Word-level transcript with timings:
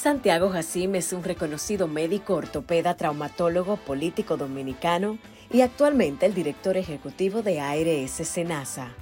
Santiago 0.00 0.48
Jacim 0.50 0.94
es 0.94 1.12
un 1.12 1.24
reconocido 1.24 1.88
médico 1.88 2.34
ortopeda 2.34 2.96
traumatólogo 2.96 3.78
político 3.78 4.36
dominicano 4.36 5.18
y 5.52 5.62
actualmente 5.62 6.24
el 6.24 6.34
director 6.34 6.76
ejecutivo 6.76 7.42
de 7.42 7.58
ARS 7.58 8.12
Senasa. 8.12 8.92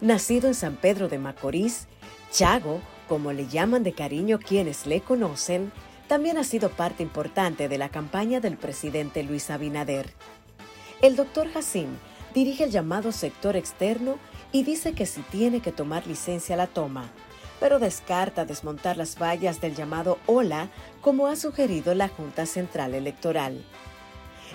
Nacido 0.00 0.48
en 0.48 0.54
San 0.54 0.74
Pedro 0.74 1.06
de 1.06 1.20
Macorís, 1.20 1.86
Chago, 2.32 2.80
como 3.06 3.32
le 3.32 3.46
llaman 3.46 3.84
de 3.84 3.92
cariño 3.92 4.40
quienes 4.40 4.88
le 4.88 5.02
conocen, 5.02 5.70
también 6.08 6.36
ha 6.36 6.42
sido 6.42 6.68
parte 6.68 7.04
importante 7.04 7.68
de 7.68 7.78
la 7.78 7.88
campaña 7.88 8.40
del 8.40 8.56
presidente 8.56 9.22
Luis 9.22 9.50
Abinader. 9.50 10.14
El 11.00 11.14
doctor 11.14 11.48
Jacim 11.52 11.90
dirige 12.34 12.64
el 12.64 12.72
llamado 12.72 13.12
sector 13.12 13.54
externo 13.54 14.18
y 14.50 14.64
dice 14.64 14.94
que 14.94 15.06
si 15.06 15.20
tiene 15.20 15.60
que 15.60 15.70
tomar 15.70 16.08
licencia 16.08 16.56
la 16.56 16.66
toma, 16.66 17.08
pero 17.60 17.78
descarta 17.78 18.44
desmontar 18.44 18.96
las 18.96 19.18
vallas 19.18 19.60
del 19.60 19.74
llamado 19.74 20.18
OLA 20.26 20.68
como 21.00 21.26
ha 21.26 21.36
sugerido 21.36 21.94
la 21.94 22.08
Junta 22.08 22.46
Central 22.46 22.94
Electoral. 22.94 23.64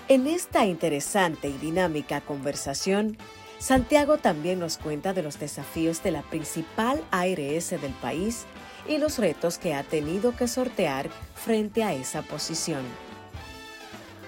En 0.08 0.26
esta 0.26 0.64
interesante 0.64 1.48
y 1.48 1.58
dinámica 1.58 2.20
conversación, 2.20 3.16
Santiago 3.58 4.18
también 4.18 4.58
nos 4.58 4.78
cuenta 4.78 5.12
de 5.12 5.22
los 5.22 5.38
desafíos 5.38 6.02
de 6.02 6.10
la 6.10 6.22
principal 6.22 7.04
ARS 7.10 7.70
del 7.70 7.92
país 8.00 8.46
y 8.88 8.98
los 8.98 9.18
retos 9.18 9.58
que 9.58 9.74
ha 9.74 9.82
tenido 9.82 10.34
que 10.34 10.48
sortear 10.48 11.10
frente 11.34 11.84
a 11.84 11.92
esa 11.92 12.22
posición. 12.22 12.82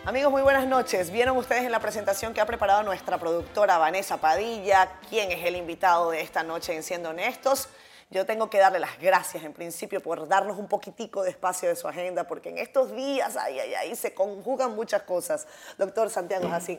Amigos, 0.04 0.32
muy 0.32 0.42
buenas 0.42 0.66
noches. 0.66 1.10
Vieron 1.10 1.36
ustedes 1.36 1.62
en 1.62 1.72
la 1.72 1.78
presentación 1.78 2.34
que 2.34 2.40
ha 2.40 2.46
preparado 2.46 2.82
nuestra 2.82 3.18
productora 3.18 3.78
Vanessa 3.78 4.16
Padilla, 4.16 4.98
quien 5.08 5.30
es 5.30 5.44
el 5.44 5.56
invitado 5.56 6.10
de 6.10 6.20
esta 6.20 6.42
noche 6.42 6.74
en 6.74 6.82
Siendo 6.82 7.10
Honestos. 7.10 7.68
Yo 8.12 8.26
tengo 8.26 8.50
que 8.50 8.58
darle 8.58 8.78
las 8.78 9.00
gracias 9.00 9.42
en 9.42 9.54
principio 9.54 10.02
por 10.02 10.28
darnos 10.28 10.58
un 10.58 10.68
poquitico 10.68 11.22
de 11.22 11.30
espacio 11.30 11.70
de 11.70 11.76
su 11.76 11.88
agenda, 11.88 12.26
porque 12.28 12.50
en 12.50 12.58
estos 12.58 12.94
días, 12.94 13.38
ay, 13.38 13.58
ay, 13.58 13.72
ay, 13.72 13.96
se 13.96 14.12
conjugan 14.12 14.74
muchas 14.74 15.02
cosas. 15.04 15.46
Doctor 15.78 16.10
Santiago 16.10 16.46
así. 16.52 16.78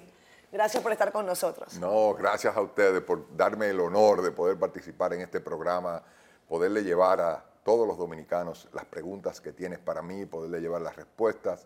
Gracias 0.51 0.83
por 0.83 0.91
estar 0.91 1.11
con 1.11 1.25
nosotros. 1.25 1.79
No, 1.79 2.13
gracias 2.13 2.55
a 2.55 2.61
ustedes 2.61 3.01
por 3.01 3.35
darme 3.35 3.69
el 3.69 3.79
honor 3.79 4.21
de 4.21 4.31
poder 4.31 4.59
participar 4.59 5.11
en 5.13 5.21
este 5.21 5.39
programa, 5.39 6.03
poderle 6.47 6.83
llevar 6.83 7.19
a 7.19 7.43
todos 7.63 7.87
los 7.87 7.97
dominicanos 7.97 8.69
las 8.71 8.85
preguntas 8.85 9.41
que 9.41 9.51
tienes 9.51 9.79
para 9.79 10.03
mí, 10.03 10.27
poderle 10.27 10.61
llevar 10.61 10.81
las 10.81 10.95
respuestas 10.95 11.65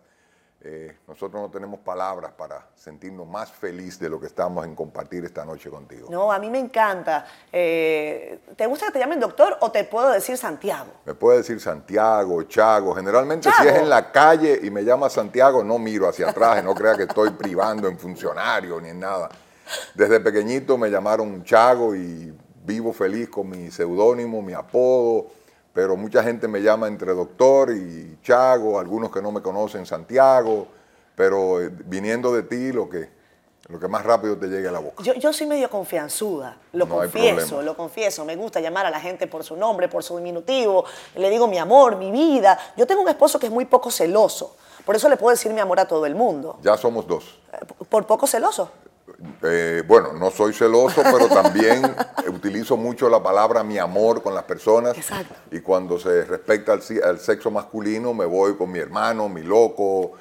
eh, 0.60 0.98
nosotros 1.06 1.40
no 1.40 1.48
tenemos 1.50 1.78
palabras 1.80 2.32
para 2.32 2.66
sentirnos 2.74 3.28
más 3.28 3.52
feliz 3.52 3.96
de 4.00 4.08
lo 4.08 4.18
que 4.18 4.26
estamos 4.26 4.64
en 4.64 4.74
compartir 4.74 5.24
esta 5.24 5.44
noche 5.44 5.70
contigo. 5.70 6.08
No, 6.10 6.32
a 6.32 6.38
mí 6.40 6.50
me 6.50 6.58
encanta. 6.58 7.26
Eh, 7.52 8.40
¿Te 8.56 8.66
gusta 8.66 8.86
que 8.86 8.92
te 8.92 8.98
llamen 8.98 9.20
doctor 9.20 9.56
o 9.60 9.70
te 9.70 9.84
puedo 9.84 10.10
decir 10.10 10.36
Santiago? 10.36 10.90
Me 11.04 11.14
puede 11.14 11.38
decir 11.38 11.60
Santiago, 11.60 12.42
Chago. 12.42 12.92
Generalmente 12.96 13.48
si 13.56 13.68
es 13.68 13.76
en 13.76 13.88
la 13.88 14.10
calle 14.10 14.58
y 14.60 14.70
me 14.70 14.82
llama 14.82 15.08
Santiago, 15.08 15.62
no 15.62 15.78
miro 15.78 16.08
hacia 16.08 16.30
atrás, 16.30 16.64
no 16.64 16.74
crea 16.74 16.96
que 16.96 17.04
estoy 17.04 17.30
privando 17.30 17.86
en 17.86 17.96
funcionario 17.96 18.80
ni 18.80 18.88
en 18.88 18.98
nada. 18.98 19.28
Desde 19.94 20.18
pequeñito 20.18 20.76
me 20.76 20.90
llamaron 20.90 21.44
Chago 21.44 21.94
y 21.94 22.36
vivo 22.64 22.92
feliz 22.92 23.28
con 23.28 23.48
mi 23.48 23.70
seudónimo, 23.70 24.42
mi 24.42 24.54
apodo 24.54 25.38
pero 25.78 25.96
mucha 25.96 26.24
gente 26.24 26.48
me 26.48 26.60
llama 26.60 26.88
entre 26.88 27.14
doctor 27.14 27.70
y 27.70 28.18
Chago, 28.20 28.80
algunos 28.80 29.12
que 29.12 29.22
no 29.22 29.30
me 29.30 29.40
conocen 29.40 29.86
Santiago, 29.86 30.66
pero 31.14 31.62
eh, 31.62 31.70
viniendo 31.70 32.32
de 32.32 32.42
ti 32.42 32.72
lo 32.72 32.88
que, 32.88 33.08
lo 33.68 33.78
que 33.78 33.86
más 33.86 34.04
rápido 34.04 34.36
te 34.36 34.48
llegue 34.48 34.66
a 34.66 34.72
la 34.72 34.80
boca. 34.80 35.04
Yo, 35.04 35.14
yo 35.14 35.32
soy 35.32 35.46
medio 35.46 35.70
confianzuda, 35.70 36.56
lo 36.72 36.88
confieso, 36.88 37.62
lo 37.62 37.76
confieso. 37.76 38.24
Me 38.24 38.34
gusta 38.34 38.58
llamar 38.58 38.86
a 38.86 38.90
la 38.90 38.98
gente 38.98 39.28
por 39.28 39.44
su 39.44 39.54
nombre, 39.54 39.88
por 39.88 40.02
su 40.02 40.16
diminutivo. 40.16 40.84
Le 41.14 41.30
digo 41.30 41.46
mi 41.46 41.58
amor, 41.58 41.94
mi 41.94 42.10
vida. 42.10 42.58
Yo 42.76 42.84
tengo 42.84 43.02
un 43.02 43.08
esposo 43.08 43.38
que 43.38 43.46
es 43.46 43.52
muy 43.52 43.66
poco 43.66 43.92
celoso. 43.92 44.56
Por 44.84 44.96
eso 44.96 45.08
le 45.08 45.16
puedo 45.16 45.30
decir 45.30 45.52
mi 45.52 45.60
amor 45.60 45.78
a 45.78 45.86
todo 45.86 46.06
el 46.06 46.16
mundo. 46.16 46.58
Ya 46.60 46.76
somos 46.76 47.06
dos. 47.06 47.38
Eh, 47.52 47.58
¿Por 47.88 48.04
poco 48.04 48.26
celoso? 48.26 48.68
Eh, 49.42 49.82
bueno, 49.86 50.12
no 50.12 50.30
soy 50.30 50.52
celoso, 50.52 51.02
pero 51.02 51.28
también 51.42 51.94
utilizo 52.28 52.76
mucho 52.76 53.08
la 53.08 53.22
palabra 53.22 53.64
mi 53.64 53.78
amor 53.78 54.22
con 54.22 54.34
las 54.34 54.44
personas. 54.44 54.96
Exacto. 54.96 55.34
Y 55.50 55.60
cuando 55.60 55.98
se 55.98 56.24
respecta 56.24 56.72
al, 56.72 57.18
sexo 57.18 57.50
masculino, 57.50 58.14
me 58.14 58.24
voy 58.24 58.56
con 58.56 58.70
mi 58.70 58.78
hermano, 58.78 59.28
mi 59.28 59.42
loco. 59.42 60.12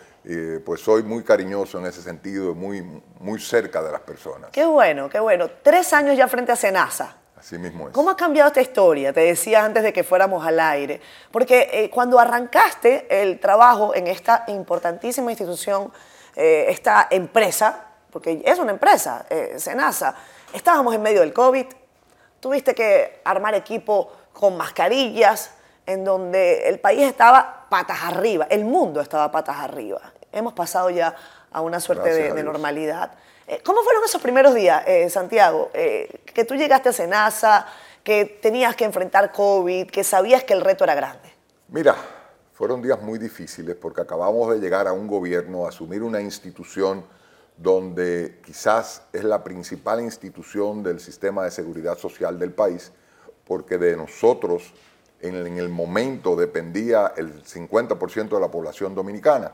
pues 0.66 0.81
soy 0.81 1.03
muy 1.03 1.24
cariñoso 1.24 1.80
en 1.80 1.85
ese 1.85 2.02
sentido, 2.02 2.56
muy, 2.56 2.81
muy 3.19 3.40
cerca 3.40 3.81
de 3.81 3.91
las 3.91 4.02
personas. 4.02 4.50
Qué 4.52 4.66
bueno, 4.66 5.09
qué 5.09 5.19
bueno. 5.19 5.50
Tres 5.62 5.94
años 5.94 6.18
ya 6.18 6.28
frente 6.28 6.52
a 6.52 6.56
Senasa. 6.56 7.18
Así 7.38 7.58
mismo 7.58 7.88
es. 7.88 7.94
¿Cómo 7.94 8.09
ha 8.09 8.18
cambiado 8.18 8.47
esta 8.47 8.62
historia? 8.62 9.14
Te 9.14 9.22
decía 9.22 9.64
antes 9.64 9.84
de 9.84 9.94
que 9.94 10.03
fuéramos 10.03 10.46
al 10.46 10.59
aire. 10.59 11.00
Porque 11.31 11.69
eh, 11.72 11.90
cuando 11.91 12.19
arrancaste 12.19 13.22
el 13.22 13.40
trabajo 13.40 13.94
en 13.94 14.08
esta 14.08 14.44
importantísima 14.47 15.31
institución, 15.31 15.91
eh, 16.35 16.66
esta 16.69 17.08
empresa, 17.12 17.87
porque 18.17 18.41
es 18.44 18.57
una 18.57 18.72
empresa, 18.72 19.28
eh, 19.29 19.57
Senasa. 19.59 20.16
Estábamos 20.51 20.95
en 20.95 21.03
medio 21.03 21.19
del 21.19 21.33
COVID, 21.33 21.67
tuviste 22.39 22.73
que 22.73 23.22
armar 23.23 23.53
equipo 23.53 24.11
con 24.33 24.57
mascarillas, 24.57 25.51
en 25.85 26.03
donde 26.03 26.67
el 26.67 26.79
país 26.79 27.03
estaba 27.03 27.67
patas 27.69 28.00
arriba, 28.01 28.47
el 28.50 28.66
mundo 28.66 29.01
estaba 29.01 29.31
patas 29.31 29.57
arriba. 29.57 30.01
Hemos 30.31 30.53
pasado 30.53 30.89
ya 30.89 31.16
a 31.51 31.61
una 31.61 31.79
suerte 31.79 32.11
de, 32.33 32.44
normalidad. 32.44 33.11
Eh, 33.45 33.61
¿Cómo 33.63 33.83
fueron 33.83 34.03
esos 34.03 34.19
primeros 34.19 34.55
días, 34.55 34.81
eh, 34.88 35.07
Santiago? 35.11 35.69
que 35.72 36.44
tú 36.47 36.55
llegaste 36.55 36.89
a 36.89 36.94
Senasa, 36.94 37.67
que 38.03 38.25
tenías 38.41 38.75
que 38.75 38.85
enfrentar 38.85 39.31
COVID, 39.31 39.91
que 39.91 40.03
sabías 40.03 40.44
que 40.44 40.53
el 40.55 40.61
reto 40.61 40.84
era 40.85 40.95
grande. 40.95 41.31
Mira, 41.67 41.95
fueron 42.53 42.81
días 42.81 42.99
muy 42.99 43.19
difíciles 43.19 43.75
porque 43.75 44.01
acabamos 44.01 44.49
de 44.49 44.59
llegar 44.59 44.88
a 44.88 44.94
un 44.94 45.05
gobierno, 45.05 45.67
a 45.67 45.69
asumir 45.69 46.01
una 46.01 46.19
institución 46.19 47.05
donde 47.57 48.40
quizás 48.45 49.01
es 49.12 49.23
la 49.23 49.44
principal 49.44 50.01
institución 50.01 50.84
del 50.84 51.00
sistema 51.00 51.44
de 51.44 51.51
seguridad 51.51 51.97
social 51.97 52.38
del 52.38 52.51
país, 52.51 52.91
porque 53.45 53.78
de 53.78 53.97
nosotros 53.97 54.73
en 55.19 55.35
el 55.57 55.69
momento 55.69 56.35
dependía 56.35 57.13
el 57.17 57.44
50% 57.44 58.29
de 58.29 58.40
la 58.40 58.51
población 58.51 58.94
dominicana. 58.94 59.51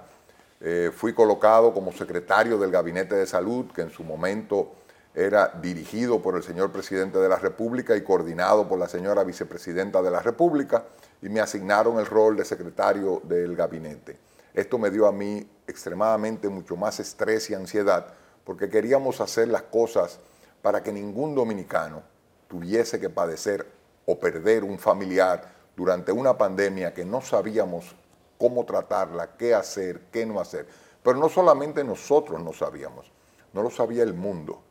Eh, 0.60 0.92
fui 0.94 1.14
colocado 1.14 1.74
como 1.74 1.92
secretario 1.92 2.58
del 2.58 2.72
Gabinete 2.72 3.16
de 3.16 3.26
Salud, 3.26 3.72
que 3.74 3.82
en 3.82 3.90
su 3.90 4.04
momento 4.04 4.74
era 5.16 5.48
dirigido 5.62 6.22
por 6.22 6.36
el 6.36 6.44
señor 6.44 6.72
presidente 6.72 7.20
de 7.20 7.30
la 7.30 7.38
República 7.38 7.96
y 7.96 8.04
coordinado 8.04 8.68
por 8.68 8.80
la 8.80 8.88
señora 8.88 9.24
vicepresidenta 9.24 10.02
de 10.02 10.12
la 10.12 10.22
República, 10.22 10.86
y 11.22 11.30
me 11.30 11.40
asignaron 11.40 12.00
el 12.00 12.06
rol 12.06 12.36
de 12.36 12.44
secretario 12.44 13.22
del 13.24 13.56
gabinete. 13.56 14.18
Esto 14.54 14.78
me 14.78 14.92
dio 14.92 15.08
a 15.08 15.12
mí 15.12 15.48
extremadamente 15.68 16.50
mucho 16.50 16.76
más 16.76 17.00
estrés 17.00 17.50
y 17.50 17.54
ansiedad 17.54 18.14
porque 18.44 18.70
queríamos 18.70 19.22
hacer 19.22 19.48
las 19.48 19.64
cosas 19.64 20.20
para 20.62 20.84
que 20.84 20.92
ningún 20.92 21.36
dominicano 21.36 22.04
tuviese 22.48 23.00
que 23.00 23.10
padecer 23.10 23.66
o 24.06 24.20
perder 24.20 24.64
un 24.64 24.78
familiar 24.78 25.54
durante 25.76 26.12
una 26.12 26.38
pandemia 26.38 26.94
que 26.94 27.06
no 27.06 27.22
sabíamos 27.22 27.96
cómo 28.38 28.66
tratarla, 28.66 29.36
qué 29.38 29.56
hacer, 29.56 30.02
qué 30.12 30.26
no 30.26 30.40
hacer. 30.40 30.68
Pero 31.02 31.18
no 31.18 31.30
solamente 31.30 31.84
nosotros 31.84 32.42
no 32.42 32.54
sabíamos, 32.54 33.12
no 33.54 33.64
lo 33.64 33.70
sabía 33.70 34.04
el 34.04 34.14
mundo. 34.14 34.62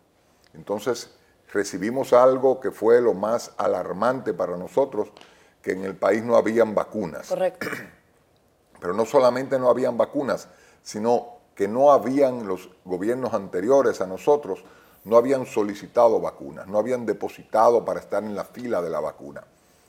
Entonces 0.54 1.10
recibimos 1.52 2.12
algo 2.12 2.60
que 2.60 2.70
fue 2.70 3.00
lo 3.00 3.14
más 3.14 3.52
alarmante 3.56 4.32
para 4.32 4.56
nosotros, 4.56 5.08
que 5.60 5.72
en 5.72 5.84
el 5.84 5.96
país 5.96 6.22
no 6.22 6.36
habían 6.36 6.74
vacunas. 6.74 7.28
Correcto. 7.28 7.66
Pero 8.82 8.94
no 8.94 9.06
solamente 9.06 9.60
no 9.60 9.70
habían 9.70 9.96
vacunas, 9.96 10.48
sino 10.82 11.36
que 11.54 11.68
no 11.68 11.92
habían 11.92 12.48
los 12.48 12.68
gobiernos 12.84 13.32
anteriores 13.32 14.00
a 14.00 14.08
nosotros, 14.08 14.64
no 15.04 15.16
habían 15.16 15.46
solicitado 15.46 16.20
vacunas, 16.20 16.66
no 16.66 16.78
habían 16.78 17.06
depositado 17.06 17.84
para 17.84 18.00
estar 18.00 18.24
en 18.24 18.34
la 18.34 18.44
fila 18.44 18.82
de 18.82 18.90
la 18.90 18.98
vacuna. 18.98 19.44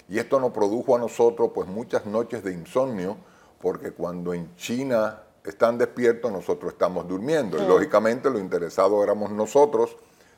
Y 0.07 0.19
esto 0.19 0.39
nos 0.39 0.51
produjo 0.51 0.95
a 0.95 0.99
nosotros 0.99 1.49
pues 1.55 1.67
muchas 1.67 2.05
noches 2.05 2.43
de 2.43 2.53
insomnio, 2.53 3.17
porque 3.59 3.93
cuando 3.93 4.31
en 4.31 4.55
China 4.57 5.23
están 5.43 5.79
despiertos, 5.79 6.31
nosotros 6.31 6.73
estamos 6.73 7.07
durmiendo. 7.07 7.57
Y 7.57 7.65
lógicamente 7.65 8.29
lo 8.29 8.37
interesado 8.37 9.03
éramos 9.03 9.31
nosotros. 9.31 9.95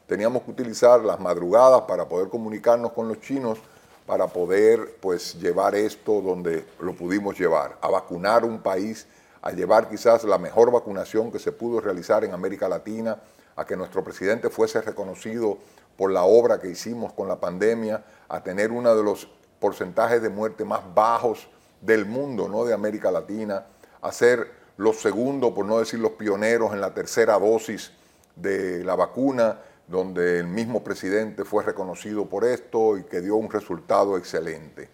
Teníamos 0.08 0.44
que 0.44 0.52
utilizar 0.52 1.02
las 1.02 1.20
madrugadas 1.20 1.82
para 1.82 2.08
poder 2.08 2.30
comunicarnos 2.30 2.94
con 2.94 3.10
los 3.10 3.20
chinos 3.20 3.60
para 4.06 4.28
poder 4.28 4.98
pues 5.02 5.36
llevar 5.36 5.76
esto 5.76 6.22
donde 6.22 6.66
lo 6.80 6.96
pudimos 6.96 7.38
llevar, 7.38 7.78
a 7.82 7.90
vacunar 7.90 8.46
un 8.46 8.62
país, 8.62 9.08
a 9.42 9.52
llevar 9.52 9.90
quizás 9.90 10.24
la 10.24 10.38
mejor 10.38 10.72
vacunación 10.72 11.32
que 11.32 11.40
se 11.40 11.52
pudo 11.52 11.82
realizar 11.82 12.24
en 12.24 12.34
América 12.34 12.68
Latina, 12.70 13.20
a 13.56 13.66
que 13.66 13.76
nuestro 13.76 14.04
presidente 14.04 14.50
fuese 14.50 14.82
reconocido 14.82 15.58
por 15.98 16.12
la 16.12 16.24
obra 16.24 16.60
que 16.60 16.70
hicimos 16.70 17.14
con 17.14 17.28
la 17.28 17.40
pandemia, 17.40 18.04
a 18.28 18.44
tener 18.44 18.72
uno 18.72 18.96
de 18.96 19.04
los 19.04 19.28
porcentajes 19.60 20.22
de 20.22 20.30
muerte 20.30 20.66
más 20.66 20.82
bajos 20.94 21.48
del 21.82 22.06
mundo, 22.06 22.48
no 22.48 22.66
de 22.66 22.74
América 22.74 23.12
Latina, 23.12 23.66
a 24.02 24.12
ser 24.12 24.52
los 24.78 24.98
segundos, 24.98 25.54
por 25.54 25.66
no 25.66 25.80
decir 25.80 26.00
los 26.00 26.12
pioneros 26.12 26.74
en 26.74 26.82
la 26.82 26.94
tercera 26.94 27.40
dosis 27.40 27.92
de 28.36 28.84
la 28.84 28.96
vacuna 28.96 29.62
donde 29.88 30.40
el 30.40 30.48
mismo 30.48 30.84
presidente 30.84 31.46
fue 31.46 31.64
reconocido 31.64 32.26
por 32.26 32.44
esto 32.44 32.98
y 32.98 33.04
que 33.04 33.22
dio 33.22 33.36
un 33.36 33.50
resultado 33.50 34.18
excelente. 34.18 34.90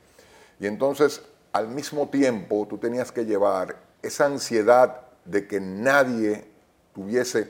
Y 0.59 0.67
entonces 0.67 1.21
al 1.53 1.67
mismo 1.67 2.09
tiempo 2.09 2.65
tú 2.69 2.77
tenías 2.77 3.11
que 3.11 3.25
llevar 3.25 3.75
esa 4.01 4.25
ansiedad 4.25 5.01
de 5.25 5.47
que 5.47 5.59
nadie 5.59 6.45
tuviese 6.93 7.49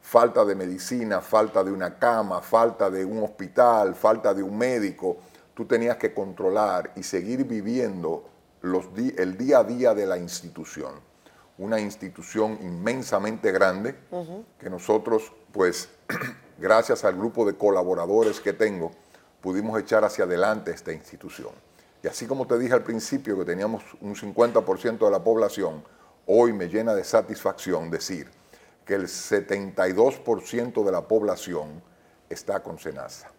falta 0.00 0.44
de 0.44 0.54
medicina, 0.54 1.20
falta 1.20 1.62
de 1.62 1.70
una 1.70 1.98
cama, 1.98 2.40
falta 2.40 2.90
de 2.90 3.04
un 3.04 3.22
hospital, 3.22 3.94
falta 3.94 4.32
de 4.34 4.42
un 4.42 4.56
médico, 4.56 5.18
tú 5.54 5.66
tenías 5.66 5.96
que 5.96 6.14
controlar 6.14 6.92
y 6.96 7.02
seguir 7.02 7.44
viviendo 7.44 8.24
los 8.62 8.86
el 8.96 9.36
día 9.36 9.58
a 9.58 9.64
día 9.64 9.94
de 9.94 10.06
la 10.06 10.18
institución. 10.18 10.94
Una 11.58 11.78
institución 11.78 12.58
inmensamente 12.62 13.52
grande 13.52 13.94
que 14.58 14.70
nosotros, 14.70 15.32
pues, 15.52 15.90
gracias 16.60 17.04
al 17.04 17.16
grupo 17.16 17.46
de 17.46 17.54
colaboradores 17.54 18.38
que 18.38 18.52
tengo, 18.52 18.92
pudimos 19.40 19.80
echar 19.80 20.04
hacia 20.04 20.24
adelante 20.24 20.70
esta 20.70 20.92
institución. 20.92 21.50
Y 22.02 22.08
así 22.08 22.26
como 22.26 22.46
te 22.46 22.58
dije 22.58 22.74
al 22.74 22.82
principio 22.82 23.38
que 23.38 23.44
teníamos 23.44 23.82
un 24.00 24.14
50% 24.14 24.98
de 24.98 25.10
la 25.10 25.24
población, 25.24 25.82
hoy 26.26 26.52
me 26.52 26.68
llena 26.68 26.94
de 26.94 27.04
satisfacción 27.04 27.90
decir 27.90 28.30
que 28.84 28.94
el 28.94 29.04
72% 29.04 30.84
de 30.84 30.92
la 30.92 31.02
población 31.02 31.82
está 32.28 32.62
con 32.62 32.78
Senasa. 32.78 33.30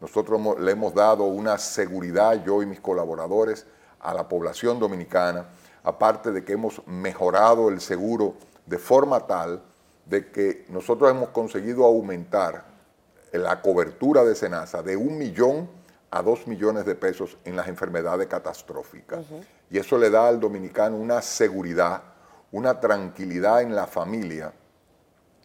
Nosotros 0.00 0.40
le 0.58 0.72
hemos 0.72 0.94
dado 0.94 1.24
una 1.24 1.58
seguridad, 1.58 2.42
yo 2.44 2.62
y 2.62 2.66
mis 2.66 2.80
colaboradores, 2.80 3.66
a 4.00 4.14
la 4.14 4.28
población 4.28 4.78
dominicana, 4.78 5.46
aparte 5.82 6.32
de 6.32 6.44
que 6.44 6.52
hemos 6.52 6.86
mejorado 6.86 7.68
el 7.68 7.80
seguro 7.80 8.34
de 8.66 8.78
forma 8.78 9.26
tal 9.26 9.62
de 10.06 10.30
que 10.30 10.64
nosotros 10.68 11.10
hemos 11.10 11.30
conseguido 11.30 11.84
aumentar 11.84 12.64
la 13.32 13.60
cobertura 13.60 14.24
de 14.24 14.34
Senasa 14.34 14.82
de 14.82 14.96
un 14.96 15.18
millón 15.18 15.68
a 16.10 16.22
dos 16.22 16.46
millones 16.46 16.86
de 16.86 16.94
pesos 16.94 17.36
en 17.44 17.56
las 17.56 17.68
enfermedades 17.68 18.26
catastróficas. 18.28 19.26
Y 19.70 19.78
eso 19.78 19.98
le 19.98 20.10
da 20.10 20.28
al 20.28 20.40
dominicano 20.40 20.96
una 20.96 21.20
seguridad, 21.20 22.02
una 22.52 22.78
tranquilidad 22.80 23.62
en 23.62 23.74
la 23.74 23.86
familia, 23.86 24.52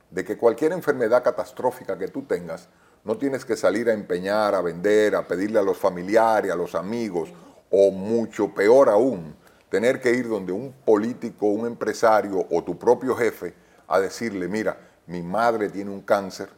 de 0.09 0.23
que 0.23 0.37
cualquier 0.37 0.73
enfermedad 0.73 1.23
catastrófica 1.23 1.97
que 1.97 2.07
tú 2.07 2.23
tengas, 2.23 2.69
no 3.03 3.17
tienes 3.17 3.43
que 3.43 3.57
salir 3.57 3.89
a 3.89 3.93
empeñar, 3.93 4.53
a 4.53 4.61
vender, 4.61 5.15
a 5.15 5.27
pedirle 5.27 5.57
a 5.57 5.63
los 5.63 5.77
familiares, 5.77 6.51
a 6.51 6.55
los 6.55 6.75
amigos, 6.75 7.33
o 7.71 7.89
mucho 7.89 8.53
peor 8.53 8.89
aún, 8.89 9.35
tener 9.69 9.99
que 9.99 10.11
ir 10.11 10.27
donde 10.27 10.51
un 10.51 10.71
político, 10.85 11.47
un 11.47 11.65
empresario 11.65 12.45
o 12.51 12.63
tu 12.63 12.77
propio 12.77 13.15
jefe 13.15 13.55
a 13.91 13.99
decirle, 13.99 14.47
mira, 14.47 14.77
mi 15.07 15.21
madre 15.21 15.69
tiene 15.69 15.91
un 15.91 16.01
cáncer, 16.01 16.49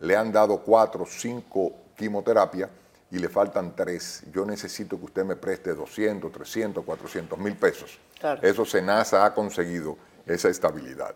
le 0.00 0.16
han 0.16 0.32
dado 0.32 0.58
cuatro, 0.62 1.04
cinco 1.06 1.72
quimioterapias 1.96 2.70
y 3.10 3.18
le 3.18 3.28
faltan 3.28 3.74
tres. 3.74 4.22
Yo 4.32 4.44
necesito 4.44 4.98
que 4.98 5.06
usted 5.06 5.24
me 5.24 5.36
preste 5.36 5.74
200, 5.74 6.30
300, 6.30 6.84
400 6.84 7.38
mil 7.38 7.56
pesos. 7.56 7.98
Eso 8.42 8.64
Senasa 8.64 9.24
ha 9.24 9.34
conseguido 9.34 9.96
esa 10.26 10.48
estabilidad. 10.48 11.14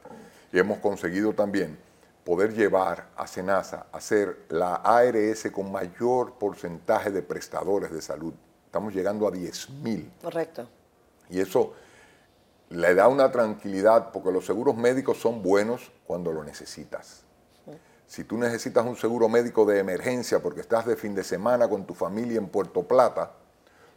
Y 0.53 0.59
hemos 0.59 0.79
conseguido 0.79 1.33
también 1.33 1.79
poder 2.25 2.55
llevar 2.55 3.09
a 3.17 3.27
Senasa 3.27 3.87
a 3.93 4.01
ser 4.01 4.45
la 4.49 4.77
ARS 4.77 5.49
con 5.53 5.71
mayor 5.71 6.35
porcentaje 6.35 7.11
de 7.11 7.23
prestadores 7.23 7.91
de 7.91 8.03
salud. 8.03 8.35
Estamos 8.67 8.95
llegando 8.95 9.27
a 9.27 9.31
10 9.31 9.71
mil. 9.71 10.11
Correcto. 10.23 10.69
Y 11.29 11.41
eso 11.41 11.75
le 12.71 12.95
da 12.95 13.09
una 13.09 13.33
tranquilidad 13.33 14.13
porque 14.13 14.31
los 14.31 14.47
seguros 14.47 14.77
médicos 14.77 15.19
son 15.19 15.43
buenos 15.43 15.91
cuando 16.07 16.33
lo 16.33 16.45
necesitas. 16.45 17.25
Si 18.07 18.25
tú 18.25 18.39
necesitas 18.39 18.85
un 18.87 18.97
seguro 18.97 19.29
médico 19.29 19.65
de 19.65 19.79
emergencia 19.79 20.41
porque 20.41 20.61
estás 20.61 20.87
de 20.87 20.97
fin 20.97 21.15
de 21.15 21.23
semana 21.23 21.69
con 21.69 21.85
tu 21.85 21.95
familia 21.95 22.39
en 22.39 22.49
Puerto 22.49 22.83
Plata, 22.83 23.33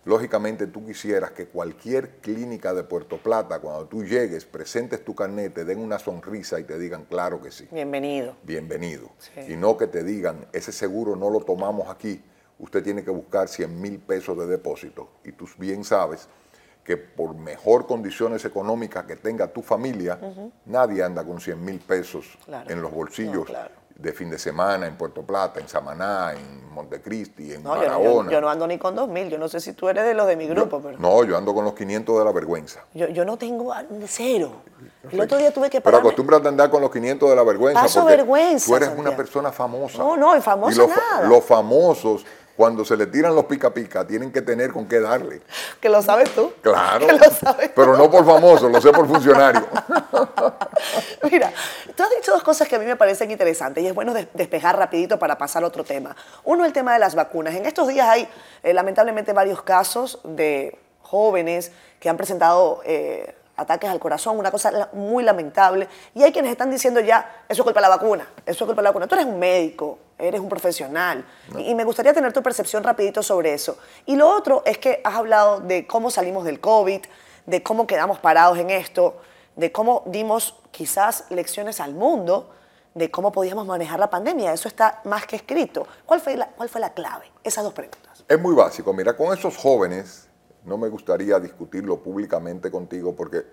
lógicamente 0.05 0.67
tú 0.67 0.85
quisieras 0.85 1.31
que 1.31 1.47
cualquier 1.47 2.17
clínica 2.17 2.73
de 2.73 2.83
Puerto 2.83 3.17
Plata, 3.17 3.59
cuando 3.59 3.85
tú 3.85 4.03
llegues, 4.03 4.45
presentes 4.45 5.03
tu 5.03 5.15
carnet, 5.15 5.53
te 5.53 5.65
den 5.65 5.79
una 5.79 5.97
sonrisa 5.97 6.59
y 6.59 6.63
te 6.63 6.77
digan, 6.77 7.05
claro 7.05 7.41
que 7.41 7.49
sí. 7.49 7.67
Bienvenido. 7.71 8.35
Bienvenido. 8.43 9.09
Y 9.47 9.55
no 9.55 9.77
que 9.77 9.87
te 9.87 10.03
digan, 10.03 10.47
ese 10.51 10.71
seguro 10.71 11.15
no 11.15 11.31
lo 11.31 11.39
tomamos 11.41 11.89
aquí, 11.89 12.23
usted 12.59 12.83
tiene 12.83 13.03
que 13.03 13.11
buscar 13.11 13.47
100 13.47 13.81
mil 13.81 13.99
pesos 13.99 14.37
de 14.37 14.45
depósito. 14.45 15.09
Y 15.23 15.31
tú 15.31 15.47
bien 15.57 15.83
sabes 15.83 16.27
que 16.83 16.97
por 16.97 17.35
mejor 17.35 17.87
condiciones 17.87 18.43
económicas 18.45 19.05
que 19.05 19.15
tenga 19.15 19.47
tu 19.47 19.61
familia, 19.61 20.19
nadie 20.65 21.03
anda 21.03 21.23
con 21.23 21.39
100 21.39 21.63
mil 21.63 21.79
pesos 21.79 22.37
en 22.67 22.81
los 22.81 22.91
bolsillos 22.91 23.47
de 23.95 24.11
fin 24.11 24.29
de 24.29 24.39
semana 24.39 24.87
en 24.87 24.95
Puerto 24.95 25.21
Plata, 25.21 25.59
en 25.59 25.67
Samaná, 25.67 26.33
en 26.33 26.73
Montecristi, 26.73 27.53
en 27.53 27.63
no, 27.63 27.69
Barahona. 27.69 28.31
Yo, 28.31 28.41
no 28.41 28.49
ando 28.49 28.67
ni 28.67 28.77
con 28.77 28.95
2.000, 28.95 29.29
yo 29.29 29.37
no 29.37 29.47
sé 29.47 29.59
si 29.59 29.73
tú 29.73 29.87
eres 29.87 30.03
de 30.03 30.13
los 30.13 30.27
de 30.27 30.35
mi 30.35 30.47
grupo. 30.47 30.81
pero... 30.81 30.97
No, 30.97 31.23
yo 31.23 31.37
ando 31.37 31.53
con 31.53 31.63
los 31.63 31.73
500 31.73 32.19
de 32.19 32.25
la 32.25 32.31
vergüenza. 32.31 32.83
Yo, 32.93 33.23
no 33.23 33.37
tengo 33.37 33.73
cero. 34.07 34.51
El 35.09 35.21
otro 35.21 35.37
día 35.37 35.53
tuve 35.53 35.69
que 35.69 35.79
pagar. 35.79 35.99
Pero 35.99 36.09
acostúmbrate 36.09 36.47
a 36.47 36.49
andar 36.49 36.69
con 36.69 36.81
los 36.81 36.91
500 36.91 37.29
de 37.29 37.35
la 37.35 37.43
vergüenza. 37.43 37.81
Paso 37.81 38.05
vergüenza. 38.05 38.65
Tú 38.65 38.75
eres 38.75 38.89
una 38.97 39.15
persona 39.15 39.51
famosa. 39.51 39.97
No, 39.99 40.17
no, 40.17 40.35
y 40.35 40.41
famosa 40.41 40.81
los, 40.81 40.89
nada. 40.89 41.27
Los 41.27 41.43
famosos 41.43 42.25
cuando 42.55 42.85
se 42.85 42.95
le 42.95 43.07
tiran 43.07 43.35
los 43.35 43.45
pica 43.45 43.73
pica, 43.73 44.05
tienen 44.05 44.31
que 44.31 44.41
tener 44.41 44.71
con 44.71 44.87
qué 44.87 44.99
darle. 44.99 45.41
Que 45.79 45.89
lo 45.89 46.01
sabes 46.01 46.29
tú. 46.33 46.53
Claro. 46.61 47.07
Que 47.13 47.13
lo 47.13 47.31
sabes 47.31 47.71
Pero 47.75 47.97
no 47.97 48.09
por 48.09 48.25
famoso, 48.25 48.69
lo 48.69 48.79
sé 48.79 48.91
por 48.91 49.07
funcionario. 49.07 49.65
Mira, 51.31 51.51
tú 51.95 52.03
has 52.03 52.09
dicho 52.11 52.31
dos 52.31 52.43
cosas 52.43 52.67
que 52.67 52.75
a 52.75 52.79
mí 52.79 52.85
me 52.85 52.95
parecen 52.95 53.31
interesantes 53.31 53.83
y 53.83 53.87
es 53.87 53.93
bueno 53.93 54.13
despejar 54.33 54.77
rapidito 54.77 55.17
para 55.17 55.37
pasar 55.37 55.63
a 55.63 55.67
otro 55.67 55.83
tema. 55.83 56.15
Uno, 56.43 56.65
el 56.65 56.73
tema 56.73 56.93
de 56.93 56.99
las 56.99 57.15
vacunas. 57.15 57.55
En 57.55 57.65
estos 57.65 57.87
días 57.87 58.07
hay 58.07 58.27
eh, 58.61 58.73
lamentablemente 58.73 59.33
varios 59.33 59.61
casos 59.63 60.19
de 60.23 60.77
jóvenes 61.01 61.71
que 61.99 62.09
han 62.09 62.17
presentado... 62.17 62.81
Eh, 62.85 63.35
ataques 63.55 63.89
al 63.89 63.99
corazón, 63.99 64.37
una 64.37 64.51
cosa 64.51 64.89
muy 64.93 65.23
lamentable. 65.23 65.87
Y 66.13 66.23
hay 66.23 66.31
quienes 66.31 66.51
están 66.51 66.71
diciendo 66.71 66.99
ya, 66.99 67.43
eso 67.47 67.61
es 67.61 67.63
culpa 67.63 67.79
de 67.79 67.87
la 67.87 67.95
vacuna, 67.95 68.27
eso 68.45 68.63
es 68.63 68.67
culpa 68.67 68.81
de 68.81 68.83
la 68.83 68.89
vacuna. 68.89 69.07
Tú 69.07 69.15
eres 69.15 69.27
un 69.27 69.39
médico, 69.39 69.99
eres 70.17 70.39
un 70.39 70.49
profesional. 70.49 71.25
Y, 71.57 71.75
me 71.75 71.83
gustaría 71.83 72.13
tener 72.13 72.33
tu 72.33 72.41
percepción 72.41 72.83
rapidito 72.83 73.21
sobre 73.21 73.53
eso. 73.53 73.77
Y 74.05 74.15
lo 74.15 74.29
otro 74.29 74.63
es 74.65 74.77
que 74.77 75.01
has 75.03 75.15
hablado 75.15 75.59
de 75.59 75.85
cómo 75.85 76.09
salimos 76.09 76.45
del 76.45 76.59
COVID, 76.59 77.01
de 77.45 77.63
cómo 77.63 77.87
quedamos 77.87 78.19
parados 78.19 78.57
en 78.57 78.69
esto, 78.69 79.17
de 79.55 79.71
cómo 79.71 80.03
dimos 80.05 80.55
quizás 80.71 81.25
lecciones 81.29 81.79
al 81.79 81.93
mundo 81.93 82.49
de 82.93 83.09
cómo 83.09 83.31
podíamos 83.31 83.65
manejar 83.65 83.99
la 83.99 84.09
pandemia. 84.09 84.53
Eso 84.53 84.67
está 84.67 85.01
más 85.05 85.25
que 85.25 85.35
escrito. 85.35 85.87
¿Cuál 86.05 86.21
fue 86.21 86.37
la, 86.37 86.47
cuál 86.47 86.69
fue 86.69 86.79
la 86.79 86.93
clave? 86.93 87.25
Esas 87.43 87.63
dos 87.63 87.73
preguntas. 87.73 88.23
Es 88.27 88.39
muy 88.39 88.53
básico. 88.53 88.93
Mira, 88.93 89.15
con 89.15 89.35
esos 89.35 89.57
jóvenes 89.57 90.27
no 90.65 90.77
me 90.77 90.89
gustaría 90.89 91.39
discutirlo 91.39 91.99
públicamente 92.01 92.71
contigo 92.71 93.15
porque 93.15 93.43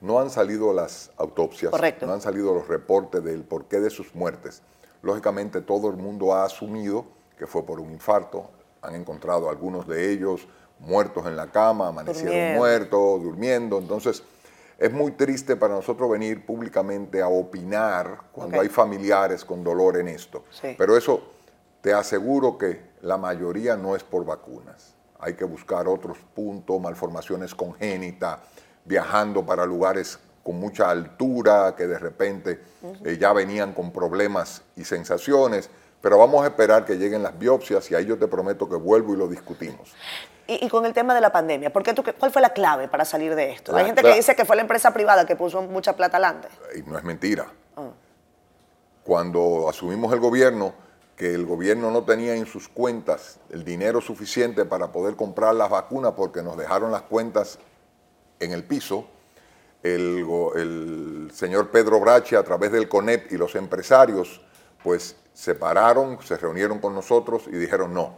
no 0.00 0.20
han 0.20 0.30
salido 0.30 0.72
las 0.72 1.10
autopsias, 1.16 1.72
no 2.02 2.12
han 2.12 2.20
salido 2.20 2.54
los 2.54 2.68
reportes 2.68 3.22
del 3.24 3.42
porqué 3.42 3.80
de 3.80 3.90
sus 3.90 4.14
muertes. 4.14 4.62
Lógicamente 5.02 5.60
todo 5.60 5.88
el 5.90 5.96
mundo 5.96 6.34
ha 6.34 6.44
asumido 6.44 7.06
que 7.36 7.46
fue 7.46 7.64
por 7.64 7.80
un 7.80 7.92
infarto, 7.92 8.50
han 8.82 8.94
encontrado 8.94 9.48
algunos 9.48 9.86
de 9.86 10.12
ellos 10.12 10.46
muertos 10.80 11.26
en 11.26 11.36
la 11.36 11.50
cama, 11.50 11.88
amanecieron 11.88 12.56
muertos, 12.56 13.22
durmiendo, 13.22 13.78
entonces 13.78 14.22
es 14.78 14.92
muy 14.92 15.12
triste 15.12 15.56
para 15.56 15.74
nosotros 15.74 16.08
venir 16.10 16.46
públicamente 16.46 17.20
a 17.20 17.28
opinar 17.28 18.22
cuando 18.30 18.60
hay 18.60 18.68
familiares 18.68 19.44
con 19.44 19.64
dolor 19.64 19.96
en 19.96 20.08
esto, 20.08 20.44
pero 20.76 20.96
eso 20.96 21.22
te 21.80 21.92
aseguro 21.92 22.58
que 22.58 22.88
la 23.02 23.16
mayoría 23.16 23.76
no 23.76 23.96
es 23.96 24.04
por 24.04 24.24
vacunas 24.24 24.97
hay 25.20 25.34
que 25.34 25.44
buscar 25.44 25.88
otros 25.88 26.18
puntos, 26.34 26.80
malformaciones 26.80 27.54
congénitas, 27.54 28.38
viajando 28.84 29.44
para 29.44 29.66
lugares 29.66 30.18
con 30.42 30.58
mucha 30.58 30.90
altura, 30.90 31.74
que 31.76 31.86
de 31.86 31.98
repente 31.98 32.60
eh, 33.04 33.18
ya 33.20 33.32
venían 33.32 33.72
con 33.74 33.92
problemas 33.92 34.62
y 34.76 34.84
sensaciones, 34.84 35.68
pero 36.00 36.18
vamos 36.18 36.44
a 36.44 36.48
esperar 36.48 36.84
que 36.84 36.96
lleguen 36.96 37.22
las 37.22 37.38
biopsias 37.38 37.90
y 37.90 37.94
ahí 37.94 38.06
yo 38.06 38.18
te 38.18 38.28
prometo 38.28 38.68
que 38.68 38.76
vuelvo 38.76 39.14
y 39.14 39.16
lo 39.16 39.28
discutimos. 39.28 39.94
Y, 40.46 40.66
con 40.70 40.86
el 40.86 40.94
tema 40.94 41.14
de 41.14 41.20
la 41.20 41.30
pandemia, 41.30 41.70
¿por 41.70 41.82
tú, 41.82 42.02
¿cuál 42.18 42.32
fue 42.32 42.40
la 42.40 42.54
clave 42.54 42.88
para 42.88 43.04
salir 43.04 43.34
de 43.34 43.50
esto? 43.50 43.76
Hay 43.76 43.84
gente 43.84 44.02
que 44.02 44.14
dice 44.14 44.34
que 44.34 44.46
fue 44.46 44.56
la 44.56 44.62
empresa 44.62 44.94
privada 44.94 45.26
que 45.26 45.36
puso 45.36 45.60
mucha 45.60 45.94
plata 45.94 46.16
adelante. 46.16 46.48
Y 46.74 46.80
no 46.88 46.96
es 46.96 47.04
mentira. 47.04 47.46
Ah. 47.76 47.90
Cuando 49.04 49.68
asumimos 49.68 50.10
el 50.14 50.20
gobierno, 50.20 50.72
que 51.18 51.34
el 51.34 51.44
gobierno 51.44 51.90
no 51.90 52.04
tenía 52.04 52.36
en 52.36 52.46
sus 52.46 52.68
cuentas 52.68 53.40
el 53.50 53.64
dinero 53.64 54.00
suficiente 54.00 54.64
para 54.64 54.92
poder 54.92 55.16
comprar 55.16 55.52
las 55.56 55.68
vacunas 55.68 56.12
porque 56.16 56.44
nos 56.44 56.56
dejaron 56.56 56.92
las 56.92 57.02
cuentas 57.02 57.58
en 58.38 58.52
el 58.52 58.62
piso, 58.62 59.08
el, 59.82 61.28
señor 61.34 61.70
Pedro 61.70 61.98
Brache 61.98 62.36
a 62.36 62.44
través 62.44 62.70
del 62.70 62.88
CONEP 62.88 63.32
y 63.32 63.36
los 63.36 63.56
empresarios 63.56 64.40
pues 64.84 65.16
se 65.34 65.56
pararon, 65.56 66.22
se 66.22 66.36
reunieron 66.36 66.78
con 66.78 66.94
nosotros 66.94 67.44
y 67.48 67.56
dijeron 67.56 67.92
no, 67.92 68.16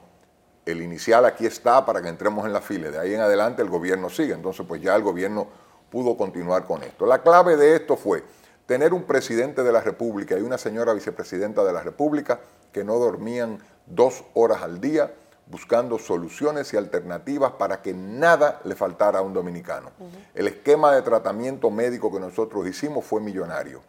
el 0.67 0.83
inicial 0.83 1.25
aquí 1.25 1.47
está 1.47 1.87
para 1.87 2.03
que 2.03 2.09
entremos 2.09 2.45
en 2.45 2.53
la 2.53 2.61
fila, 2.61 2.91
de 2.91 2.99
ahí 2.99 3.15
en 3.15 3.21
adelante 3.21 3.63
el 3.63 3.71
gobierno 3.71 4.11
sigue, 4.11 4.35
entonces 4.35 4.67
pues 4.69 4.83
ya 4.83 4.95
el 4.95 5.03
gobierno 5.03 5.49
pudo 5.91 6.19
continuar 6.19 6.67
con 6.67 6.83
esto. 6.83 7.07
La 7.07 7.23
clave 7.23 7.57
de 7.57 7.77
esto 7.77 7.97
fue 7.97 8.23
tener 8.71 8.95
un 8.95 9.03
presidente 9.03 9.65
de 9.65 9.73
la 9.73 9.81
República 9.81 10.39
y 10.39 10.43
una 10.43 10.57
señora 10.57 10.93
vicepresidenta 10.93 11.65
de 11.65 11.73
la 11.73 11.83
República 11.83 12.39
que 12.71 12.85
no 12.85 13.01
dormían 13.01 13.59
dos 13.87 14.23
horas 14.33 14.63
al 14.63 14.81
día, 14.81 15.13
buscando 15.49 15.99
soluciones 15.99 16.73
y 16.73 16.77
alternativas 16.77 17.51
para 17.59 17.83
que 17.83 17.93
nada 17.93 18.61
le 18.63 18.77
faltara 18.77 19.19
a 19.19 19.23
un 19.23 19.35
dominicano. 19.35 19.91
El 20.37 20.47
esquema 20.47 20.95
de 20.95 21.03
tratamiento 21.03 21.69
médico 21.73 22.13
que 22.13 22.21
nosotros 22.21 22.65
hicimos 22.69 23.05
fue 23.05 23.21
millonario. 23.21 23.83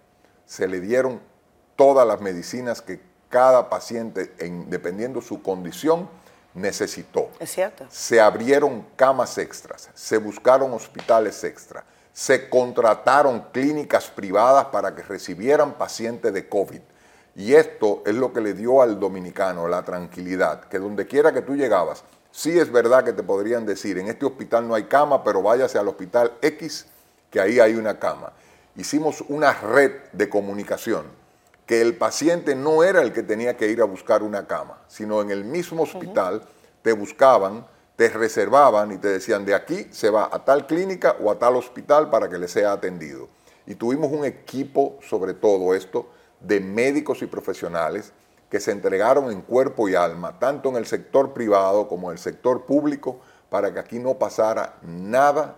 Se 0.48 0.68
le 0.68 0.80
dieron 0.80 1.22
todas 1.76 2.08
las 2.08 2.20
medicinas 2.20 2.82
que 2.82 3.02
cada 3.30 3.70
paciente, 3.70 4.34
dependiendo 4.66 5.22
su 5.22 5.44
condición, 5.44 6.10
necesitó. 6.56 7.30
Es 7.40 7.52
cierto. 7.52 7.86
Se 7.92 8.20
abrieron 8.20 8.84
camas 8.96 9.38
extras, 9.38 9.92
se 9.94 10.18
buscaron 10.18 10.74
hospitales 10.74 11.44
extras, 11.44 11.84
se 12.14 12.50
contrataron 12.50 13.46
clínicas 13.52 14.10
privadas 14.10 14.66
para 14.66 14.96
que 14.96 15.04
recibieran 15.04 15.74
pacientes 15.74 16.34
de 16.34 16.48
COVID. 16.48 16.82
Y 17.36 17.54
esto 17.54 18.04
es 18.06 18.16
lo 18.16 18.34
que 18.34 18.42
le 18.42 18.54
dio 18.54 18.82
al 18.82 19.00
dominicano 19.00 19.68
la 19.68 19.84
tranquilidad, 19.84 20.66
que 20.66 20.80
donde 20.80 21.08
quiera 21.08 21.32
que 21.32 21.42
tú 21.42 21.56
llegabas, 21.56 22.04
sí 22.32 22.60
es 22.60 22.72
verdad 22.72 23.06
que 23.06 23.14
te 23.14 23.24
podrían 23.24 23.66
decir, 23.66 23.98
en 23.98 24.08
este 24.08 24.26
hospital 24.26 24.68
no 24.68 24.76
hay 24.76 24.84
cama, 24.84 25.24
pero 25.24 25.42
váyase 25.42 25.78
al 25.78 25.88
hospital 25.88 26.34
X, 26.42 26.88
que 27.30 27.40
ahí 27.40 27.60
hay 27.60 27.76
una 27.76 28.00
cama. 28.00 28.34
Hicimos 28.76 29.24
una 29.30 29.54
red 29.54 29.92
de 30.12 30.30
comunicación, 30.30 31.06
que 31.66 31.82
el 31.82 31.96
paciente 31.96 32.54
no 32.54 32.84
era 32.84 33.02
el 33.02 33.14
que 33.14 33.24
tenía 33.24 33.56
que 33.56 33.68
ir 33.68 33.82
a 33.82 33.86
buscar 33.86 34.24
una 34.24 34.46
cama, 34.46 34.80
sino 34.88 35.22
en 35.22 35.32
el 35.32 35.46
mismo 35.46 35.84
hospital 35.84 36.42
te 36.82 36.92
buscaban, 36.92 37.66
te 38.02 38.10
reservaban 38.10 38.92
y 38.92 38.98
te 38.98 39.10
decían, 39.10 39.46
de 39.46 39.54
aquí 39.54 39.86
se 39.92 40.10
va 40.10 40.28
a 40.32 40.44
tal 40.44 40.66
clínica 40.66 41.18
o 41.22 41.30
a 41.30 41.38
tal 41.38 41.56
hospital 41.56 42.10
para 42.10 42.28
que 42.28 42.40
le 42.40 42.48
sea 42.48 42.72
atendido. 42.72 43.30
Y 43.68 43.76
tuvimos 43.76 44.12
un 44.12 44.26
equipo 44.26 44.98
sobre 45.08 45.36
todo 45.36 45.76
esto, 45.76 46.10
de 46.40 46.60
médicos 46.62 47.22
y 47.22 47.28
profesionales 47.28 48.12
que 48.50 48.60
se 48.60 48.72
entregaron 48.72 49.32
en 49.32 49.44
cuerpo 49.44 49.88
y 49.88 49.94
alma, 49.94 50.40
tanto 50.40 50.70
en 50.70 50.78
el 50.78 50.88
sector 50.88 51.32
privado 51.32 51.88
como 51.88 52.10
en 52.10 52.14
el 52.14 52.18
sector 52.18 52.66
público, 52.66 53.20
para 53.52 53.72
que 53.72 53.78
aquí 53.78 54.00
no 54.00 54.16
pasara 54.16 54.80
nada 54.82 55.58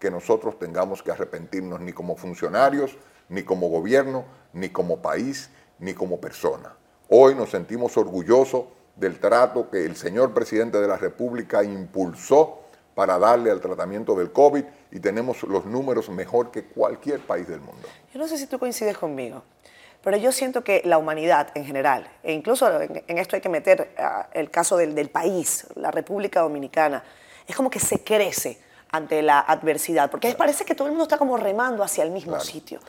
que 0.00 0.10
nosotros 0.10 0.58
tengamos 0.58 1.00
que 1.00 1.12
arrepentirnos 1.12 1.78
ni 1.80 1.92
como 1.92 2.16
funcionarios, 2.16 2.98
ni 3.28 3.44
como 3.44 3.68
gobierno, 3.68 4.24
ni 4.52 4.68
como 4.70 5.00
país, 5.00 5.48
ni 5.78 5.94
como 5.94 6.20
persona. 6.20 6.74
Hoy 7.08 7.36
nos 7.36 7.50
sentimos 7.50 7.96
orgullosos 7.96 8.64
del 8.96 9.18
trato 9.18 9.70
que 9.70 9.84
el 9.84 9.96
señor 9.96 10.32
presidente 10.32 10.80
de 10.80 10.86
la 10.86 10.96
República 10.96 11.62
impulsó 11.62 12.60
para 12.94 13.18
darle 13.18 13.50
al 13.50 13.60
tratamiento 13.60 14.14
del 14.14 14.30
COVID 14.30 14.64
y 14.92 15.00
tenemos 15.00 15.42
los 15.42 15.66
números 15.66 16.08
mejor 16.08 16.50
que 16.50 16.64
cualquier 16.64 17.20
país 17.20 17.48
del 17.48 17.60
mundo. 17.60 17.88
Yo 18.12 18.20
no 18.20 18.28
sé 18.28 18.38
si 18.38 18.46
tú 18.46 18.58
coincides 18.58 18.96
conmigo. 18.96 19.42
Pero 20.04 20.18
yo 20.18 20.32
siento 20.32 20.62
que 20.62 20.82
la 20.84 20.98
humanidad 20.98 21.48
en 21.54 21.64
general, 21.64 22.06
e 22.22 22.34
incluso 22.34 22.70
en, 22.78 23.18
esto 23.18 23.36
hay 23.36 23.42
que 23.42 23.48
meter 23.48 23.94
ah, 23.96 24.28
el 24.34 24.50
caso 24.50 24.76
del, 24.76 25.08
país, 25.08 25.66
la 25.76 25.90
República 25.90 26.40
Dominicana, 26.42 27.02
es 27.46 27.56
como 27.56 27.70
que 27.70 27.80
se 27.80 28.04
crece 28.04 28.58
ante 28.90 29.22
la 29.22 29.40
adversidad, 29.40 30.10
porque 30.10 30.32
parece 30.34 30.66
que 30.66 30.74
todo 30.74 30.88
el 30.88 30.92
mundo 30.92 31.04
está 31.04 31.16
como 31.16 31.38
remando 31.38 31.82
hacia 31.82 32.04
el 32.04 32.10
mismo 32.10 32.38
sitio. 32.38 32.80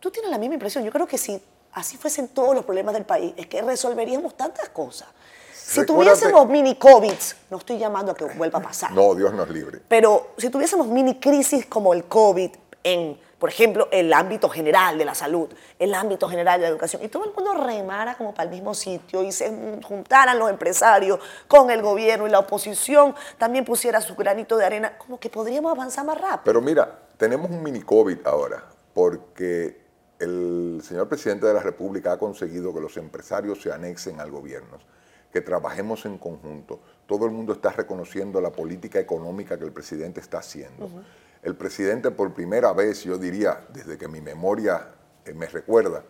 Tú 0.00 0.10
tienes 0.10 0.30
la 0.30 0.38
misma 0.38 0.54
impresión, 0.54 0.84
yo 0.84 0.90
creo 0.90 1.06
que 1.06 1.18
si 1.18 1.40
así 1.72 1.96
fuesen 1.96 2.28
todos 2.28 2.54
los 2.54 2.64
problemas 2.64 2.94
del 2.94 3.04
país, 3.04 3.34
es 3.36 3.46
que 3.46 3.62
resolveríamos 3.62 4.36
tantas 4.36 4.68
cosas. 4.68 5.08
Si 5.52 5.84
tuviésemos 5.84 6.48
mini 6.48 6.76
COVID, 6.76 7.12
no 7.50 7.58
estoy 7.58 7.78
llamando 7.78 8.12
a 8.12 8.14
que 8.14 8.24
vuelva 8.24 8.58
a 8.58 8.62
pasar. 8.62 8.92
No, 8.92 9.14
Dios 9.14 9.34
nos 9.34 9.50
libre. 9.50 9.80
Pero 9.86 10.28
si 10.38 10.48
tuviésemos 10.48 10.86
mini 10.86 11.20
crisis 11.20 11.66
como 11.66 11.92
el 11.92 12.04
COVID 12.04 12.50
en 12.84 13.18
por 13.38 13.50
ejemplo, 13.50 13.88
el 13.92 14.12
ámbito 14.12 14.48
general 14.48 14.98
de 14.98 15.04
la 15.04 15.14
salud, 15.14 15.48
el 15.78 15.94
ámbito 15.94 16.28
general 16.28 16.58
de 16.58 16.66
la 16.66 16.70
educación, 16.70 17.04
y 17.04 17.08
todo 17.08 17.24
el 17.24 17.32
mundo 17.32 17.54
remara 17.54 18.16
como 18.16 18.34
para 18.34 18.48
el 18.48 18.54
mismo 18.54 18.74
sitio 18.74 19.22
y 19.22 19.30
se 19.30 19.48
juntaran 19.84 20.38
los 20.38 20.50
empresarios 20.50 21.20
con 21.46 21.70
el 21.70 21.80
gobierno 21.80 22.26
y 22.26 22.30
la 22.30 22.40
oposición 22.40 23.14
también 23.38 23.64
pusiera 23.64 24.00
su 24.00 24.16
granito 24.16 24.56
de 24.56 24.64
arena, 24.64 24.98
como 24.98 25.20
que 25.20 25.30
podríamos 25.30 25.70
avanzar 25.70 26.04
más 26.04 26.20
rápido. 26.20 26.42
Pero 26.44 26.60
mira, 26.60 26.98
tenemos 27.16 27.48
un 27.48 27.62
mini 27.62 27.80
COVID 27.80 28.26
ahora, 28.26 28.64
porque 28.92 29.87
el 30.18 30.80
señor 30.82 31.08
presidente 31.08 31.46
de 31.46 31.54
la 31.54 31.62
República 31.62 32.12
ha 32.12 32.18
conseguido 32.18 32.74
que 32.74 32.80
los 32.80 32.96
empresarios 32.96 33.62
se 33.62 33.72
anexen 33.72 34.20
al 34.20 34.30
gobierno, 34.30 34.78
que 35.32 35.40
trabajemos 35.40 36.04
en 36.06 36.18
conjunto. 36.18 36.80
Todo 37.06 37.26
el 37.26 37.32
mundo 37.32 37.52
está 37.52 37.70
reconociendo 37.70 38.40
la 38.40 38.50
política 38.50 38.98
económica 38.98 39.58
que 39.58 39.64
el 39.64 39.72
presidente 39.72 40.20
está 40.20 40.38
haciendo 40.38 40.90
el 41.42 41.54
presidente 41.54 42.10
por 42.10 42.32
primera 42.32 42.72
vez, 42.72 43.04
yo 43.04 43.16
diría, 43.18 43.64
desde 43.72 43.96
que 43.96 44.08
mi 44.08 44.20
memoria 44.20 44.88
eh, 45.24 45.32
me 45.34 45.46
recuerda, 45.46 46.02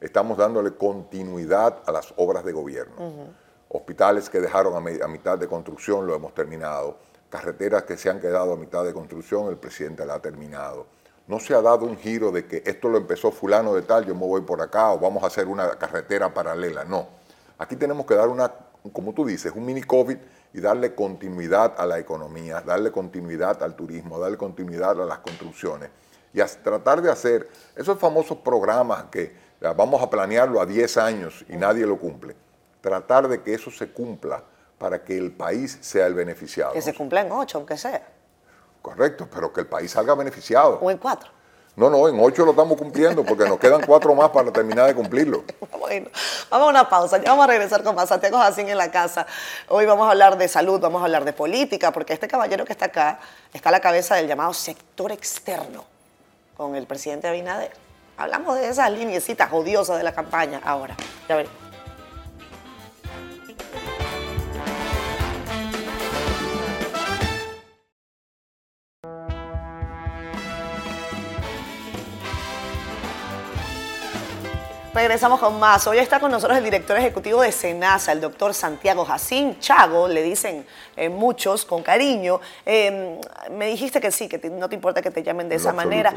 estamos 0.00 0.38
dándole 0.38 0.72
continuidad 0.72 1.82
a 1.86 1.92
las 1.92 2.14
obras 2.16 2.44
de 2.44 2.52
gobierno. 2.52 3.34
Hospitales 3.68 4.30
que 4.30 4.40
dejaron 4.40 4.76
a, 4.76 5.08
mitad 5.08 5.38
de 5.38 5.48
construcción 5.48 6.06
lo 6.06 6.14
hemos 6.14 6.34
terminado. 6.34 6.98
Carreteras 7.28 7.82
que 7.82 7.96
se 7.96 8.08
han 8.08 8.20
quedado 8.20 8.52
a 8.52 8.56
mitad 8.56 8.84
de 8.84 8.92
construcción, 8.92 9.48
el 9.48 9.56
presidente 9.56 10.06
la 10.06 10.14
ha 10.14 10.22
terminado. 10.22 10.86
No 11.26 11.40
se 11.40 11.54
ha 11.54 11.60
dado 11.60 11.86
un 11.86 11.96
giro 11.96 12.30
de 12.30 12.46
que 12.46 12.62
esto 12.64 12.88
lo 12.88 12.98
empezó 12.98 13.32
fulano 13.32 13.74
de 13.74 13.82
tal, 13.82 14.06
yo 14.06 14.14
me 14.14 14.26
voy 14.26 14.42
por 14.42 14.62
acá 14.62 14.92
o 14.92 14.98
vamos 14.98 15.24
a 15.24 15.26
hacer 15.26 15.48
una 15.48 15.70
carretera 15.70 16.32
paralela. 16.32 16.84
No. 16.84 17.08
Aquí 17.58 17.74
tenemos 17.76 18.06
que 18.06 18.14
dar 18.14 18.28
una, 18.28 18.52
como 18.92 19.12
tú 19.12 19.24
dices, 19.24 19.52
un 19.54 19.64
mini 19.64 19.82
COVID 19.82 20.16
y 20.52 20.60
darle 20.60 20.94
continuidad 20.94 21.74
a 21.78 21.86
la 21.86 21.98
economía, 21.98 22.60
darle 22.60 22.92
continuidad 22.92 23.62
al 23.62 23.74
turismo, 23.74 24.18
darle 24.18 24.36
continuidad 24.36 25.00
a 25.00 25.04
las 25.04 25.18
construcciones 25.18 25.90
y 26.32 26.40
tratar 26.62 27.00
de 27.00 27.10
hacer 27.10 27.48
esos 27.74 27.98
famosos 27.98 28.38
programas 28.38 29.04
que 29.04 29.34
vamos 29.74 30.02
a 30.02 30.10
planearlo 30.10 30.60
a 30.60 30.66
10 30.66 30.96
años 30.98 31.44
y 31.48 31.56
nadie 31.56 31.86
lo 31.86 31.98
cumple, 31.98 32.36
tratar 32.82 33.26
de 33.26 33.42
que 33.42 33.54
eso 33.54 33.70
se 33.70 33.90
cumpla 33.90 34.44
para 34.78 35.02
que 35.02 35.16
el 35.16 35.32
país 35.32 35.78
sea 35.80 36.06
el 36.06 36.14
beneficiado. 36.14 36.74
Que 36.74 36.82
se 36.82 36.94
cumpla 36.94 37.22
en 37.22 37.32
8, 37.32 37.58
aunque 37.58 37.78
sea. 37.78 38.06
Correcto, 38.86 39.26
pero 39.28 39.52
que 39.52 39.62
el 39.62 39.66
país 39.66 39.90
salga 39.90 40.14
beneficiado. 40.14 40.78
O 40.80 40.92
en 40.92 40.98
4. 40.98 41.28
No, 41.74 41.90
no, 41.90 42.08
en 42.08 42.18
ocho 42.20 42.44
lo 42.44 42.52
estamos 42.52 42.78
cumpliendo 42.78 43.24
porque 43.24 43.44
nos 43.44 43.58
quedan 43.58 43.82
cuatro 43.82 44.14
más 44.14 44.30
para 44.30 44.52
terminar 44.52 44.86
de 44.86 44.94
cumplirlo. 44.94 45.42
Bueno, 45.78 46.08
vamos 46.50 46.68
a 46.68 46.70
una 46.70 46.88
pausa. 46.88 47.18
Ya 47.18 47.30
vamos 47.30 47.44
a 47.44 47.48
regresar 47.48 47.82
con 47.82 47.94
más 47.96 48.08
Santiago 48.08 48.38
Jacín 48.38 48.68
en 48.68 48.78
la 48.78 48.90
casa. 48.90 49.26
Hoy 49.68 49.86
vamos 49.86 50.06
a 50.06 50.12
hablar 50.12 50.38
de 50.38 50.48
salud, 50.48 50.80
vamos 50.80 51.02
a 51.02 51.04
hablar 51.04 51.24
de 51.24 51.32
política, 51.32 51.92
porque 51.92 52.12
este 52.12 52.28
caballero 52.28 52.64
que 52.64 52.72
está 52.72 52.86
acá 52.86 53.20
está 53.52 53.68
a 53.68 53.72
la 53.72 53.80
cabeza 53.80 54.14
del 54.14 54.26
llamado 54.28 54.54
sector 54.54 55.12
externo 55.12 55.84
con 56.56 56.76
el 56.76 56.86
presidente 56.86 57.28
Abinader. 57.28 57.72
Hablamos 58.16 58.56
de 58.56 58.68
esas 58.68 58.90
linecitas 58.90 59.52
odiosas 59.52 59.98
de 59.98 60.04
la 60.04 60.12
campaña 60.12 60.60
ahora. 60.64 60.96
Ya 61.28 61.36
veremos. 61.36 61.65
Regresamos 74.96 75.40
con 75.40 75.60
más. 75.60 75.86
Hoy 75.86 75.98
está 75.98 76.18
con 76.18 76.30
nosotros 76.30 76.56
el 76.56 76.64
director 76.64 76.96
ejecutivo 76.96 77.42
de 77.42 77.52
SENASA, 77.52 78.12
el 78.12 78.20
doctor 78.22 78.54
Santiago 78.54 79.04
Jacín 79.04 79.58
Chago, 79.60 80.08
le 80.08 80.22
dicen 80.22 80.66
eh, 80.96 81.10
muchos 81.10 81.66
con 81.66 81.82
cariño. 81.82 82.40
Em, 82.64 83.20
me 83.50 83.66
dijiste 83.66 84.00
que 84.00 84.10
sí, 84.10 84.26
que 84.26 84.38
no 84.48 84.70
te 84.70 84.74
importa 84.74 85.02
que 85.02 85.10
te 85.10 85.22
llamen 85.22 85.50
de 85.50 85.56
esa 85.56 85.74
manera. 85.74 86.14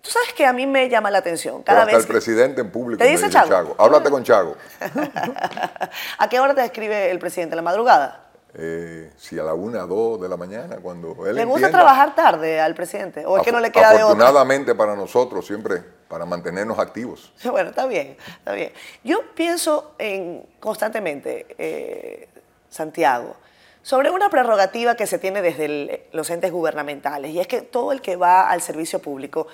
Tú 0.00 0.08
sabes 0.08 0.32
que 0.34 0.46
a 0.46 0.52
mí 0.52 0.68
me 0.68 0.88
llama 0.88 1.10
la 1.10 1.18
atención. 1.18 1.64
Cada 1.64 1.80
hasta 1.80 1.96
vez 1.96 2.04
el 2.04 2.08
presidente 2.08 2.60
en 2.60 2.70
público 2.70 3.02
¿Te 3.02 3.10
dice, 3.10 3.28
Chago? 3.28 3.74
Háblate 3.76 4.08
con 4.08 4.22
Chago. 4.22 4.54
¿A 6.18 6.28
qué 6.28 6.38
hora 6.38 6.54
te 6.54 6.64
escribe 6.64 7.10
el 7.10 7.18
presidente? 7.18 7.56
¿La 7.56 7.62
madrugada? 7.62 8.28
Eh, 8.54 9.10
si 9.16 9.36
a 9.36 9.42
la 9.42 9.54
una, 9.54 9.80
dos 9.80 10.20
de 10.20 10.28
la 10.28 10.36
mañana, 10.36 10.76
cuando 10.76 11.26
él 11.26 11.34
¿Le 11.34 11.44
gusta 11.44 11.72
trabajar 11.72 12.14
tarde 12.14 12.60
al 12.60 12.76
presidente? 12.76 13.26
¿O 13.26 13.36
es 13.36 13.42
que 13.42 13.50
no 13.50 13.58
le 13.58 13.72
queda 13.72 13.88
de 13.90 13.96
otra? 13.96 14.04
Afortunadamente 14.04 14.76
para 14.76 14.94
nosotros, 14.94 15.44
siempre 15.44 15.95
para 16.08 16.24
mantenernos 16.24 16.78
activos. 16.78 17.32
Bueno, 17.44 17.70
está 17.70 17.86
bien, 17.86 18.16
está 18.38 18.52
bien. 18.52 18.72
Yo 19.02 19.20
pienso 19.34 19.94
en, 19.98 20.44
constantemente, 20.60 21.46
eh, 21.58 22.28
Santiago, 22.68 23.36
sobre 23.82 24.10
una 24.10 24.28
prerrogativa 24.28 24.96
que 24.96 25.06
se 25.06 25.18
tiene 25.18 25.42
desde 25.42 26.08
los 26.12 26.28
entes 26.30 26.50
gubernamentales, 26.50 27.30
y 27.30 27.40
es 27.40 27.46
que 27.46 27.62
todo 27.62 27.92
el 27.92 28.00
que 28.00 28.16
va 28.16 28.50
al 28.50 28.60
servicio 28.60 29.00
público 29.00 29.46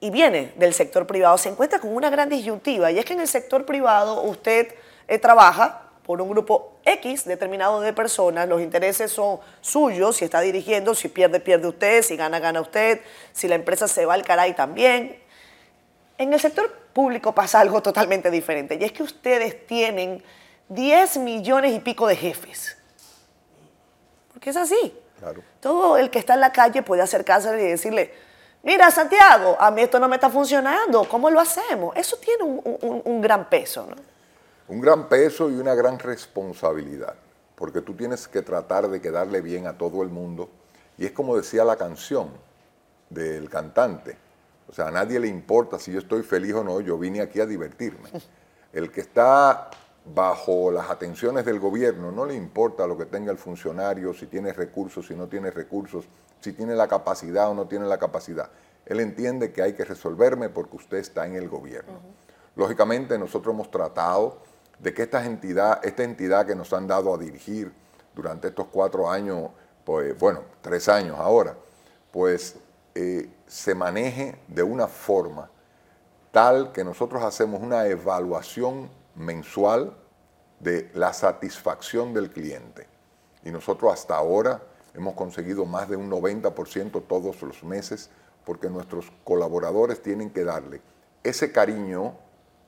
y 0.00 0.10
viene 0.10 0.52
del 0.56 0.74
sector 0.74 1.06
privado 1.06 1.36
se 1.38 1.48
encuentra 1.48 1.78
con 1.78 1.94
una 1.94 2.10
gran 2.10 2.28
disyuntiva, 2.28 2.90
y 2.90 2.98
es 2.98 3.04
que 3.04 3.14
en 3.14 3.20
el 3.20 3.28
sector 3.28 3.64
privado 3.64 4.22
usted 4.22 4.74
eh, 5.08 5.18
trabaja 5.18 5.90
por 6.04 6.20
un 6.20 6.28
grupo 6.28 6.78
X 6.84 7.24
determinado 7.24 7.80
de 7.80 7.92
personas, 7.92 8.48
los 8.48 8.60
intereses 8.60 9.12
son 9.12 9.40
suyos, 9.60 10.16
si 10.16 10.24
está 10.24 10.40
dirigiendo, 10.40 10.94
si 10.94 11.08
pierde, 11.08 11.40
pierde 11.40 11.68
usted, 11.68 12.02
si 12.02 12.16
gana, 12.16 12.38
gana 12.38 12.60
usted, 12.60 13.00
si 13.32 13.48
la 13.48 13.54
empresa 13.54 13.88
se 13.88 14.06
va 14.06 14.14
al 14.14 14.24
caray 14.24 14.54
también. 14.54 15.20
En 16.20 16.34
el 16.34 16.38
sector 16.38 16.70
público 16.92 17.34
pasa 17.34 17.60
algo 17.60 17.80
totalmente 17.80 18.30
diferente, 18.30 18.76
y 18.78 18.84
es 18.84 18.92
que 18.92 19.02
ustedes 19.02 19.66
tienen 19.66 20.22
10 20.68 21.16
millones 21.16 21.72
y 21.72 21.80
pico 21.80 22.06
de 22.06 22.14
jefes. 22.14 22.76
Porque 24.30 24.50
es 24.50 24.56
así. 24.56 24.94
Todo 25.60 25.96
el 25.96 26.10
que 26.10 26.18
está 26.18 26.34
en 26.34 26.40
la 26.40 26.52
calle 26.52 26.82
puede 26.82 27.00
acercarse 27.00 27.48
y 27.58 27.68
decirle, 27.68 28.12
mira 28.62 28.90
Santiago, 28.90 29.56
a 29.58 29.70
mí 29.70 29.80
esto 29.80 29.98
no 29.98 30.08
me 30.08 30.16
está 30.16 30.28
funcionando, 30.28 31.08
¿cómo 31.08 31.30
lo 31.30 31.40
hacemos? 31.40 31.96
Eso 31.96 32.18
tiene 32.18 32.44
un, 32.44 33.02
un 33.02 33.20
gran 33.22 33.48
peso, 33.48 33.86
¿no? 33.88 33.96
un 34.68 34.78
gran 34.78 35.08
peso 35.08 35.48
y 35.48 35.54
una 35.54 35.74
gran 35.74 35.98
responsabilidad, 35.98 37.14
porque 37.54 37.80
tú 37.80 37.94
tienes 37.94 38.28
que 38.28 38.42
tratar 38.42 38.88
de 38.88 39.00
quedarle 39.00 39.40
bien 39.40 39.66
a 39.66 39.78
todo 39.78 40.02
el 40.02 40.10
mundo. 40.10 40.50
Y 40.98 41.06
es 41.06 41.12
como 41.12 41.34
decía 41.34 41.64
la 41.64 41.76
canción 41.76 42.30
del 43.08 43.48
cantante. 43.48 44.18
O 44.70 44.72
sea, 44.72 44.86
a 44.86 44.90
nadie 44.92 45.18
le 45.18 45.26
importa 45.26 45.80
si 45.80 45.90
yo 45.90 45.98
estoy 45.98 46.22
feliz 46.22 46.54
o 46.54 46.62
no, 46.62 46.80
yo 46.80 46.96
vine 46.96 47.20
aquí 47.20 47.40
a 47.40 47.46
divertirme. 47.46 48.08
El 48.72 48.92
que 48.92 49.00
está 49.00 49.68
bajo 50.14 50.70
las 50.70 50.88
atenciones 50.88 51.44
del 51.44 51.58
gobierno, 51.58 52.12
no 52.12 52.24
le 52.24 52.34
importa 52.34 52.86
lo 52.86 52.96
que 52.96 53.04
tenga 53.04 53.30
el 53.32 53.36
funcionario, 53.36 54.14
si 54.14 54.26
tiene 54.26 54.52
recursos, 54.52 55.06
si 55.06 55.14
no 55.14 55.26
tiene 55.26 55.50
recursos, 55.50 56.06
si 56.40 56.52
tiene 56.52 56.74
la 56.74 56.88
capacidad 56.88 57.50
o 57.50 57.54
no 57.54 57.66
tiene 57.66 57.86
la 57.86 57.98
capacidad. 57.98 58.48
Él 58.86 59.00
entiende 59.00 59.52
que 59.52 59.62
hay 59.62 59.74
que 59.74 59.84
resolverme 59.84 60.48
porque 60.48 60.76
usted 60.76 60.98
está 60.98 61.26
en 61.26 61.34
el 61.34 61.48
gobierno. 61.48 62.00
Lógicamente 62.56 63.18
nosotros 63.18 63.54
hemos 63.54 63.70
tratado 63.70 64.38
de 64.78 64.94
que 64.94 65.02
esta 65.02 65.24
entidad, 65.24 65.80
esta 65.84 66.02
entidad 66.02 66.46
que 66.46 66.54
nos 66.54 66.72
han 66.72 66.86
dado 66.86 67.14
a 67.14 67.18
dirigir 67.18 67.72
durante 68.14 68.48
estos 68.48 68.68
cuatro 68.68 69.10
años, 69.10 69.50
pues 69.84 70.18
bueno, 70.18 70.42
tres 70.62 70.88
años 70.88 71.16
ahora, 71.18 71.54
pues 72.10 72.56
eh, 72.94 73.28
se 73.50 73.74
maneje 73.74 74.38
de 74.46 74.62
una 74.62 74.86
forma 74.86 75.50
tal 76.30 76.70
que 76.70 76.84
nosotros 76.84 77.24
hacemos 77.24 77.60
una 77.60 77.84
evaluación 77.88 78.88
mensual 79.16 79.92
de 80.60 80.88
la 80.94 81.12
satisfacción 81.12 82.14
del 82.14 82.30
cliente. 82.30 82.86
Y 83.42 83.50
nosotros 83.50 83.92
hasta 83.92 84.16
ahora 84.16 84.62
hemos 84.94 85.14
conseguido 85.14 85.64
más 85.64 85.88
de 85.88 85.96
un 85.96 86.08
90% 86.08 87.02
todos 87.08 87.42
los 87.42 87.64
meses 87.64 88.10
porque 88.44 88.70
nuestros 88.70 89.10
colaboradores 89.24 90.00
tienen 90.00 90.30
que 90.30 90.44
darle 90.44 90.80
ese 91.24 91.50
cariño 91.50 92.14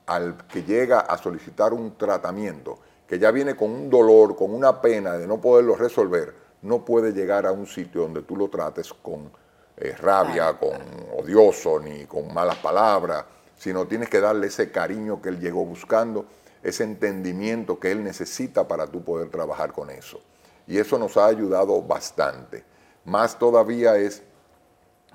al 0.05 0.35
que 0.47 0.63
llega 0.63 0.99
a 0.99 1.17
solicitar 1.17 1.71
un 1.71 1.97
tratamiento, 1.97 2.79
que 3.07 3.19
ya 3.19 3.31
viene 3.31 3.55
con 3.55 3.71
un 3.71 3.89
dolor, 3.89 4.35
con 4.35 4.53
una 4.53 4.81
pena 4.81 5.13
de 5.13 5.27
no 5.27 5.39
poderlo 5.39 5.77
resolver, 5.77 6.35
no 6.61 6.83
puede 6.83 7.13
llegar 7.13 7.45
a 7.45 7.53
un 7.53 7.67
sitio 7.67 8.01
donde 8.01 8.21
tú 8.21 8.35
lo 8.35 8.49
trates 8.49 8.93
con 8.93 9.31
eh, 9.77 9.95
rabia, 9.97 10.53
con 10.53 10.77
odioso, 11.17 11.79
ni 11.79 12.05
con 12.05 12.33
malas 12.33 12.57
palabras, 12.57 13.25
sino 13.57 13.87
tienes 13.87 14.09
que 14.09 14.19
darle 14.19 14.47
ese 14.47 14.71
cariño 14.71 15.21
que 15.21 15.29
él 15.29 15.39
llegó 15.39 15.65
buscando, 15.65 16.25
ese 16.61 16.83
entendimiento 16.83 17.79
que 17.79 17.91
él 17.91 18.03
necesita 18.03 18.67
para 18.67 18.87
tú 18.87 19.03
poder 19.03 19.29
trabajar 19.29 19.73
con 19.73 19.89
eso. 19.89 20.19
Y 20.67 20.77
eso 20.77 20.97
nos 20.97 21.17
ha 21.17 21.25
ayudado 21.25 21.81
bastante. 21.81 22.63
Más 23.05 23.37
todavía 23.37 23.97
es 23.97 24.23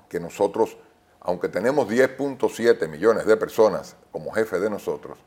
que 0.07 0.19
nosotros, 0.19 0.77
aunque 1.19 1.49
tenemos 1.49 1.87
10.7 1.87 2.87
millones 2.87 3.25
de 3.25 3.37
personas 3.37 3.95
como 4.11 4.31
jefe 4.31 4.59
de 4.59 4.69
nosotros, 4.69 5.17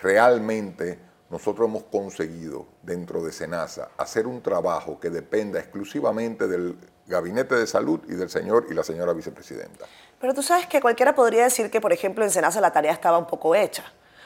realmente 0.00 0.98
nosotros 1.30 1.68
hemos 1.68 1.84
conseguido 1.84 2.66
dentro 2.82 3.22
de 3.22 3.32
Senasa 3.32 3.90
hacer 3.96 4.26
un 4.26 4.42
trabajo 4.42 4.98
que 4.98 5.10
dependa 5.10 5.60
exclusivamente 5.60 6.48
del 6.48 6.76
gabinete 7.10 7.54
de 7.56 7.66
salud 7.66 8.00
y 8.08 8.14
del 8.14 8.30
señor 8.30 8.66
y 8.70 8.74
la 8.74 8.82
señora 8.82 9.12
vicepresidenta. 9.12 9.84
Pero 10.18 10.32
tú 10.32 10.42
sabes 10.42 10.66
que 10.66 10.80
cualquiera 10.80 11.14
podría 11.14 11.44
decir 11.44 11.70
que, 11.70 11.80
por 11.80 11.92
ejemplo, 11.92 12.24
en 12.24 12.30
Senasa 12.30 12.60
la 12.60 12.72
tarea 12.72 12.92
estaba 12.92 13.18
un 13.18 13.26
poco 13.26 13.54
hecha. 13.54 13.84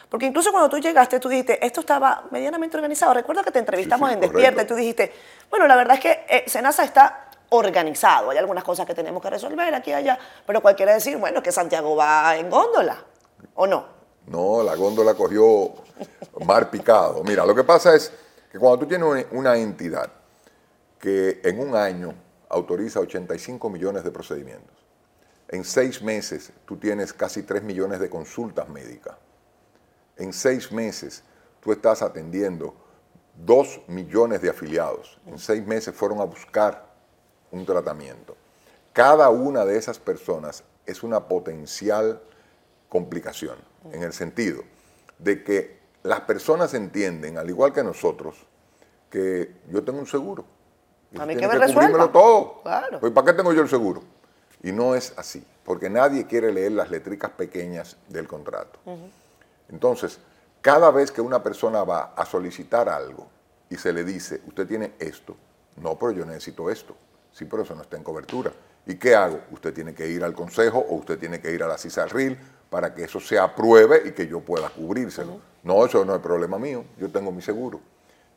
Porque 0.09 0.27
incluso 0.27 0.53
cuando 0.53 0.69
tú 0.69 0.79
llegaste, 0.79 1.19
tú 1.19 1.29
dijiste, 1.29 1.65
esto 1.65 1.81
estaba 1.81 2.25
medianamente 2.31 2.77
organizado. 2.77 3.15
Recuerda 3.15 3.43
que 3.43 3.51
te 3.51 3.59
entrevistamos 3.59 4.13
en 4.13 4.21
Despierta 4.21 4.63
y 4.63 4.67
tú 4.67 4.75
dijiste, 4.75 5.13
bueno, 5.51 5.67
la 5.67 5.75
verdad 5.75 5.97
es 5.97 6.01
que 6.01 6.27
eh, 6.29 6.45
Senasa 6.47 6.85
está 6.85 7.31
organizado. 7.49 8.31
Hay 8.31 8.39
algunas 8.39 8.63
cosas 8.63 8.87
que 8.87 8.95
tenemos 8.95 9.23
que 9.23 9.31
resolver 9.31 9.75
aquí 9.75 9.91
y 9.91 9.95
allá, 9.95 10.19
pero 10.47 10.61
cualquiera 10.61 10.95
decir, 10.95 11.17
bueno, 11.17 11.43
que 11.43 11.51
Santiago 11.51 11.97
va 11.97 12.37
en 12.37 12.51
góndola, 12.51 13.03
¿o 13.55 13.67
no? 13.67 13.87
No, 14.27 14.63
la 14.63 14.75
góndola 14.75 15.15
cogió 15.15 15.73
mar 16.45 16.71
picado. 16.71 17.23
Mira, 17.25 17.45
lo 17.45 17.55
que 17.55 17.65
pasa 17.65 17.95
es 17.95 18.13
que 18.51 18.59
cuando 18.59 18.81
tú 18.81 18.87
tienes 18.87 19.27
una 19.33 19.57
entidad 19.57 20.11
que 20.99 21.41
en 21.45 21.61
un 21.61 21.77
año 21.77 22.15
autoriza 22.55 23.01
85 23.01 23.69
millones 23.69 24.05
de 24.05 24.11
procedimientos, 24.11 24.77
en 25.49 25.65
seis 25.65 26.03
meses 26.03 26.53
tú 26.65 26.77
tienes 26.77 27.13
casi 27.13 27.43
3 27.43 27.63
millones 27.63 28.01
de 28.01 28.09
consultas 28.09 28.69
médicas, 28.69 29.17
en 30.17 30.33
seis 30.33 30.73
meses 30.73 31.23
tú 31.61 31.73
estás 31.73 32.03
atendiendo 32.03 32.75
2 33.45 33.83
millones 33.89 34.41
de 34.41 34.51
afiliados, 34.51 35.19
en 35.27 35.39
seis 35.39 35.67
meses 35.67 35.95
fueron 35.95 36.21
a 36.21 36.25
buscar 36.25 36.95
un 37.51 37.67
tratamiento. 37.67 38.37
Cada 38.93 39.29
una 39.31 39.65
de 39.65 39.77
esas 39.77 39.99
personas 39.99 40.63
es 40.87 41.03
una 41.03 41.27
potencial 41.27 42.23
complicación, 42.89 43.57
en 43.91 44.03
el 44.03 44.13
sentido 44.13 44.63
de 45.19 45.43
que 45.43 45.79
las 46.05 46.21
personas 46.21 46.75
entienden, 46.75 47.39
al 47.39 47.49
igual 47.49 47.73
que 47.73 47.83
nosotros, 47.83 48.47
que 49.11 49.55
yo 49.71 49.83
tengo 49.83 49.99
un 49.99 50.07
seguro. 50.07 50.45
A 51.19 51.27
mí 51.27 51.37
que 51.37 51.47
me 51.47 51.55
resuelva. 51.55 52.11
todo. 52.11 52.63
Claro. 52.63 53.01
Pues, 53.01 53.13
¿Para 53.13 53.27
qué 53.27 53.33
tengo 53.35 53.53
yo 53.53 53.63
el 53.63 53.69
seguro? 53.69 54.03
Y 54.63 54.73
no 54.73 54.95
es 54.95 55.13
así, 55.17 55.45
porque 55.65 55.91
nadie 55.91 56.27
quiere 56.27 56.53
leer 56.53 56.73
las 56.73 56.91
letricas 56.91 57.31
pequeñas 57.33 57.97
del 58.09 58.27
contrato. 58.27 58.79
Entonces, 59.69 60.19
cada 60.61 60.91
vez 60.91 61.13
que 61.13 61.21
una 61.21 61.43
persona 61.43 61.85
va 61.85 62.15
a 62.17 62.25
solicitar 62.25 62.89
algo 62.89 63.29
y 63.69 63.77
se 63.77 63.93
le 63.93 64.05
dice, 64.05 64.41
usted 64.47 64.67
tiene 64.67 64.93
esto, 64.99 65.37
no, 65.77 65.99
pero 65.99 66.13
yo 66.13 66.25
necesito 66.25 66.71
esto. 66.71 66.97
Sí, 67.33 67.45
pero 67.45 67.63
eso 67.63 67.75
no 67.75 67.83
está 67.83 67.97
en 67.97 68.05
cobertura. 68.05 68.53
¿Y 68.87 68.95
qué 68.97 69.15
hago? 69.15 69.41
Usted 69.51 69.75
tiene 69.75 69.95
que 69.95 70.09
ir 70.09 70.23
al 70.23 70.35
consejo 70.35 70.79
o 70.79 70.95
usted 70.95 71.19
tiene 71.19 71.41
que 71.41 71.51
ir 71.53 71.63
a 71.63 71.67
la 71.67 71.77
CISARRIL 71.77 72.39
para 72.71 72.95
que 72.95 73.05
eso 73.05 73.19
se 73.21 73.39
apruebe 73.39 74.03
y 74.07 74.13
que 74.13 74.27
yo 74.27 74.41
pueda 74.41 74.69
cubrírselo. 74.69 75.41
No, 75.63 75.85
eso 75.85 76.05
no 76.05 76.15
es 76.15 76.21
problema 76.21 76.59
mío, 76.59 76.85
yo 76.99 77.11
tengo 77.11 77.33
mi 77.33 77.43
seguro. 77.43 77.81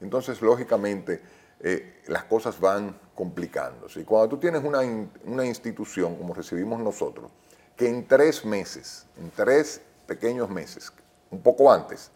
Entonces, 0.01 0.41
lógicamente, 0.41 1.21
eh, 1.59 2.03
las 2.07 2.23
cosas 2.25 2.59
van 2.59 2.95
complicándose. 3.15 4.01
Y 4.01 4.03
cuando 4.03 4.29
tú 4.29 4.37
tienes 4.37 4.63
una, 4.63 4.79
una 5.25 5.45
institución 5.45 6.15
como 6.15 6.33
recibimos 6.33 6.79
nosotros, 6.79 7.31
que 7.75 7.89
en 7.89 8.07
tres 8.07 8.45
meses, 8.45 9.07
en 9.17 9.31
tres 9.31 9.81
pequeños 10.05 10.49
meses, 10.49 10.91
un 11.31 11.41
poco 11.41 11.71
antes, 11.71 12.11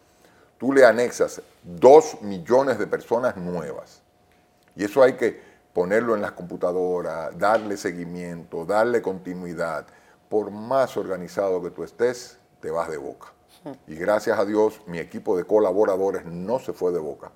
tú 0.58 0.72
le 0.72 0.84
anexas 0.84 1.42
dos 1.62 2.20
millones 2.22 2.78
de 2.78 2.86
personas 2.86 3.36
nuevas. 3.36 4.00
Y 4.76 4.84
eso 4.84 5.02
hay 5.02 5.14
que 5.14 5.40
ponerlo 5.72 6.14
en 6.14 6.22
las 6.22 6.32
computadoras, 6.32 7.36
darle 7.36 7.76
seguimiento, 7.76 8.64
darle 8.64 9.02
continuidad, 9.02 9.86
por 10.28 10.50
más 10.50 10.96
organizado 10.96 11.62
que 11.62 11.70
tú 11.70 11.82
estés, 11.82 12.38
te 12.60 12.70
vas 12.70 12.88
de 12.88 12.96
boca. 12.96 13.32
Y 13.86 13.96
gracias 13.96 14.38
a 14.38 14.44
Dios, 14.44 14.80
mi 14.86 14.98
equipo 14.98 15.36
de 15.36 15.44
colaboradores 15.44 16.24
no 16.24 16.58
se 16.58 16.72
fue 16.72 16.92
de 16.92 16.98
boca 16.98 17.30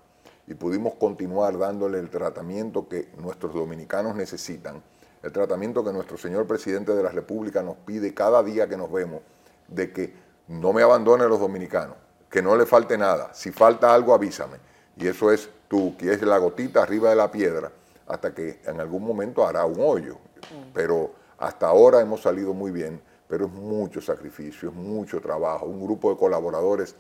y 0.46 0.54
pudimos 0.54 0.94
continuar 0.94 1.59
dándole 1.59 1.98
el 1.98 2.11
tratamiento 2.11 2.88
que 2.88 3.09
nuestros 3.18 3.54
dominicanos 3.54 4.14
necesitan, 4.14 4.82
el 5.22 5.32
tratamiento 5.32 5.85
que 5.85 5.92
nuestro 5.92 6.16
señor 6.16 6.46
presidente 6.46 6.94
de 6.94 7.02
la 7.02 7.11
República 7.11 7.62
nos 7.62 7.76
pide 7.76 8.14
cada 8.14 8.42
día 8.42 8.68
que 8.68 8.76
nos 8.76 8.90
vemos, 8.92 9.22
de 9.68 9.92
que 9.92 10.14
no 10.48 10.72
me 10.72 10.82
abandone 10.82 11.26
los 11.26 11.40
dominicanos, 11.40 11.96
que 12.30 12.42
no 12.42 12.56
le 12.56 12.66
falte 12.66 12.96
nada, 12.96 13.35
si 13.35 13.50
falta 13.50 13.92
algo 13.92 14.14
avísame. 14.14 14.59
Y 14.96 15.09
eso 15.09 15.32
es 15.32 15.50
tú, 15.68 15.96
que 15.96 16.12
es 16.12 16.22
la 16.22 16.38
gotita 16.38 16.82
arriba 16.82 17.11
de 17.11 17.16
la 17.16 17.30
piedra 17.30 17.72
hasta 18.06 18.32
que 18.32 18.61
en 18.64 18.80
algún 18.80 19.04
momento 19.04 19.46
hará 19.46 19.64
un 19.64 19.80
hoyo. 19.80 20.14
Mm. 20.14 20.72
Pero 20.72 21.11
hasta 21.38 21.66
ahora 21.66 22.00
hemos 22.00 22.22
salido 22.22 22.54
muy 22.54 22.70
bien, 22.70 23.00
pero 23.28 23.46
es 23.46 23.52
mucho 23.52 24.00
sacrificio, 24.00 24.68
es 24.68 24.74
mucho 24.74 25.20
trabajo, 25.20 25.66
un 25.66 25.85
grupo 25.85 26.11
de 26.11 26.16
colaboradores 26.16 26.94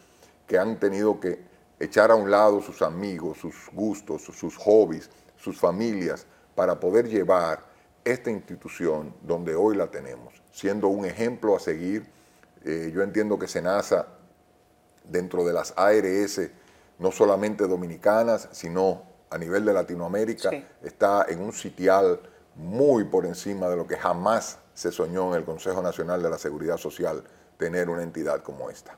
que 0.46 0.58
han 0.58 0.78
tenido 0.78 1.20
que 1.20 1.40
echar 1.78 2.10
a 2.10 2.14
un 2.14 2.30
lado 2.30 2.62
sus 2.62 2.82
amigos, 2.82 3.38
sus 3.38 3.54
gustos, 3.72 4.22
sus 4.22 4.56
hobbies, 4.56 5.10
sus 5.36 5.58
familias, 5.58 6.26
para 6.54 6.80
poder 6.80 7.08
llevar 7.08 7.64
esta 8.04 8.30
institución 8.30 9.14
donde 9.22 9.54
hoy 9.54 9.76
la 9.76 9.90
tenemos, 9.90 10.34
siendo 10.52 10.88
un 10.88 11.04
ejemplo 11.04 11.56
a 11.56 11.60
seguir. 11.60 12.06
Eh, 12.64 12.90
yo 12.94 13.02
entiendo 13.02 13.38
que 13.38 13.48
SENASA, 13.48 14.06
dentro 15.04 15.44
de 15.44 15.52
las 15.52 15.74
ARS, 15.76 16.40
no 16.98 17.12
solamente 17.12 17.66
dominicanas, 17.66 18.48
sino 18.52 19.02
a 19.30 19.38
nivel 19.38 19.64
de 19.64 19.72
Latinoamérica 19.72 20.50
está 20.82 21.26
en 21.28 21.40
un 21.40 21.52
sitial 21.52 22.20
muy 22.54 23.04
por 23.04 23.26
encima 23.26 23.68
de 23.68 23.76
lo 23.76 23.86
que 23.86 23.96
jamás 23.96 24.58
se 24.72 24.92
soñó 24.92 25.32
en 25.32 25.40
el 25.40 25.44
Consejo 25.44 25.82
Nacional 25.82 26.22
de 26.22 26.30
la 26.30 26.38
Seguridad 26.38 26.76
Social 26.76 27.22
tener 27.58 27.88
una 27.88 28.02
entidad 28.02 28.42
como 28.42 28.70
esta. 28.70 28.96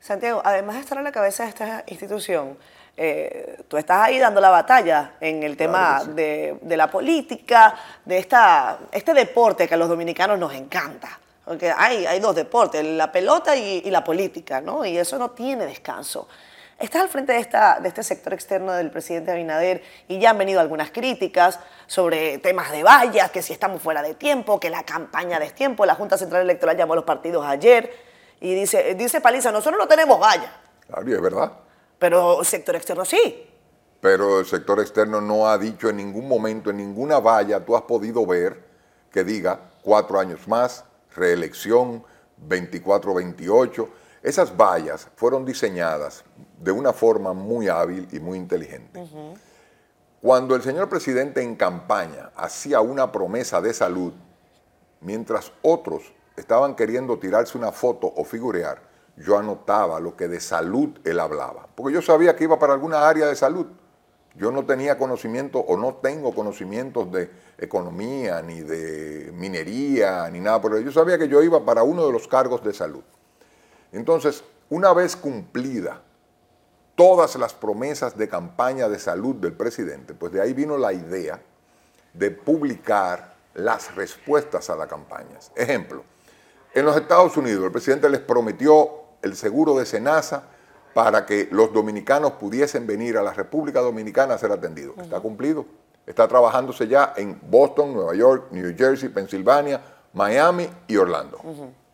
Santiago, 0.00 0.40
además 0.42 0.76
de 0.76 0.80
estar 0.80 0.98
a 0.98 1.02
la 1.02 1.12
cabeza 1.12 1.42
de 1.44 1.50
esta 1.50 1.84
institución, 1.86 2.56
eh, 2.96 3.60
tú 3.68 3.76
estás 3.76 3.98
ahí 4.02 4.18
dando 4.18 4.40
la 4.40 4.50
batalla 4.50 5.12
en 5.20 5.42
el 5.42 5.56
tema 5.56 6.02
de, 6.04 6.58
la 6.62 6.90
política, 6.90 7.74
de 8.04 8.18
esta, 8.18 8.78
este 8.90 9.12
deporte 9.12 9.68
que 9.68 9.74
a 9.74 9.76
los 9.76 9.88
dominicanos 9.88 10.38
nos 10.38 10.54
encanta. 10.54 11.18
Porque 11.44 11.72
hay, 11.76 12.06
hay 12.06 12.18
dos 12.20 12.34
deportes, 12.34 12.84
la 12.84 13.12
pelota 13.12 13.56
y, 13.56 13.82
y 13.84 13.90
la 13.90 14.02
política, 14.02 14.60
¿no? 14.60 14.84
Y 14.84 14.96
eso 14.96 15.18
no 15.18 15.30
tiene 15.32 15.66
descanso. 15.66 16.28
Estás 16.78 17.02
al 17.02 17.08
frente 17.10 17.34
de, 17.34 17.40
esta, 17.40 17.78
de 17.78 17.88
este 17.88 18.02
sector 18.02 18.32
externo 18.32 18.72
del 18.72 18.90
presidente 18.90 19.32
Abinader 19.32 19.82
y 20.08 20.18
ya 20.18 20.30
han 20.30 20.38
venido 20.38 20.60
algunas 20.60 20.90
críticas 20.90 21.60
sobre 21.86 22.38
temas 22.38 22.70
de 22.70 22.82
vallas, 22.82 23.30
que 23.30 23.42
si 23.42 23.52
estamos 23.52 23.82
fuera 23.82 24.00
de 24.00 24.14
tiempo, 24.14 24.58
que 24.58 24.70
la 24.70 24.82
campaña 24.84 25.38
de 25.38 25.50
tiempo. 25.50 25.84
La 25.84 25.94
Junta 25.94 26.16
Central 26.16 26.42
Electoral 26.42 26.78
llamó 26.78 26.94
a 26.94 26.96
los 26.96 27.04
partidos 27.04 27.44
ayer 27.44 28.09
y 28.40 28.54
dice, 28.54 28.94
dice 28.94 29.20
Paliza, 29.20 29.52
nosotros 29.52 29.78
no 29.78 29.86
tenemos 29.86 30.18
vallas. 30.18 30.50
Claro, 30.86 31.14
es 31.14 31.20
verdad. 31.20 31.52
Pero 31.98 32.42
sector 32.44 32.76
externo 32.76 33.04
sí. 33.04 33.46
pero 34.00 34.40
el 34.40 34.46
sector 34.46 34.80
externo 34.80 35.20
no 35.20 35.46
ha 35.46 35.58
dicho 35.58 35.90
en 35.90 35.98
ningún 35.98 36.26
momento, 36.26 36.70
en 36.70 36.78
ninguna 36.78 37.20
valla, 37.20 37.64
tú 37.64 37.76
has 37.76 37.82
podido 37.82 38.24
ver 38.24 38.64
que 39.12 39.24
diga 39.24 39.60
cuatro 39.82 40.18
años 40.18 40.48
más, 40.48 40.84
reelección, 41.14 42.02
24-28. 42.48 43.88
Esas 44.22 44.56
vallas 44.56 45.08
fueron 45.16 45.44
diseñadas 45.44 46.24
de 46.58 46.72
una 46.72 46.92
forma 46.92 47.32
muy 47.32 47.68
hábil 47.68 48.08
y 48.12 48.20
muy 48.20 48.38
inteligente. 48.38 49.02
Cuando 50.20 50.54
el 50.54 50.62
señor 50.62 50.88
presidente 50.88 51.42
en 51.42 51.56
campaña 51.56 52.30
hacía 52.36 52.80
una 52.80 53.10
promesa 53.10 53.60
de 53.60 53.72
salud, 53.72 54.12
mientras 55.00 55.52
otros 55.62 56.12
estaban 56.40 56.74
queriendo 56.74 57.18
tirarse 57.18 57.56
una 57.56 57.72
foto 57.72 58.12
o 58.14 58.24
figurear, 58.24 58.82
yo 59.16 59.36
anotaba 59.36 60.00
lo 60.00 60.16
que 60.16 60.28
de 60.28 60.40
salud 60.40 60.98
él 61.04 61.20
hablaba, 61.20 61.68
porque 61.74 61.94
yo 61.94 62.02
sabía 62.02 62.34
que 62.34 62.44
iba 62.44 62.58
para 62.58 62.72
alguna 62.72 63.08
área 63.08 63.26
de 63.26 63.36
salud. 63.36 63.66
Yo 64.36 64.52
no 64.52 64.64
tenía 64.64 64.96
conocimiento 64.96 65.58
o 65.58 65.76
no 65.76 65.94
tengo 65.96 66.32
conocimientos 66.32 67.10
de 67.10 67.30
economía, 67.58 68.40
ni 68.42 68.60
de 68.60 69.32
minería, 69.34 70.30
ni 70.30 70.38
nada, 70.38 70.60
pero 70.62 70.78
yo 70.78 70.92
sabía 70.92 71.18
que 71.18 71.28
yo 71.28 71.42
iba 71.42 71.64
para 71.64 71.82
uno 71.82 72.06
de 72.06 72.12
los 72.12 72.28
cargos 72.28 72.62
de 72.62 72.72
salud. 72.72 73.02
Entonces, 73.92 74.44
una 74.68 74.92
vez 74.92 75.16
cumplida 75.16 76.00
todas 76.94 77.34
las 77.36 77.54
promesas 77.54 78.16
de 78.16 78.28
campaña 78.28 78.88
de 78.88 79.00
salud 79.00 79.34
del 79.34 79.52
presidente, 79.52 80.14
pues 80.14 80.32
de 80.32 80.40
ahí 80.40 80.52
vino 80.52 80.78
la 80.78 80.92
idea 80.92 81.42
de 82.14 82.30
publicar 82.30 83.34
las 83.54 83.94
respuestas 83.96 84.70
a 84.70 84.76
las 84.76 84.86
campañas. 84.86 85.50
Ejemplo, 85.56 86.04
en 86.74 86.84
los 86.84 86.96
Estados 86.96 87.36
Unidos 87.36 87.64
el 87.64 87.72
presidente 87.72 88.08
les 88.08 88.20
prometió 88.20 88.90
el 89.22 89.36
seguro 89.36 89.78
de 89.78 89.86
Senasa 89.86 90.44
para 90.94 91.24
que 91.26 91.48
los 91.50 91.72
dominicanos 91.72 92.32
pudiesen 92.32 92.86
venir 92.86 93.16
a 93.16 93.22
la 93.22 93.32
República 93.32 93.80
Dominicana 93.80 94.34
a 94.34 94.38
ser 94.38 94.52
atendidos. 94.52 94.98
Está 94.98 95.20
cumplido. 95.20 95.64
Está 96.06 96.26
trabajándose 96.26 96.88
ya 96.88 97.12
en 97.16 97.38
Boston, 97.42 97.94
Nueva 97.94 98.14
York, 98.14 98.48
New 98.50 98.74
Jersey, 98.76 99.08
Pensilvania, 99.08 99.80
Miami 100.12 100.68
y 100.88 100.96
Orlando. 100.96 101.38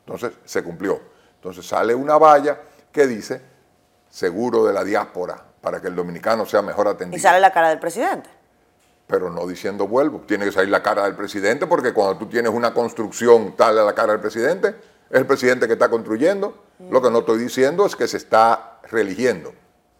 Entonces, 0.07 0.33
se 0.45 0.62
cumplió. 0.62 1.01
Entonces 1.35 1.67
sale 1.67 1.95
una 1.95 2.17
valla 2.17 2.59
que 2.91 3.07
dice 3.07 3.43
seguro 4.09 4.65
de 4.65 4.73
la 4.73 4.85
diáspora 4.85 5.45
para 5.61 5.81
que 5.81 5.89
el 5.89 5.97
dominicano 5.97 6.47
sea 6.47 6.62
mejor 6.62 6.89
atendido. 6.89 7.17
Y 7.17 7.21
sale 7.21 7.41
la 7.41 7.53
cara 7.53 7.69
del 7.69 7.79
presidente. 7.79 8.31
Pero 9.07 9.31
no 9.31 9.47
diciendo 9.47 9.87
vuelvo. 9.87 10.23
Tiene 10.27 10.45
que 10.45 10.53
salir 10.53 10.71
la 10.71 10.83
cara 10.83 11.05
del 11.05 11.14
presidente 11.14 11.66
porque 11.66 11.92
cuando 11.92 12.16
tú 12.19 12.27
tienes 12.27 12.53
una 12.53 12.75
construcción 12.75 13.55
tal 13.57 13.79
a 13.79 13.85
la 13.85 13.95
cara 13.95 14.12
del 14.12 14.21
presidente, 14.21 14.69
es 15.11 15.19
el 15.21 15.27
presidente 15.27 15.66
que 15.66 15.75
está 15.75 15.88
construyendo. 15.88 16.64
Lo 16.90 17.01
que 17.01 17.11
no 17.11 17.21
estoy 17.21 17.38
diciendo 17.38 17.87
es 17.87 17.95
que 17.95 18.09
se 18.09 18.16
está 18.16 18.81
religiendo. 18.90 19.53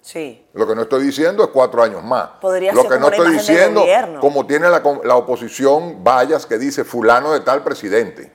Sí. 0.03 0.45
Lo 0.53 0.67
que 0.67 0.75
no 0.75 0.83
estoy 0.83 1.05
diciendo 1.05 1.43
es 1.43 1.51
cuatro 1.51 1.83
años 1.83 2.03
más. 2.05 2.29
Podría 2.41 2.73
Lo 2.73 2.83
ser 2.83 2.93
que 2.93 2.99
no 2.99 3.09
estoy 3.09 3.33
diciendo, 3.33 3.85
como 4.21 4.47
tiene 4.47 4.69
la, 4.69 4.83
la 5.05 5.17
oposición 5.17 6.05
vallas 6.05 6.47
que 6.47 6.59
dice 6.59 6.85
fulano 6.85 7.33
de 7.33 7.41
tal 7.41 7.63
presidente. 7.65 8.31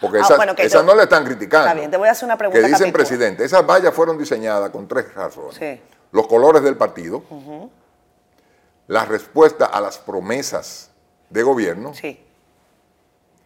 Porque 0.00 0.18
Ah, 0.18 0.22
esas, 0.22 0.36
bueno, 0.36 0.54
que 0.56 0.64
esas 0.64 0.84
no 0.84 0.94
le 0.94 1.04
están 1.04 1.24
criticando. 1.24 1.68
Está 1.68 1.78
bien, 1.78 1.90
te 1.90 1.96
voy 1.96 2.08
a 2.08 2.10
hacer 2.10 2.26
una 2.26 2.36
pregunta, 2.36 2.60
Que 2.60 2.66
dicen 2.66 2.92
presidente. 2.92 3.44
Esas 3.44 3.64
vallas 3.64 3.94
fueron 3.94 4.18
diseñadas 4.18 4.68
con 4.70 4.88
tres 4.88 5.14
razones. 5.14 5.54
Sí. 5.54 5.80
Los 6.10 6.26
colores 6.26 6.62
del 6.62 6.76
partido, 6.76 7.22
la 8.88 9.04
respuesta 9.04 9.66
a 9.66 9.80
las 9.80 9.98
promesas 9.98 10.90
de 11.30 11.42
gobierno, 11.42 11.94
Sí. 11.94 12.20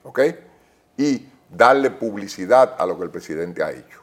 ¿ok? 0.03 0.20
Y 0.96 1.29
darle 1.51 1.90
publicidad 1.90 2.75
a 2.79 2.87
lo 2.87 2.96
que 2.99 3.05
el 3.05 3.11
presidente 3.11 3.62
ha 3.62 3.70
hecho. 3.70 4.01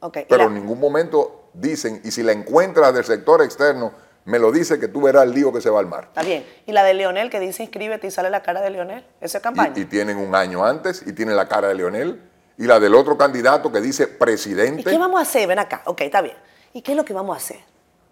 Ok. 0.00 0.18
y 0.18 0.24
Pero 0.28 0.44
la- 0.44 0.44
en 0.44 0.54
ningún 0.54 0.78
momento 0.80 1.48
dicen, 1.52 2.00
y 2.04 2.10
si 2.10 2.22
la 2.22 2.32
encuentras 2.32 2.94
del 2.94 3.04
sector 3.04 3.42
externo, 3.42 3.92
me 4.26 4.38
lo 4.38 4.52
dice 4.52 4.78
que 4.78 4.86
tú 4.88 5.02
verás 5.02 5.24
el 5.24 5.32
lío 5.32 5.52
que 5.52 5.60
se 5.60 5.70
va 5.70 5.80
al 5.80 5.86
mar. 5.86 6.04
Está 6.08 6.22
bien. 6.22 6.46
Y 6.66 6.72
la 6.72 6.84
de 6.84 6.94
Leonel 6.94 7.30
que 7.30 7.40
dice 7.40 7.62
inscríbete 7.64 8.06
y 8.06 8.10
sale 8.10 8.30
la 8.30 8.42
cara 8.42 8.60
de 8.60 8.70
Leonel. 8.70 9.04
Esa 9.20 9.38
es 9.38 9.42
campaña. 9.42 9.72
Y, 9.76 9.80
y 9.80 9.84
tienen 9.86 10.18
un 10.18 10.34
año 10.34 10.64
antes 10.64 11.02
y 11.06 11.12
tienen 11.12 11.36
la 11.36 11.48
cara 11.48 11.68
de 11.68 11.74
Leonel 11.74 12.22
y 12.58 12.64
la 12.64 12.78
del 12.78 12.94
otro 12.94 13.16
candidato 13.18 13.72
que 13.72 13.80
dice 13.80 14.04
¿Y 14.04 14.06
presidente. 14.18 14.84
qué 14.84 14.98
vamos 14.98 15.18
a 15.18 15.22
hacer? 15.22 15.48
Ven 15.48 15.58
acá. 15.58 15.82
Ok, 15.86 16.02
está 16.02 16.20
bien. 16.20 16.36
¿Y 16.72 16.82
qué 16.82 16.92
es 16.92 16.96
lo 16.96 17.04
que 17.04 17.12
vamos 17.14 17.34
a 17.34 17.38
hacer 17.38 17.58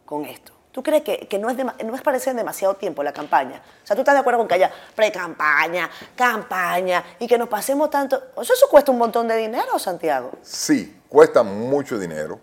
con 0.04 0.24
esto? 0.24 0.52
¿Tú 0.72 0.82
crees 0.82 1.02
que, 1.02 1.26
que 1.26 1.38
no, 1.38 1.48
es 1.50 1.56
dema- 1.56 1.74
no 1.82 1.94
es 1.94 2.02
parecer 2.02 2.34
demasiado 2.36 2.74
tiempo 2.74 3.02
la 3.02 3.12
campaña? 3.12 3.60
O 3.82 3.86
sea, 3.86 3.96
¿tú 3.96 4.02
estás 4.02 4.14
de 4.14 4.20
acuerdo 4.20 4.38
con 4.38 4.48
que 4.48 4.54
haya 4.54 4.70
pre-campaña, 4.94 5.90
campaña 6.14 7.02
y 7.18 7.26
que 7.26 7.38
nos 7.38 7.48
pasemos 7.48 7.90
tanto? 7.90 8.20
O 8.34 8.44
sea, 8.44 8.54
eso 8.54 8.66
cuesta 8.70 8.92
un 8.92 8.98
montón 8.98 9.26
de 9.28 9.36
dinero, 9.36 9.78
Santiago. 9.78 10.30
Sí, 10.42 11.00
cuesta 11.08 11.42
mucho 11.42 11.98
dinero 11.98 12.38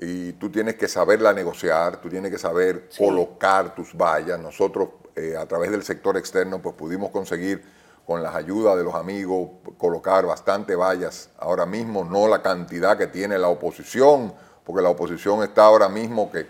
y 0.00 0.32
tú 0.34 0.50
tienes 0.50 0.76
que 0.76 0.88
saberla 0.88 1.32
negociar, 1.32 1.98
tú 2.00 2.08
tienes 2.08 2.30
que 2.30 2.38
saber 2.38 2.86
Sí. 2.90 3.04
colocar 3.04 3.74
tus 3.74 3.94
vallas. 3.96 4.38
Nosotros 4.38 4.88
eh, 5.16 5.36
a 5.36 5.46
través 5.46 5.70
del 5.70 5.82
sector 5.82 6.16
externo 6.16 6.60
pues 6.62 6.74
pudimos 6.74 7.10
conseguir 7.10 7.64
con 8.06 8.22
las 8.22 8.34
ayudas 8.34 8.76
de 8.76 8.84
los 8.84 8.94
amigos 8.94 9.48
colocar 9.78 10.26
bastante 10.26 10.74
vallas 10.76 11.30
ahora 11.38 11.66
mismo, 11.66 12.04
no 12.04 12.28
la 12.28 12.42
cantidad 12.42 12.96
que 12.98 13.06
tiene 13.06 13.38
la 13.38 13.48
oposición, 13.48 14.34
porque 14.64 14.82
la 14.82 14.90
oposición 14.90 15.42
está 15.42 15.64
ahora 15.64 15.88
mismo 15.88 16.30
que 16.30 16.46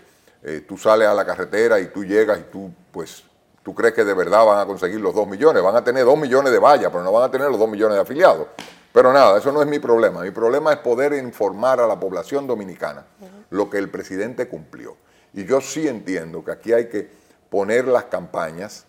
eh, 0.47 0.61
tú 0.61 0.77
sales 0.77 1.07
a 1.07 1.13
la 1.15 1.25
carretera 1.25 1.79
y 1.79 1.87
tú 1.87 2.05
llegas 2.05 2.39
y 2.39 2.43
tú 2.43 2.71
pues 2.91 3.23
tú 3.63 3.73
crees 3.73 3.95
que 3.95 4.05
de 4.05 4.13
verdad 4.13 4.45
van 4.45 4.59
a 4.59 4.65
conseguir 4.67 5.01
los 5.01 5.15
dos 5.15 5.27
millones, 5.27 5.63
van 5.63 5.75
a 5.75 5.83
tener 5.83 6.05
dos 6.05 6.19
millones 6.19 6.51
de 6.51 6.59
vallas, 6.59 6.91
pero 6.91 7.03
no 7.03 7.11
van 7.11 7.23
a 7.23 7.31
tener 7.31 7.49
los 7.49 7.57
dos 7.57 7.67
millones 7.67 7.95
de 7.95 8.01
afiliados. 8.03 8.47
Pero 8.93 9.11
nada, 9.11 9.39
eso 9.39 9.51
no 9.51 9.61
es 9.61 9.67
mi 9.67 9.79
problema. 9.79 10.21
Mi 10.21 10.29
problema 10.29 10.71
es 10.71 10.77
poder 10.77 11.13
informar 11.13 11.79
a 11.79 11.87
la 11.87 11.99
población 11.99 12.45
dominicana 12.45 13.07
lo 13.49 13.71
que 13.71 13.79
el 13.79 13.89
presidente 13.89 14.47
cumplió. 14.47 14.95
Y 15.33 15.45
yo 15.45 15.61
sí 15.61 15.87
entiendo 15.87 16.45
que 16.45 16.51
aquí 16.51 16.73
hay 16.73 16.89
que 16.89 17.09
poner 17.49 17.87
las 17.87 18.05
campañas 18.05 18.85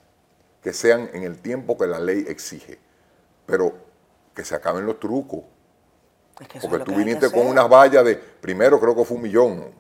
que 0.63 0.75
sean 0.75 1.09
en 1.15 1.23
el 1.23 1.39
tiempo 1.39 1.79
que 1.79 1.87
la 1.87 1.99
ley 1.99 2.27
exige, 2.29 2.79
pero 3.47 3.75
que 4.35 4.45
se 4.45 4.55
acaben 4.55 4.85
los 4.85 5.01
trucos. 5.01 5.41
Es 6.39 6.49
que 6.49 6.61
Porque 6.61 6.85
tú 6.85 6.95
viniste 6.95 7.31
con 7.31 7.47
unas 7.47 7.67
vallas 7.67 8.05
de, 8.05 8.15
primero 8.15 8.79
creo 8.79 8.95
que 8.95 9.05
fue 9.07 9.17
un 9.17 9.23
millón, 9.23 9.73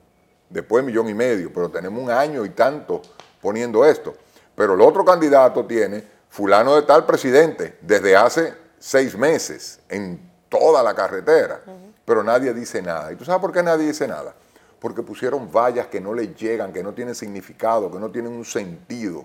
después 0.48 0.84
millón 0.84 1.08
y 1.08 1.14
medio, 1.14 1.52
pero 1.52 1.70
tenemos 1.70 2.02
un 2.02 2.10
año 2.10 2.44
y 2.44 2.50
tanto 2.50 3.02
poniendo 3.40 3.84
esto. 3.84 4.14
Pero 4.54 4.74
el 4.74 4.80
otro 4.80 5.04
candidato 5.04 5.64
tiene 5.64 6.04
fulano 6.28 6.76
de 6.76 6.82
tal 6.82 7.06
presidente 7.06 7.78
desde 7.80 8.16
hace 8.16 8.54
seis 8.78 9.16
meses 9.16 9.80
en 9.88 10.20
toda 10.48 10.82
la 10.82 10.94
carretera, 10.94 11.60
pero 12.04 12.22
nadie 12.22 12.52
dice 12.54 12.80
nada. 12.82 13.12
¿Y 13.12 13.16
tú 13.16 13.24
sabes 13.24 13.40
por 13.40 13.52
qué 13.52 13.62
nadie 13.62 13.86
dice 13.86 14.06
nada? 14.06 14.34
Porque 14.78 15.02
pusieron 15.02 15.50
vallas 15.50 15.86
que 15.88 16.00
no 16.00 16.14
le 16.14 16.34
llegan, 16.34 16.72
que 16.72 16.82
no 16.82 16.94
tienen 16.94 17.14
significado, 17.14 17.90
que 17.90 17.98
no 17.98 18.10
tienen 18.10 18.32
un 18.32 18.44
sentido. 18.44 19.24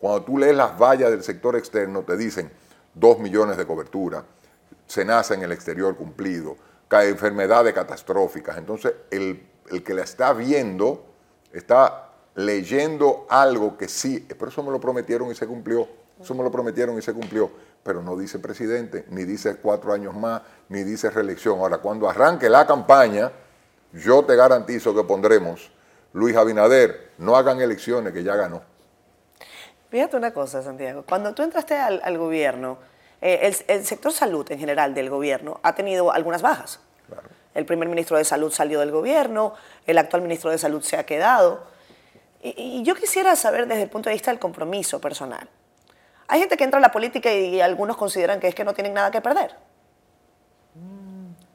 Cuando 0.00 0.22
tú 0.22 0.38
lees 0.38 0.56
las 0.56 0.78
vallas 0.78 1.10
del 1.10 1.22
sector 1.22 1.56
externo, 1.56 2.02
te 2.02 2.16
dicen 2.16 2.50
dos 2.94 3.18
millones 3.18 3.56
de 3.56 3.66
cobertura, 3.66 4.24
se 4.86 5.04
nace 5.04 5.34
en 5.34 5.42
el 5.42 5.52
exterior 5.52 5.96
cumplido, 5.96 6.56
enfermedades 7.00 7.72
catastróficas. 7.72 8.58
Entonces, 8.58 8.92
el, 9.10 9.42
el 9.72 9.82
que 9.82 9.94
la 9.94 10.02
está 10.02 10.32
viendo 10.32 11.04
está 11.52 12.10
leyendo 12.34 13.26
algo 13.28 13.76
que 13.76 13.88
sí, 13.88 14.26
pero 14.28 14.48
eso 14.48 14.62
me 14.62 14.70
lo 14.70 14.80
prometieron 14.80 15.30
y 15.30 15.34
se 15.34 15.46
cumplió, 15.46 15.88
eso 16.20 16.34
me 16.34 16.42
lo 16.42 16.50
prometieron 16.50 16.96
y 16.98 17.02
se 17.02 17.12
cumplió, 17.12 17.50
pero 17.82 18.02
no 18.02 18.16
dice 18.16 18.38
presidente, 18.38 19.06
ni 19.08 19.24
dice 19.24 19.56
cuatro 19.56 19.92
años 19.92 20.14
más, 20.14 20.42
ni 20.68 20.82
dice 20.82 21.10
reelección. 21.10 21.58
Ahora, 21.58 21.78
cuando 21.78 22.08
arranque 22.08 22.48
la 22.48 22.66
campaña, 22.66 23.32
yo 23.92 24.24
te 24.24 24.36
garantizo 24.36 24.94
que 24.94 25.04
pondremos, 25.04 25.70
Luis 26.12 26.36
Abinader, 26.36 27.12
no 27.18 27.36
hagan 27.36 27.60
elecciones, 27.60 28.12
que 28.12 28.22
ya 28.22 28.36
ganó. 28.36 28.62
Fíjate 29.90 30.16
una 30.16 30.32
cosa, 30.32 30.62
Santiago. 30.62 31.04
Cuando 31.06 31.34
tú 31.34 31.42
entraste 31.42 31.74
al, 31.74 32.18
gobierno, 32.18 32.78
eh, 33.20 33.52
el 33.68 33.84
sector 33.84 34.12
salud 34.12 34.50
en 34.50 34.58
general 34.58 34.94
del 34.94 35.10
gobierno 35.10 35.60
ha 35.62 35.74
tenido 35.74 36.12
algunas 36.12 36.40
bajas. 36.40 36.80
El 37.54 37.66
primer 37.66 37.88
ministro 37.88 38.16
de 38.16 38.24
Salud 38.24 38.52
salió 38.52 38.80
del 38.80 38.90
gobierno, 38.90 39.54
el 39.86 39.98
actual 39.98 40.22
ministro 40.22 40.50
de 40.50 40.58
Salud 40.58 40.82
se 40.82 40.96
ha 40.96 41.04
quedado. 41.04 41.64
Y, 42.42 42.54
y 42.58 42.82
yo 42.82 42.94
quisiera 42.94 43.36
saber 43.36 43.66
desde 43.66 43.82
el 43.82 43.90
punto 43.90 44.08
de 44.08 44.14
vista 44.14 44.30
del 44.30 44.40
compromiso 44.40 45.00
personal. 45.00 45.48
Hay 46.32 46.40
gente 46.40 46.56
que 46.56 46.64
entra 46.64 46.78
a 46.78 46.80
la 46.80 46.90
política 46.90 47.30
y, 47.30 47.60
algunos 47.60 47.98
consideran 47.98 48.40
que 48.40 48.48
es 48.48 48.54
que 48.54 48.64
no 48.64 48.72
tienen 48.72 48.94
nada 48.94 49.10
que 49.10 49.20
perder. 49.20 49.54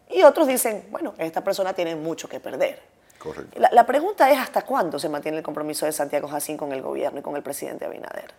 Y 0.10 0.22
otros 0.22 0.48
dicen, 0.48 0.86
bueno, 0.92 1.16
esta 1.18 1.44
persona 1.44 1.74
tiene 1.74 1.96
mucho 1.96 2.30
que 2.30 2.40
perder. 2.40 2.80
Correcto. 3.18 3.60
La, 3.60 3.70
la 3.72 3.86
pregunta 3.88 4.30
es 4.30 4.38
hasta 4.38 4.62
cuándo 4.62 5.00
se 5.00 5.10
mantiene 5.10 5.38
el 5.38 5.44
compromiso 5.44 5.88
de 5.88 5.92
Santiago 5.92 6.28
Jacín 6.28 6.58
con 6.58 6.72
el 6.74 6.84
gobierno 6.84 7.20
y 7.20 7.24
con 7.24 7.36
el 7.36 7.42
presidente 7.42 7.86
Abinader. 7.86 8.34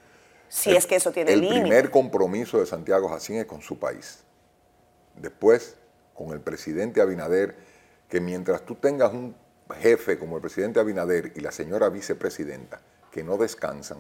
Si 0.49 0.77
es 0.77 0.87
que 0.87 0.95
eso 0.95 1.11
tiene 1.11 1.33
El 1.33 1.41
límite. 1.41 1.61
primer 1.61 1.91
compromiso 1.91 2.61
de 2.61 2.67
Santiago 2.67 3.09
Jacín 3.09 3.39
es 3.39 3.47
con 3.47 3.61
su 3.61 3.79
país. 3.79 4.23
Después, 5.17 5.77
con 6.19 6.33
el 6.33 6.41
presidente 6.41 7.01
Abinader, 7.01 7.55
que 8.09 8.21
mientras 8.21 8.63
tú 8.63 8.75
tengas 8.75 9.13
un 9.13 9.37
jefe 9.77 10.19
como 10.19 10.35
el 10.35 10.43
presidente 10.43 10.81
Abinader 10.81 11.33
y 11.37 11.41
la 11.41 11.53
señora 11.53 11.89
vicepresidenta, 11.91 12.81
que 13.13 13.23
no 13.23 13.37
descansan, 13.37 13.99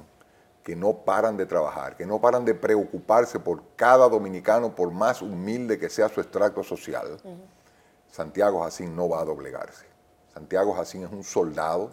que 0.64 0.74
no 0.74 1.04
paran 1.04 1.36
de 1.36 1.46
trabajar, 1.46 1.96
que 1.96 2.06
no 2.06 2.20
paran 2.20 2.44
de 2.44 2.56
preocuparse 2.56 3.38
por 3.38 3.62
cada 3.76 4.08
dominicano, 4.08 4.74
por 4.74 4.90
más 4.90 5.22
humilde 5.22 5.78
que 5.78 5.88
sea 5.88 6.08
su 6.08 6.20
extracto 6.20 6.64
social, 6.64 7.20
Santiago 8.10 8.64
Jacín 8.64 8.96
no 8.96 9.08
va 9.08 9.20
a 9.20 9.24
doblegarse. 9.24 9.86
Santiago 10.34 10.74
Jacín 10.74 11.04
es 11.04 11.12
un 11.12 11.22
soldado 11.22 11.92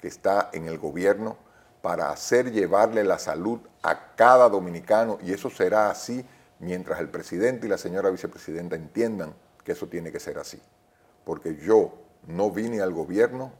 que 0.00 0.08
está 0.08 0.48
en 0.54 0.66
el 0.66 0.78
gobierno 0.78 1.36
para 1.82 2.10
hacer 2.10 2.50
llevarle 2.52 3.04
la 3.04 3.18
salud 3.18 3.60
a 3.82 4.14
cada 4.14 4.48
dominicano 4.48 5.18
y 5.22 5.34
eso 5.34 5.50
será 5.50 5.90
así 5.90 6.24
mientras 6.60 7.00
el 7.00 7.08
presidente 7.08 7.66
y 7.66 7.70
la 7.70 7.78
señora 7.78 8.10
vicepresidenta 8.10 8.76
entiendan 8.76 9.34
que 9.64 9.72
eso 9.72 9.88
tiene 9.88 10.12
que 10.12 10.20
ser 10.20 10.38
así. 10.38 10.60
Porque 11.24 11.56
yo 11.56 11.92
no 12.26 12.50
vine 12.50 12.80
al 12.80 12.92
gobierno 12.92 13.52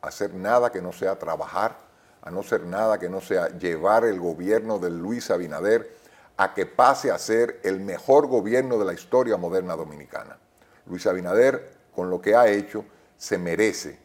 a 0.00 0.08
hacer 0.08 0.34
nada 0.34 0.70
que 0.72 0.80
no 0.80 0.92
sea 0.92 1.18
trabajar, 1.18 1.76
a 2.22 2.30
no 2.30 2.42
ser 2.42 2.64
nada 2.64 2.98
que 2.98 3.08
no 3.08 3.20
sea 3.20 3.48
llevar 3.58 4.04
el 4.04 4.18
gobierno 4.18 4.78
de 4.78 4.90
Luis 4.90 5.30
Abinader 5.30 5.96
a 6.36 6.54
que 6.54 6.66
pase 6.66 7.10
a 7.10 7.18
ser 7.18 7.60
el 7.64 7.80
mejor 7.80 8.28
gobierno 8.28 8.78
de 8.78 8.84
la 8.84 8.92
historia 8.92 9.36
moderna 9.36 9.74
dominicana. 9.74 10.38
Luis 10.86 11.06
Abinader, 11.06 11.72
con 11.94 12.10
lo 12.10 12.20
que 12.20 12.36
ha 12.36 12.46
hecho, 12.48 12.84
se 13.16 13.38
merece 13.38 13.98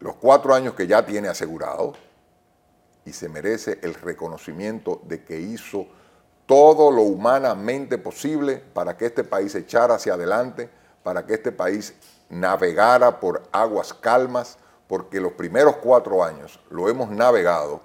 los 0.00 0.16
cuatro 0.16 0.52
años 0.52 0.74
que 0.74 0.88
ya 0.88 1.06
tiene 1.06 1.28
asegurado 1.28 1.92
y 3.04 3.12
se 3.12 3.28
merece 3.28 3.78
el 3.82 3.94
reconocimiento 3.94 5.00
de 5.04 5.22
que 5.22 5.38
hizo 5.38 5.86
todo 6.46 6.90
lo 6.90 7.02
humanamente 7.02 7.98
posible 7.98 8.62
para 8.72 8.96
que 8.96 9.06
este 9.06 9.24
país 9.24 9.54
echara 9.54 9.94
hacia 9.94 10.14
adelante, 10.14 10.68
para 11.02 11.24
que 11.24 11.34
este 11.34 11.52
país 11.52 11.94
navegara 12.28 13.20
por 13.20 13.42
aguas 13.52 13.92
calmas, 13.94 14.58
porque 14.86 15.20
los 15.20 15.32
primeros 15.32 15.76
cuatro 15.76 16.22
años 16.22 16.60
lo 16.70 16.88
hemos 16.88 17.10
navegado 17.10 17.80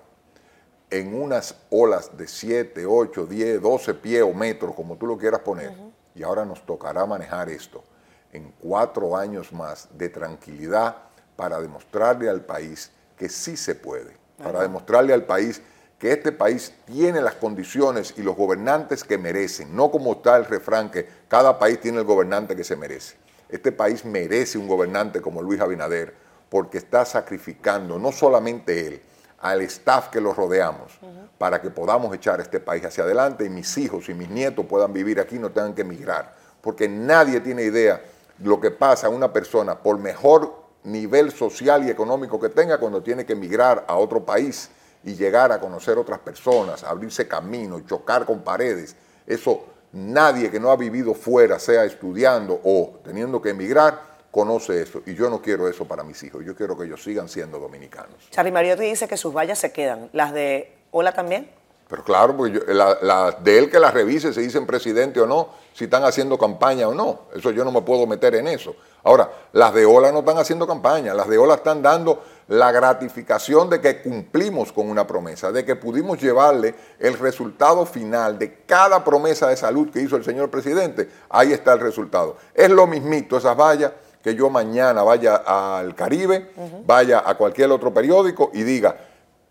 en 0.90 1.22
unas 1.22 1.56
olas 1.70 2.18
de 2.18 2.28
7, 2.28 2.86
8, 2.86 3.26
10, 3.26 3.62
12 3.62 3.94
pies 3.96 4.24
o 4.24 4.34
metros, 4.34 4.74
como 4.74 4.96
tú 4.98 5.06
lo 5.06 5.18
quieras 5.18 5.42
poner, 5.42 5.74
y 6.16 6.24
ahora 6.24 6.46
nos 6.46 6.66
tocará 6.66 7.06
manejar 7.06 7.50
esto 7.50 7.84
en 8.32 8.54
cuatro 8.60 9.16
años 9.16 9.52
más 9.52 9.88
de 9.98 10.10
tranquilidad 10.10 10.98
para 11.36 11.60
demostrarle 11.60 12.30
al 12.30 12.42
país 12.42 12.92
que 13.18 13.30
sí 13.30 13.58
se 13.58 13.76
puede, 13.76 14.16
para 14.42 14.62
demostrarle 14.62 15.14
al 15.14 15.24
país 15.24 15.62
que 16.00 16.12
este 16.12 16.32
país 16.32 16.74
tiene 16.86 17.22
las 17.22 17.36
condiciones 17.36 18.14
y 18.18 18.22
los 18.22 18.36
gobernantes 18.36 19.04
que 19.04 19.18
merecen, 19.18 19.76
no 19.76 19.90
como 19.90 20.14
está 20.14 20.38
el 20.38 20.46
refrán 20.46 20.92
que 20.92 21.08
cada 21.28 21.58
país 21.58 21.82
tiene 21.82 22.00
el 22.00 22.04
gobernante 22.04 22.56
que 22.56 22.64
se 22.64 22.76
merece. 22.76 23.16
Este 23.50 23.72
país 23.72 24.06
merece 24.06 24.58
un 24.58 24.68
gobernante 24.68 25.22
como 25.22 25.42
Luis 25.42 25.60
Abinader 25.60 26.14
porque 26.50 26.78
está 26.78 27.04
sacrificando 27.06 27.98
no 27.98 28.12
solamente 28.12 28.88
él, 28.88 29.02
al 29.40 29.62
staff 29.62 30.10
que 30.10 30.20
lo 30.20 30.34
rodeamos, 30.34 31.00
para 31.38 31.62
que 31.62 31.70
podamos 31.70 32.14
echar 32.16 32.42
este 32.42 32.60
país 32.60 32.84
hacia 32.84 33.04
adelante 33.04 33.46
y 33.46 33.50
mis 33.50 33.78
hijos 33.78 34.10
y 34.10 34.14
mis 34.14 34.30
nietos 34.30 34.66
puedan 34.66 34.92
vivir 34.94 35.20
aquí 35.20 35.36
y 35.36 35.40
no 35.40 35.52
tengan 35.52 35.76
que 35.76 35.82
emigrar. 35.82 36.34
Porque 36.62 36.90
nadie 36.90 37.40
tiene 37.40 37.64
idea 37.64 38.02
lo 38.40 38.60
que 38.60 38.72
pasa 38.72 39.08
a 39.08 39.10
una 39.10 39.32
persona 39.32 39.78
por 39.78 40.00
mejor 40.00 40.68
nivel 40.84 41.32
social 41.32 41.86
y 41.86 41.92
económico 41.92 42.40
que 42.40 42.50
tenga 42.50 42.80
cuando 42.80 43.04
tiene 43.04 43.26
que 43.26 43.34
emigrar 43.34 43.86
a 43.88 43.96
otro 43.96 44.26
país 44.26 44.70
y 45.08 45.16
llegar 45.16 45.54
a 45.54 45.60
conocer 45.62 45.98
otras 45.98 46.20
personas, 46.20 46.84
abrirse 46.84 47.30
camino, 47.30 47.80
chocar 47.88 48.26
con 48.26 48.42
paredes. 48.42 48.94
Eso 49.26 49.64
nadie 49.94 50.52
que 50.52 50.60
no 50.60 50.70
ha 50.70 50.76
vivido 50.76 51.14
fuera, 51.14 51.58
sea 51.60 51.86
estudiando 51.86 52.60
o 52.66 53.00
teniendo 53.06 53.42
que 53.42 53.52
emigrar, 53.52 54.02
conoce 54.30 54.82
eso. 54.82 55.02
Y 55.06 55.16
yo 55.16 55.30
no 55.30 55.42
quiero 55.42 55.70
eso 55.70 55.86
para 55.86 56.04
mis 56.04 56.22
hijos. 56.24 56.44
Yo 56.44 56.54
quiero 56.58 56.78
que 56.78 56.84
ellos 56.84 57.02
sigan 57.02 57.30
siendo 57.30 57.58
dominicanos. 57.58 58.30
Charly 58.32 58.52
Mario 58.52 58.76
te 58.76 58.84
dice 58.84 59.08
que 59.08 59.16
sus 59.16 59.34
vallas 59.34 59.58
se 59.60 59.72
quedan. 59.72 60.10
¿Las 60.12 60.34
de 60.34 60.76
Ola 60.92 61.14
también? 61.14 61.50
Pero 61.88 62.04
claro, 62.04 62.36
porque 62.36 62.62
la, 62.74 63.32
de 63.42 63.60
él 63.60 63.72
que 63.72 63.80
las 63.80 63.94
revise, 63.94 64.34
si 64.34 64.42
dicen 64.42 64.68
presidente 64.68 65.22
o 65.22 65.26
no, 65.26 65.52
si 65.74 65.86
están 65.86 66.04
haciendo 66.04 66.38
campaña 66.38 66.90
o 66.90 66.94
no. 66.94 67.22
Eso 67.34 67.52
yo 67.52 67.64
no 67.64 67.72
me 67.72 67.82
puedo 67.82 68.06
meter 68.06 68.36
en 68.36 68.50
eso. 68.50 68.76
Ahora, 69.04 69.32
las 69.54 69.74
de 69.74 69.86
Ola 69.86 70.12
no 70.12 70.20
están 70.20 70.38
haciendo 70.38 70.68
campaña, 70.68 71.14
las 71.14 71.30
de 71.30 71.38
Ola 71.38 71.56
están 71.56 71.82
dando 71.82 72.22
la 72.48 72.72
gratificación 72.72 73.70
de 73.70 73.82
que 73.82 74.02
cumplimos 74.02 74.72
con 74.72 74.90
una 74.90 75.06
promesa, 75.06 75.52
de 75.52 75.66
que 75.66 75.76
pudimos 75.76 76.20
llevarle 76.22 76.76
el 77.00 77.18
resultado 77.18 77.86
final 77.86 78.40
de 78.40 78.64
cada 78.66 79.04
promesa 79.04 79.48
de 79.48 79.58
salud 79.58 79.90
que 79.90 80.02
hizo 80.02 80.16
el 80.16 80.24
señor 80.24 80.50
presidente. 80.50 81.10
Ahí 81.30 81.52
está 81.52 81.74
el 81.74 81.80
resultado. 81.80 82.38
Es 82.54 82.70
lo 82.70 82.88
mismito 82.88 83.38
esas 83.38 83.58
vallas 83.58 83.92
que 84.24 84.36
yo 84.36 84.50
mañana 84.50 85.04
vaya 85.04 85.36
al 85.36 85.96
Caribe, 85.96 86.52
vaya 86.86 87.24
a 87.26 87.36
cualquier 87.36 87.72
otro 87.72 87.94
periódico 87.94 88.52
y 88.54 88.64
diga, 88.64 88.96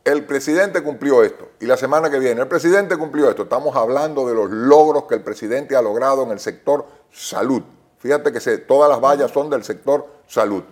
el 0.04 0.24
presidente 0.24 0.82
cumplió 0.82 1.22
esto 1.22 1.48
y 1.60 1.66
la 1.66 1.76
semana 1.76 2.10
que 2.10 2.18
viene 2.18 2.40
el 2.40 2.48
presidente 2.48 2.96
cumplió 2.96 3.28
esto. 3.28 3.42
Estamos 3.42 3.74
hablando 3.74 4.26
de 4.28 4.34
los 4.34 4.50
logros 4.50 5.04
que 5.04 5.16
el 5.16 5.22
presidente 5.22 5.76
ha 5.76 5.82
logrado 5.82 6.22
en 6.22 6.30
el 6.30 6.40
sector 6.40 6.86
salud. 7.10 7.62
Fíjate 7.98 8.32
que 8.32 8.58
todas 8.58 8.88
las 8.88 9.00
vallas 9.00 9.30
son 9.30 9.50
del 9.50 9.64
sector 9.64 10.06
salud. 10.28 10.62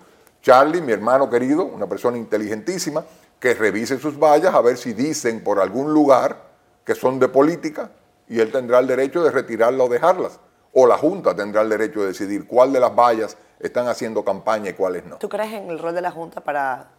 Charlie, 0.45 0.83
mi 0.83 0.93
hermano 0.93 1.31
querido, 1.31 1.65
una 1.65 1.89
persona 1.89 2.19
inteligentísima, 2.19 3.05
que 3.41 3.55
revise 3.55 3.99
sus 3.99 4.19
vallas 4.19 4.55
a 4.55 4.61
ver 4.61 4.77
si 4.77 4.93
dicen 4.93 5.43
por 5.43 5.59
algún 5.59 5.93
lugar 5.93 6.37
que 6.85 6.95
son 6.95 7.19
de 7.19 7.29
política 7.29 7.91
y 8.29 8.41
él 8.41 8.53
tendrá 8.53 8.79
el 8.79 8.87
derecho 8.87 9.25
de 9.25 9.31
retirarlas 9.31 9.87
o 9.87 9.91
dejarlas. 9.91 10.41
O 10.75 10.87
la 10.87 10.99
Junta 10.99 11.35
tendrá 11.35 11.63
el 11.63 11.71
derecho 11.71 12.03
de 12.03 12.09
decidir 12.09 12.47
cuál 12.47 12.73
de 12.73 12.81
las 12.81 12.95
vallas 12.95 13.39
están 13.59 13.89
haciendo 13.89 14.23
campaña 14.23 14.71
y 14.71 14.75
cuáles 14.75 15.07
no. 15.07 15.17
¿Tú 15.17 15.31
crees 15.31 15.53
en 15.55 15.71
el 15.71 15.79
rol 15.79 15.95
de 15.95 16.03
la 16.03 16.11
Junta 16.11 16.43
para 16.43 16.91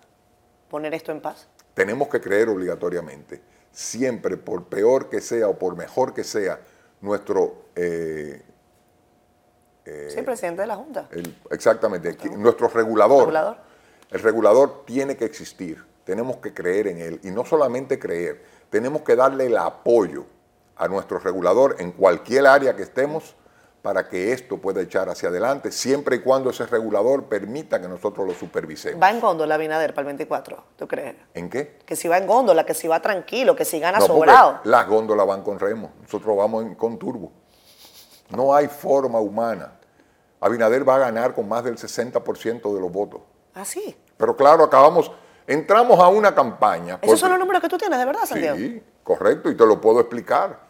poner 0.67 0.95
esto 0.95 1.11
en 1.11 1.21
paz? 1.21 1.47
tenemos 1.75 2.07
que 2.07 2.19
creer 2.19 2.49
obligatoriamente, 2.49 3.41
siempre, 3.71 4.37
por 4.37 4.63
peor 4.63 5.09
que 5.09 5.21
sea 5.21 5.49
o 5.49 5.59
por 5.59 5.75
mejor 5.75 6.15
que 6.15 6.23
sea, 6.23 6.59
nuestro... 7.01 7.65
Eh, 7.75 8.41
eh, 9.85 10.09
sí, 10.13 10.21
presidente 10.23 10.61
de 10.61 10.67
la 10.67 10.75
Junta. 10.75 11.07
exactamente, 11.51 12.17
nuestro 12.37 12.67
regulador, 12.67 13.25
regulador. 13.25 13.57
El 14.11 14.19
regulador 14.19 14.85
tiene 14.85 15.15
que 15.15 15.25
existir, 15.25 15.83
tenemos 16.03 16.37
que 16.37 16.53
creer 16.53 16.87
en 16.87 16.99
él 16.99 17.19
y 17.23 17.31
no 17.31 17.45
solamente 17.45 17.99
creer, 17.99 18.43
tenemos 18.69 19.01
que 19.03 19.15
darle 19.15 19.47
el 19.47 19.57
apoyo 19.57 20.25
a 20.75 20.87
nuestro 20.87 21.19
regulador 21.19 21.75
en 21.79 21.91
cualquier 21.91 22.47
área 22.47 22.75
que 22.75 22.83
estemos 22.83 23.35
para 23.85 24.09
que 24.09 24.31
esto 24.31 24.57
pueda 24.57 24.81
echar 24.81 25.09
hacia 25.09 25.29
adelante, 25.29 25.71
siempre 25.71 26.15
y 26.15 26.19
cuando 26.21 26.49
ese 26.49 26.65
regulador 26.65 27.25
permita 27.25 27.79
que 27.79 27.87
nosotros 27.87 28.25
lo 28.25 28.33
supervisemos. 28.33 28.99
¿Va 28.99 29.11
en 29.11 29.19
góndola 29.19 29.57
Binader 29.57 29.93
para 29.93 30.01
el 30.01 30.07
24, 30.07 30.63
tú 30.75 30.87
crees? 30.87 31.15
¿En 31.35 31.51
qué? 31.51 31.77
Que 31.85 31.95
si 31.95 32.07
va 32.07 32.17
en 32.17 32.25
góndola, 32.25 32.65
que 32.65 32.73
si 32.73 32.87
va 32.87 32.99
tranquilo, 32.99 33.55
que 33.55 33.63
si 33.63 33.79
gana 33.79 34.01
sobrado. 34.01 34.61
Las 34.63 34.87
góndolas 34.87 35.27
van 35.27 35.43
con 35.43 35.59
remo, 35.59 35.91
nosotros 36.01 36.35
vamos 36.35 36.65
con 36.77 36.97
turbo. 36.97 37.31
No 38.29 38.53
hay 38.53 38.67
forma 38.67 39.19
humana. 39.19 39.73
Abinader 40.39 40.87
va 40.87 40.95
a 40.95 40.99
ganar 40.99 41.33
con 41.33 41.47
más 41.47 41.63
del 41.63 41.77
60% 41.77 42.73
de 42.73 42.79
los 42.79 42.91
votos. 42.91 43.21
¿Ah, 43.53 43.65
sí? 43.65 43.95
Pero 44.17 44.35
claro, 44.35 44.63
acabamos, 44.63 45.11
entramos 45.47 45.99
a 45.99 46.07
una 46.07 46.33
campaña. 46.33 46.99
¿Esos 47.01 47.19
son 47.19 47.31
los 47.31 47.39
números 47.39 47.61
que 47.61 47.69
tú 47.69 47.77
tienes, 47.77 47.97
de 47.97 48.05
verdad, 48.05 48.25
Santiago? 48.25 48.57
Sí, 48.57 48.81
correcto, 49.03 49.49
y 49.49 49.55
te 49.55 49.65
lo 49.65 49.79
puedo 49.79 49.99
explicar. 49.99 50.65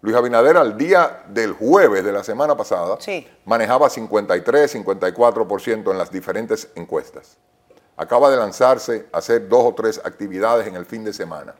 Luis 0.00 0.14
Abinader 0.14 0.56
al 0.56 0.78
día 0.78 1.24
del 1.28 1.52
jueves 1.52 2.04
de 2.04 2.12
la 2.12 2.22
semana 2.22 2.56
pasada 2.56 2.98
manejaba 3.44 3.90
53, 3.90 4.76
54% 4.76 5.90
en 5.90 5.98
las 5.98 6.10
diferentes 6.12 6.70
encuestas. 6.76 7.36
Acaba 7.96 8.30
de 8.30 8.36
lanzarse 8.36 9.08
a 9.12 9.18
hacer 9.18 9.48
dos 9.48 9.64
o 9.64 9.74
tres 9.74 10.00
actividades 10.04 10.68
en 10.68 10.76
el 10.76 10.86
fin 10.86 11.02
de 11.02 11.12
semana. 11.12 11.56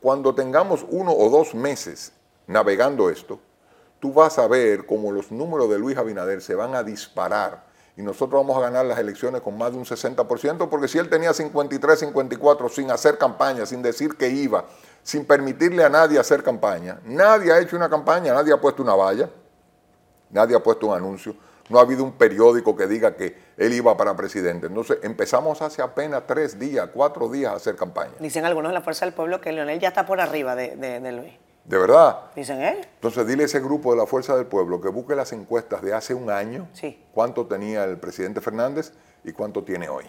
Cuando 0.00 0.32
tengamos 0.32 0.86
uno 0.88 1.12
o 1.12 1.28
dos 1.28 1.56
meses 1.56 2.12
navegando 2.46 3.10
esto, 3.10 3.40
tú 4.00 4.12
vas 4.12 4.38
a 4.38 4.46
ver 4.46 4.86
cómo 4.86 5.12
los 5.12 5.30
números 5.30 5.68
de 5.70 5.78
Luis 5.78 5.96
Abinader 5.96 6.42
se 6.42 6.54
van 6.54 6.74
a 6.74 6.82
disparar 6.82 7.64
y 7.96 8.02
nosotros 8.02 8.40
vamos 8.42 8.56
a 8.58 8.60
ganar 8.60 8.84
las 8.84 8.98
elecciones 8.98 9.40
con 9.40 9.56
más 9.56 9.72
de 9.72 9.78
un 9.78 9.84
60%, 9.84 10.68
porque 10.68 10.86
si 10.86 10.98
él 10.98 11.08
tenía 11.08 11.32
53, 11.32 11.98
54 11.98 12.68
sin 12.68 12.90
hacer 12.90 13.16
campaña, 13.16 13.64
sin 13.64 13.80
decir 13.80 14.16
que 14.16 14.28
iba, 14.28 14.66
sin 15.02 15.24
permitirle 15.24 15.82
a 15.82 15.88
nadie 15.88 16.18
hacer 16.18 16.42
campaña. 16.42 17.00
Nadie 17.04 17.52
ha 17.52 17.58
hecho 17.58 17.74
una 17.74 17.88
campaña, 17.88 18.34
nadie 18.34 18.52
ha 18.52 18.60
puesto 18.60 18.82
una 18.82 18.94
valla, 18.94 19.30
nadie 20.30 20.54
ha 20.54 20.62
puesto 20.62 20.88
un 20.88 20.94
anuncio, 20.94 21.34
no 21.70 21.78
ha 21.78 21.82
habido 21.82 22.04
un 22.04 22.12
periódico 22.12 22.76
que 22.76 22.86
diga 22.86 23.16
que 23.16 23.34
él 23.56 23.72
iba 23.72 23.96
para 23.96 24.14
presidente. 24.14 24.66
Entonces 24.66 24.98
empezamos 25.02 25.62
hace 25.62 25.80
apenas 25.80 26.26
tres 26.26 26.58
días, 26.58 26.90
cuatro 26.92 27.30
días 27.30 27.52
a 27.52 27.56
hacer 27.56 27.76
campaña. 27.76 28.12
Dicen 28.20 28.44
algunos 28.44 28.70
de 28.70 28.74
la 28.74 28.82
Fuerza 28.82 29.06
del 29.06 29.14
Pueblo 29.14 29.40
que 29.40 29.52
Leonel 29.52 29.80
ya 29.80 29.88
está 29.88 30.04
por 30.04 30.20
arriba 30.20 30.54
de, 30.54 30.76
de, 30.76 31.12
Luis. 31.12 31.32
¿De 31.68 31.76
verdad? 31.78 32.30
Dicen 32.36 32.62
él. 32.62 32.78
Entonces 32.94 33.26
dile 33.26 33.42
a 33.42 33.46
ese 33.46 33.60
grupo 33.60 33.90
de 33.90 33.98
la 33.98 34.06
Fuerza 34.06 34.36
del 34.36 34.46
Pueblo 34.46 34.80
que 34.80 34.88
busque 34.88 35.16
las 35.16 35.32
encuestas 35.32 35.82
de 35.82 35.94
hace 35.94 36.14
un 36.14 36.30
año, 36.30 36.68
sí. 36.72 37.02
cuánto 37.12 37.46
tenía 37.46 37.84
el 37.84 37.98
presidente 37.98 38.40
Fernández 38.40 38.92
y 39.24 39.32
cuánto 39.32 39.64
tiene 39.64 39.88
hoy. 39.88 40.04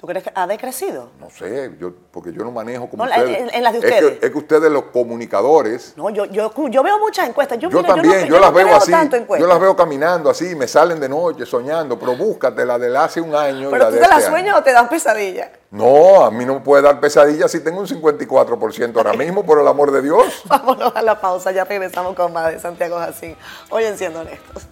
¿Tú 0.00 0.06
crees 0.06 0.22
que 0.22 0.30
ha 0.32 0.46
decrecido? 0.46 1.10
No 1.18 1.28
sé, 1.28 1.72
yo, 1.80 1.92
porque 2.12 2.32
yo 2.32 2.44
no 2.44 2.52
manejo 2.52 2.88
como 2.88 3.02
ustedes. 3.02 3.52
En, 3.52 3.64
las 3.64 3.72
de 3.72 3.78
ustedes. 3.80 4.18
Es 4.22 4.30
que, 4.30 4.38
ustedes, 4.38 4.70
los 4.70 4.84
comunicadores. 4.84 5.94
No, 5.96 6.08
yo, 6.10 6.24
yo, 6.26 6.52
yo 6.68 6.82
veo 6.84 7.00
muchas 7.00 7.28
encuestas. 7.28 7.58
Yo, 7.58 7.68
también, 7.68 8.26
yo, 8.26 8.38
las 8.38 8.54
veo 8.54 8.76
así. 8.76 8.92
Yo 9.40 9.46
las 9.48 9.58
veo 9.58 9.74
caminando 9.74 10.30
así, 10.30 10.54
me 10.54 10.68
salen 10.68 11.00
de 11.00 11.08
noche 11.08 11.44
soñando, 11.44 11.98
pero 11.98 12.14
búscate 12.16 12.64
la 12.64 12.78
de 12.78 12.96
hace 12.96 13.20
un 13.20 13.34
año. 13.34 13.70
¿Pero 13.70 13.88
tú 13.88 13.96
te 13.96 14.02
este 14.02 14.22
sueñas 14.22 14.56
o 14.56 14.62
te 14.62 14.72
dan 14.72 14.88
pesadilla? 14.88 15.50
No, 15.72 16.24
a 16.24 16.30
mí 16.30 16.44
no 16.44 16.54
me 16.54 16.60
puede 16.60 16.82
dar 16.82 17.00
pesadilla 17.00 17.48
si 17.48 17.58
tengo 17.58 17.80
un 17.80 17.88
54% 17.88 18.96
ahora 18.96 19.12
mismo, 19.14 19.44
por 19.44 19.60
el 19.60 19.66
amor 19.66 19.90
de 19.90 20.00
Dios. 20.00 20.42
Vámonos 20.44 20.94
a 20.94 21.02
la 21.02 21.20
pausa, 21.20 21.50
ya 21.50 21.64
regresamos 21.64 22.14
con 22.14 22.32
más 22.32 22.52
de 22.52 22.60
Santiago 22.60 22.98
Jacín. 22.98 23.36
Oye, 23.70 23.96
siendo 23.96 24.20
honestos. 24.20 24.68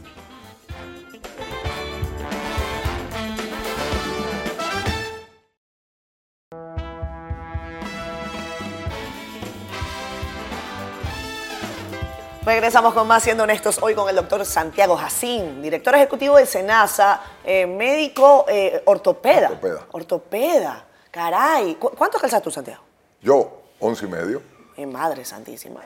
Regresamos 12.47 12.95
con 12.95 13.09
más 13.09 13.25
Siendo 13.25 13.43
Honestos 13.43 13.79
hoy 13.83 13.95
con 13.97 14.09
el 14.09 14.15
doctor 14.15 14.45
Santiago 14.47 14.97
Jacín, 14.97 15.61
director 15.61 15.97
ejecutivo 15.97 16.37
de 16.37 16.47
SENASA, 16.47 17.21
eh, 17.45 17.67
médico 17.67 18.45
eh, 18.49 18.83
ortopeda. 18.85 19.49
Ortopeda. 19.49 19.81
Ortopeda. 19.91 20.85
Caray. 21.11 21.75
¿Cu- 21.75 21.91
¿Cuánto 21.91 22.19
calzas 22.21 22.41
tú, 22.41 22.53
Santiago? 22.53 22.85
Yo, 23.21 23.63
once 23.81 24.05
y 24.05 24.09
medio. 24.09 24.41
Mi 24.77 24.87
madre 24.87 25.25
santísima. 25.25 25.81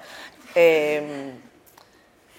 Eh, 0.54 1.32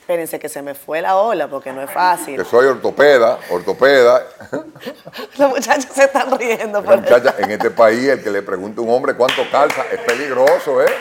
espérense 0.01 0.37
que 0.37 0.49
se 0.49 0.61
me 0.61 0.75
fue 0.75 1.01
la 1.01 1.15
ola 1.17 1.47
porque 1.47 1.73
no 1.73 1.81
es 1.81 1.89
fácil. 1.89 2.37
Que 2.37 2.45
soy 2.47 2.67
ortopeda, 2.67 3.39
ortopeda. 3.49 4.21
Los 5.39 5.49
muchachos 5.49 5.87
se 5.95 6.03
están 6.03 6.37
riendo. 6.37 6.83
Por 6.83 6.97
muchacha, 7.01 7.33
en 7.39 7.49
este 7.49 7.71
país, 7.71 8.07
el 8.09 8.21
que 8.23 8.29
le 8.29 8.43
pregunta 8.43 8.81
a 8.81 8.83
un 8.83 8.91
hombre 8.91 9.15
cuánto 9.15 9.41
calza, 9.49 9.83
es 9.91 9.99
peligroso, 10.01 10.79
¿eh? 10.83 10.91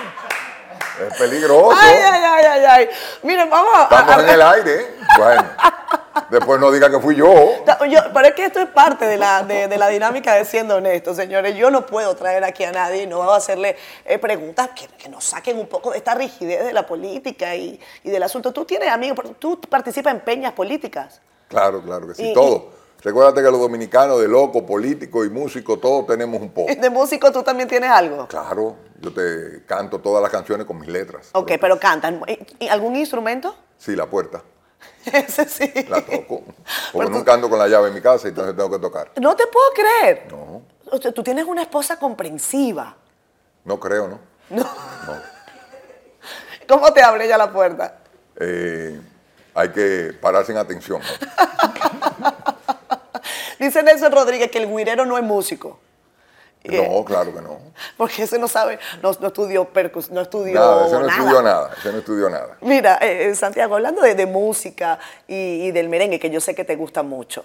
Es 1.09 1.17
peligroso. 1.19 1.73
Ay, 1.81 1.97
ay, 1.97 2.23
ay, 2.25 2.45
ay, 2.45 2.65
ay. 2.65 2.89
Miren, 3.23 3.49
vamos 3.51 3.73
a... 3.75 3.83
Estamos 3.85 4.17
a- 4.17 4.21
en 4.23 4.29
el 4.29 4.43
aire. 4.43 4.87
Bueno, 5.19 5.43
después 6.31 6.61
no 6.61 6.71
diga 6.71 6.91
que 6.91 6.99
fui 7.01 7.17
yo. 7.17 7.27
Yo- 7.89 8.01
pero 8.15 8.29
es 8.29 8.35
que 8.35 8.45
esto 8.45 8.61
es 8.61 8.69
parte 8.69 9.07
de 9.07 9.17
la, 9.17 9.43
de, 9.43 9.67
de 9.69 9.77
la 9.79 9.89
dinámica 9.89 10.35
de 10.35 10.45
siendo 10.45 10.77
honestos, 10.77 11.17
señores. 11.17 11.57
Yo 11.57 11.71
no 11.71 11.87
puedo 11.87 12.15
traer 12.17 12.45
aquí 12.45 12.65
a 12.65 12.73
nadie 12.73 13.03
y 13.03 13.07
no 13.07 13.19
voy 13.19 13.33
a 13.33 13.37
hacerle 13.37 13.77
eh, 14.05 14.19
preguntas 14.19 14.71
que, 14.75 14.87
que 14.89 15.09
nos 15.09 15.25
saquen 15.25 15.59
un 15.59 15.67
poco 15.67 15.91
de 15.91 15.99
esta 15.99 16.15
rigidez 16.15 16.65
de 16.65 16.73
la 16.73 16.87
política 16.87 17.55
y, 17.57 17.81
y 18.05 18.11
del 18.11 18.23
asunto. 18.23 18.53
Tú 18.53 18.65
tienes 18.65 18.89
amigos, 18.91 19.19
tú 19.39 19.61
participas 19.61 20.15
en 20.15 20.21
peñas 20.21 20.53
políticas. 20.53 21.21
Claro, 21.49 21.83
claro 21.83 22.07
que 22.09 22.15
sí. 22.15 22.31
Y- 22.31 22.35
todo. 22.35 22.80
Recuérdate 23.03 23.43
que 23.43 23.51
los 23.51 23.61
dominicanos, 23.61 24.21
de 24.21 24.29
loco, 24.29 24.67
político 24.67 25.25
y 25.25 25.31
músico, 25.31 25.79
todos 25.79 26.07
tenemos 26.07 26.41
un 26.41 26.51
poco. 26.51 26.73
De 26.79 26.91
músico 26.91 27.33
tú 27.33 27.43
también 27.43 27.69
tienes 27.69 27.91
algo. 27.91 28.27
Claro, 28.29 28.77
yo 29.01 29.13
te 29.13 29.65
canto 29.67 30.01
todas 30.01 30.23
las 30.23 30.31
canciones 30.31 30.67
con 30.67 30.79
mis 30.79 30.89
letras. 30.89 31.31
Ok, 31.33 31.53
pero 31.61 31.79
cantan. 31.81 32.23
¿Y- 32.27 32.65
y 32.65 32.69
¿Algún 32.69 32.97
instrumento? 32.97 33.55
Sí, 33.79 33.97
la 33.97 34.07
puerta. 34.07 34.43
Ese 35.13 35.49
sí. 35.49 35.73
La 35.89 36.01
toco. 36.05 36.43
Porque 36.93 37.09
tú- 37.11 37.13
nunca 37.17 37.33
ando 37.35 37.49
con 37.49 37.59
la 37.59 37.69
llave 37.69 37.89
en 37.89 37.95
mi 37.95 38.01
casa 38.03 38.27
y 38.27 38.31
entonces 38.31 38.55
tengo 38.55 38.71
que 38.71 38.79
tocar. 38.79 39.13
No 39.21 39.35
te 39.35 39.45
puedo 39.47 39.67
creer. 39.75 40.27
No, 40.31 40.63
O 40.91 41.01
sea, 41.01 41.13
tú 41.13 41.23
tienes 41.23 41.47
una 41.47 41.63
esposa 41.63 41.99
comprensiva. 41.99 42.97
no 43.65 43.81
creo, 43.81 44.09
¿no? 44.09 44.19
No. 44.51 44.63
No. 44.63 45.15
¿Cómo 46.69 46.93
te 46.93 47.03
abre 47.03 47.25
ella 47.25 47.39
la 47.39 47.51
puerta? 47.53 47.97
Eh, 48.39 49.01
hay 49.55 49.69
que 49.71 50.13
pararse 50.21 50.53
en 50.53 50.59
atención. 50.59 51.01
Dice 53.61 53.83
Nelson 53.83 54.11
Rodríguez 54.11 54.51
que 54.51 54.59
el 54.59 54.69
guirero 54.69 55.05
no 55.05 55.17
es 55.17 55.23
músico. 55.23 55.79
Eh, 56.65 56.87
No, 56.91 57.05
claro 57.05 57.33
que 57.33 57.41
no. 57.41 57.59
Porque 57.97 58.25
ese 58.25 58.39
no 58.39 58.49
sabe, 58.49 58.79
no, 59.03 59.13
no 59.21 59.29
estudió 59.29 59.65
percus, 59.67 60.11
no 60.11 60.21
estudió 60.21 60.55
Nada, 60.55 60.87
ese 60.87 60.95
no 60.95 61.01
nada. 61.07 61.13
estudió 61.19 61.43
nada. 61.43 61.71
Ese 61.79 61.93
no 61.93 61.99
estudió 61.99 62.29
nada. 62.31 62.57
Mira, 62.61 62.99
eh, 63.01 63.29
eh, 63.31 63.35
Santiago, 63.35 63.77
hablando 63.77 64.03
de, 64.03 64.15
de 64.15 64.27
música 64.27 64.99
y, 65.29 65.35
y 65.67 65.71
del 65.71 65.89
merengue, 65.89 66.19
que 66.19 66.29
yo 66.31 66.41
sé 66.41 66.55
que 66.55 66.65
te 66.65 66.77
gusta 66.77 67.03
mucho, 67.03 67.45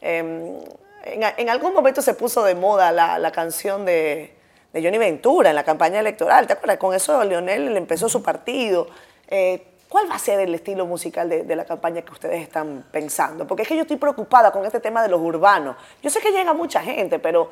eh, 0.00 0.58
en, 1.04 1.48
algún 1.48 1.72
momento 1.74 2.02
se 2.02 2.14
puso 2.14 2.42
de 2.42 2.56
moda 2.56 2.90
la, 2.90 3.18
la 3.20 3.30
canción 3.30 3.84
de, 3.84 4.34
de 4.72 4.82
Johnny 4.82 4.98
Ventura 4.98 5.50
en 5.50 5.56
la 5.56 5.62
campaña 5.64 6.00
electoral. 6.00 6.46
¿Te 6.48 6.54
acuerdas? 6.54 6.78
Con 6.78 6.94
eso 6.94 7.22
Leonel 7.22 7.76
empezó 7.76 8.08
su 8.08 8.22
partido. 8.24 8.88
Eh, 9.28 9.64
¿Cuál 9.88 10.10
va 10.10 10.16
a 10.16 10.18
ser 10.18 10.40
el 10.40 10.54
estilo 10.54 10.84
musical 10.86 11.28
de, 11.28 11.44
de 11.44 11.56
la 11.56 11.64
campaña 11.64 12.02
que 12.02 12.12
ustedes 12.12 12.42
están 12.42 12.84
pensando? 12.90 13.46
Porque 13.46 13.62
es 13.62 13.68
que 13.68 13.76
yo 13.76 13.82
estoy 13.82 13.96
preocupada 13.96 14.50
con 14.50 14.64
este 14.66 14.80
tema 14.80 15.02
de 15.02 15.08
los 15.08 15.20
urbanos. 15.20 15.76
Yo 16.02 16.10
sé 16.10 16.20
que 16.20 16.30
llega 16.32 16.52
mucha 16.54 16.80
gente, 16.82 17.18
pero 17.18 17.50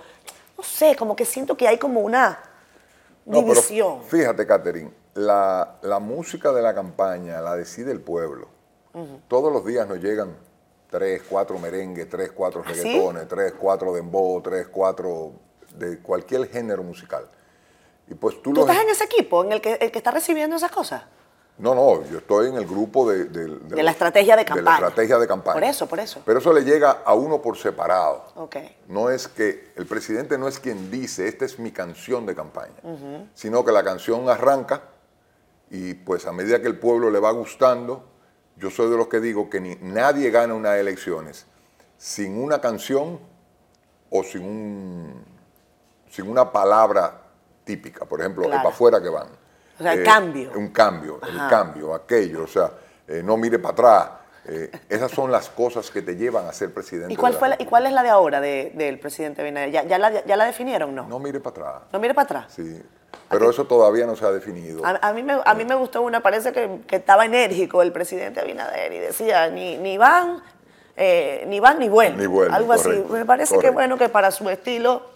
no 0.58 0.64
sé, 0.64 0.96
como 0.96 1.14
que 1.14 1.24
siento 1.24 1.56
que 1.56 1.68
hay 1.68 1.78
como 1.78 2.00
una 2.00 2.40
No, 3.24 3.38
pero 3.40 3.54
división. 3.54 4.02
fíjate, 4.02 4.46
Catherine, 4.46 4.90
la, 5.14 5.76
la 5.82 6.00
música 6.00 6.52
de 6.52 6.60
la 6.60 6.74
campaña 6.74 7.40
la 7.40 7.54
decide 7.56 7.92
el 7.92 8.00
pueblo. 8.00 8.48
Todos 9.28 9.52
los 9.52 9.64
días 9.64 9.88
nos 9.88 9.98
llegan 9.98 10.36
tres, 10.90 11.22
cuatro 11.28 11.58
merengues, 11.58 12.08
tres, 12.08 12.30
cuatro 12.32 12.62
¿Ah, 12.64 12.70
sí? 12.72 12.80
reggaetones, 12.82 13.26
tres, 13.26 13.52
cuatro 13.58 13.92
dembow, 13.92 14.40
tres, 14.40 14.68
cuatro 14.68 15.32
de 15.74 15.98
cualquier 16.00 16.48
género 16.48 16.82
musical. 16.84 17.26
Y 18.08 18.14
pues 18.14 18.36
tú, 18.42 18.52
¿Tú 18.52 18.60
los- 18.60 18.68
estás 18.70 18.84
en 18.84 18.90
ese 18.90 19.04
equipo, 19.04 19.42
en 19.44 19.50
el 19.52 19.60
que, 19.60 19.74
el 19.74 19.90
que 19.90 19.98
está 19.98 20.10
recibiendo 20.12 20.54
esas 20.56 20.70
cosas? 20.70 21.02
No, 21.56 21.72
no, 21.74 22.04
yo 22.10 22.18
estoy 22.18 22.48
en 22.48 22.56
el 22.56 22.66
grupo 22.66 23.08
de... 23.08 23.26
De, 23.26 23.46
De 23.46 23.82
la 23.84 23.92
estrategia 23.92 24.34
de 24.34 24.40
De 24.42 24.44
campaña. 24.44 24.80
la 24.80 24.88
estrategia 24.88 25.18
de 25.18 25.26
campaña. 25.28 25.54
Por 25.54 25.64
eso, 25.64 25.86
por 25.86 26.00
eso. 26.00 26.20
Pero 26.26 26.40
eso 26.40 26.52
le 26.52 26.62
llega 26.64 27.02
a 27.04 27.14
uno 27.14 27.40
por 27.40 27.56
separado. 27.56 28.24
Ok. 28.34 28.56
No 28.88 29.08
es 29.08 29.28
que 29.28 29.72
el 29.76 29.86
presidente 29.86 30.36
no 30.36 30.48
es 30.48 30.58
quien 30.58 30.90
dice, 30.90 31.28
esta 31.28 31.44
es 31.44 31.60
mi 31.60 31.70
canción 31.70 32.26
de 32.26 32.34
campaña, 32.34 32.74
sino 33.34 33.64
que 33.64 33.70
la 33.70 33.84
canción 33.84 34.28
arranca 34.28 34.82
y 35.70 35.94
pues 35.94 36.26
a 36.26 36.32
medida 36.32 36.60
que 36.60 36.66
el 36.66 36.76
pueblo 36.78 37.08
le 37.10 37.20
va 37.20 37.30
gustando, 37.30 38.04
yo 38.56 38.70
soy 38.70 38.90
de 38.90 38.96
los 38.96 39.06
que 39.08 39.20
digo 39.20 39.48
que 39.48 39.60
ni, 39.60 39.76
nadie 39.76 40.30
gana 40.30 40.54
unas 40.54 40.76
elecciones 40.76 41.46
sin 41.98 42.36
una 42.36 42.60
canción 42.60 43.20
o 44.10 44.22
sin, 44.24 44.42
un, 44.44 45.24
sin 46.10 46.28
una 46.28 46.50
palabra 46.52 47.22
típica. 47.64 48.04
Por 48.04 48.20
ejemplo, 48.20 48.42
Claro. 48.42 48.56
el 48.56 48.62
para 48.62 48.74
afuera 48.74 49.00
que 49.02 49.08
van. 49.08 49.28
O 49.78 49.82
sea, 49.82 49.92
el 49.94 50.04
cambio. 50.04 50.52
Un 50.54 50.68
cambio, 50.68 51.18
Ajá. 51.22 51.32
el 51.32 51.50
cambio, 51.50 51.94
aquello, 51.94 52.44
o 52.44 52.46
sea, 52.46 52.70
eh, 53.08 53.22
no 53.24 53.36
mire 53.36 53.58
para 53.58 53.72
atrás. 53.72 54.08
Eh, 54.46 54.70
esas 54.90 55.10
son 55.10 55.32
las 55.32 55.48
cosas 55.48 55.90
que 55.90 56.02
te 56.02 56.16
llevan 56.16 56.46
a 56.46 56.52
ser 56.52 56.72
presidente. 56.72 57.12
¿Y 57.12 57.16
cuál, 57.16 57.32
de 57.32 57.36
la 57.36 57.38
fue 57.40 57.48
la- 57.48 57.56
¿Y 57.58 57.64
cuál 57.64 57.86
es 57.86 57.92
la 57.92 58.02
de 58.02 58.10
ahora 58.10 58.40
de- 58.42 58.72
del 58.74 58.98
presidente 59.00 59.40
Abinader? 59.40 59.70
¿Ya, 59.70 59.84
ya 59.84 59.98
la, 59.98 60.24
¿Ya 60.24 60.36
la 60.36 60.44
definieron 60.44 60.94
no? 60.94 61.06
No 61.08 61.18
mire 61.18 61.40
para 61.40 61.50
atrás. 61.68 61.82
¿No 61.92 61.98
mire 61.98 62.12
para 62.12 62.24
atrás? 62.24 62.52
Sí, 62.54 62.82
pero 63.30 63.48
eso 63.48 63.64
todavía 63.66 64.04
no 64.06 64.14
se 64.16 64.24
ha 64.26 64.30
definido. 64.30 64.84
A, 64.84 64.98
a 65.00 65.12
mí 65.14 65.22
me, 65.22 65.40
a 65.42 65.54
mí 65.54 65.64
me 65.64 65.74
gustó 65.74 66.02
una, 66.02 66.20
parece 66.20 66.52
que, 66.52 66.80
que 66.86 66.96
estaba 66.96 67.24
enérgico 67.24 67.80
el 67.80 67.90
presidente 67.90 68.38
Abinader 68.40 68.92
y 68.92 68.98
decía, 68.98 69.48
ni, 69.48 69.78
ni 69.78 69.96
van, 69.96 70.42
eh, 70.96 71.44
ni 71.48 71.58
van 71.58 71.78
ni 71.78 71.88
vuelven. 71.88 72.18
Ni 72.20 72.26
vuelven, 72.26 72.54
Algo 72.54 72.74
así. 72.74 72.90
Me 73.10 73.24
parece 73.24 73.52
que 73.54 73.56
correcto. 73.56 73.74
bueno 73.74 73.96
que 73.96 74.08
para 74.10 74.30
su 74.30 74.48
estilo 74.50 75.13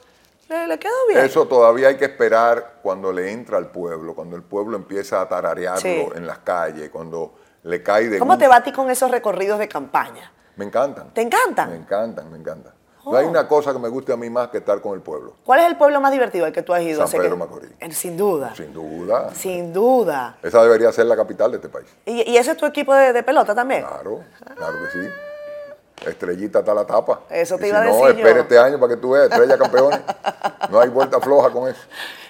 le, 0.49 0.67
le 0.67 0.79
quedó 0.79 0.93
bien. 1.09 1.25
Eso 1.25 1.47
todavía 1.47 1.89
hay 1.89 1.97
que 1.97 2.05
esperar 2.07 2.79
cuando 2.83 3.13
le 3.13 3.31
entra 3.33 3.59
al 3.59 3.71
pueblo, 3.71 4.15
cuando 4.15 4.37
el 4.37 4.43
pueblo 4.43 4.77
empieza 4.77 5.21
a 5.21 5.29
tararearlo 5.29 5.81
Sí. 5.81 6.07
en 6.15 6.27
las 6.27 6.39
calles, 6.39 6.91
cuando 6.91 7.35
le 7.65 7.83
cae 7.83 8.09
de 8.09 8.19
¿Cómo 8.19 8.33
gusto. 8.33 8.45
te 8.45 8.49
va 8.49 8.57
a 8.57 8.63
ti 8.63 8.73
con 8.73 8.91
esos 8.91 9.11
recorridos 9.11 9.59
de 9.59 9.69
campaña? 9.69 10.33
Me 10.57 10.65
encantan. 10.65 11.13
¿Te 11.15 11.21
encantan? 11.23 11.71
Me 11.71 11.77
encantan, 11.77 12.31
me 12.33 12.39
encantan. 12.39 12.73
Oh. 13.05 13.13
No 13.13 13.17
hay 13.19 13.27
una 13.27 13.47
cosa 13.47 13.73
que 13.73 13.79
me 13.79 13.89
guste 13.89 14.13
a 14.13 14.17
mí 14.17 14.29
más 14.29 14.49
que 14.49 14.59
estar 14.59 14.81
con 14.81 14.93
el 14.95 15.01
pueblo. 15.01 15.35
¿Cuál 15.45 15.61
es 15.61 15.67
el 15.67 15.77
pueblo 15.77 16.01
más 16.01 16.11
divertido 16.13 16.45
al 16.47 16.53
que 16.53 16.63
tú 16.63 16.75
has 16.75 16.83
ido? 16.83 17.07
San 17.07 17.21
Pedro 17.21 17.35
que- 17.35 17.39
Macorís. 17.39 17.71
Sin 17.93 18.17
duda. 18.17 18.55
Sin 18.55 18.73
duda. 18.75 19.31
Sin 19.35 19.73
duda. 19.73 20.37
Esa 20.43 20.63
debería 20.63 20.91
ser 20.93 21.07
la 21.07 21.17
capital 21.17 21.51
de 21.53 21.57
este 21.59 21.69
país. 21.69 21.87
¿Y, 22.05 22.29
y 22.31 22.37
ese 22.37 22.51
es 22.51 22.57
tu 22.57 22.67
equipo 22.67 22.93
de, 22.95 23.13
de 23.13 23.23
pelota 23.23 23.55
también? 23.55 23.83
Claro, 23.87 24.21
claro 24.57 24.75
que 24.85 24.91
sí. 24.99 25.09
Estrellita 26.07 26.61
está 26.61 26.75
la 26.75 26.87
tapa. 26.87 27.23
Eso 27.31 27.59
te 27.59 27.67
Y 27.67 27.69
iba 27.71 27.79
a 27.79 27.83
decir 27.83 27.97
No, 27.99 28.11
yo. 28.11 28.17
espere 28.19 28.41
este 28.41 28.59
año 28.59 28.79
para 28.79 28.95
que 28.95 29.01
tú 29.01 29.11
veas, 29.11 29.31
estrella 29.31 29.59
campeones. 29.59 30.01
No 30.71 30.81
hay 30.81 30.89
vuelta 30.89 31.21
floja 31.21 31.51
con 31.51 31.69
eso. 31.69 31.81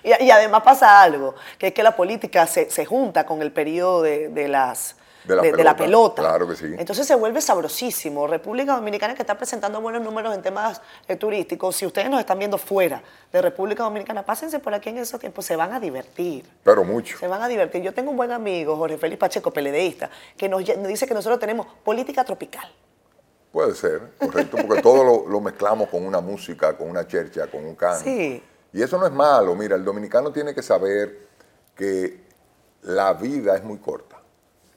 Y, 0.02 0.24
y 0.24 0.31
además 0.31 0.62
pasa 0.62 1.02
algo, 1.02 1.35
que 1.59 1.68
es 1.68 1.74
que 1.74 1.83
la 1.83 1.94
política 1.96 2.46
se, 2.46 2.70
se 2.70 2.85
junta 2.87 3.26
con 3.26 3.42
el 3.42 3.52
periodo 3.52 4.02
de, 4.02 4.28
de 4.28 4.48
las... 4.48 4.96
De 5.24 5.35
la 5.37 5.42
pelota, 5.42 5.74
pelota. 5.76 6.22
claro 6.22 6.48
que 6.48 6.57
sí. 6.57 6.74
Entonces 6.78 7.07
se 7.07 7.14
vuelve 7.14 7.42
sabrosísimo. 7.42 8.26
República 8.26 8.74
Dominicana 8.74 9.14
que 9.14 9.20
está 9.20 9.37
presentando 9.37 9.78
buenos 9.83 10.00
números 10.00 10.35
en 10.35 10.40
temas 10.40 10.81
eh, 11.07 11.16
turísticos. 11.16 11.76
Si 11.76 11.85
ustedes 11.85 12.09
nos 12.09 12.20
están 12.20 12.38
viendo 12.38 12.57
fuera 12.57 13.02
de 13.31 13.42
República 13.42 13.83
Dominicana, 13.83 14.24
pásense 14.24 14.59
por 14.59 14.72
aquí 14.72 14.88
en 14.88 14.96
esos 14.96 15.20
tiempos, 15.20 15.44
se 15.44 15.54
van 15.54 15.74
a 15.74 15.81
divertir. 15.81 16.48
Pero 16.64 16.83
mucho. 16.83 17.18
Se 17.18 17.28
van 17.28 17.42
a 17.42 17.48
divertir. 17.48 17.83
Yo 17.83 17.92
tengo 17.92 18.11
un 18.11 18.16
buen 18.16 18.33
amigo, 18.33 18.74
Jorge 18.78 18.96
Félix 18.96 19.20
Pacheco, 19.20 19.50
peledeísta, 19.50 20.09
que 20.35 20.48
nos 20.48 20.64
dice 20.64 21.07
que 21.07 21.12
nosotros 21.12 21.38
tenemos 21.38 21.66
política 21.85 22.24
tropical. 22.24 22.66
Puede 23.53 23.75
ser, 23.75 24.13
correcto, 24.19 24.59
porque 24.67 24.83
todo 24.83 25.03
lo, 25.05 25.29
lo 25.29 25.41
mezclamos 25.41 25.89
con 25.89 26.05
una 26.05 26.21
música, 26.21 26.77
con 26.77 26.91
una 26.91 27.07
chercha, 27.07 27.47
con 27.47 27.65
un 27.65 27.75
can. 27.75 27.99
Sí. 27.99 28.43
Y 28.73 28.83
eso 28.83 28.99
no 28.99 29.07
es 29.07 29.13
malo. 29.13 29.55
Mira, 29.55 29.75
el 29.77 29.85
dominicano 29.85 30.31
tiene 30.33 30.55
que 30.55 30.63
saber 30.63 31.27
que 31.75 32.21
la 32.83 33.15
vida 33.15 33.57
es 33.57 33.65
muy 33.65 33.79
corta. 33.79 34.21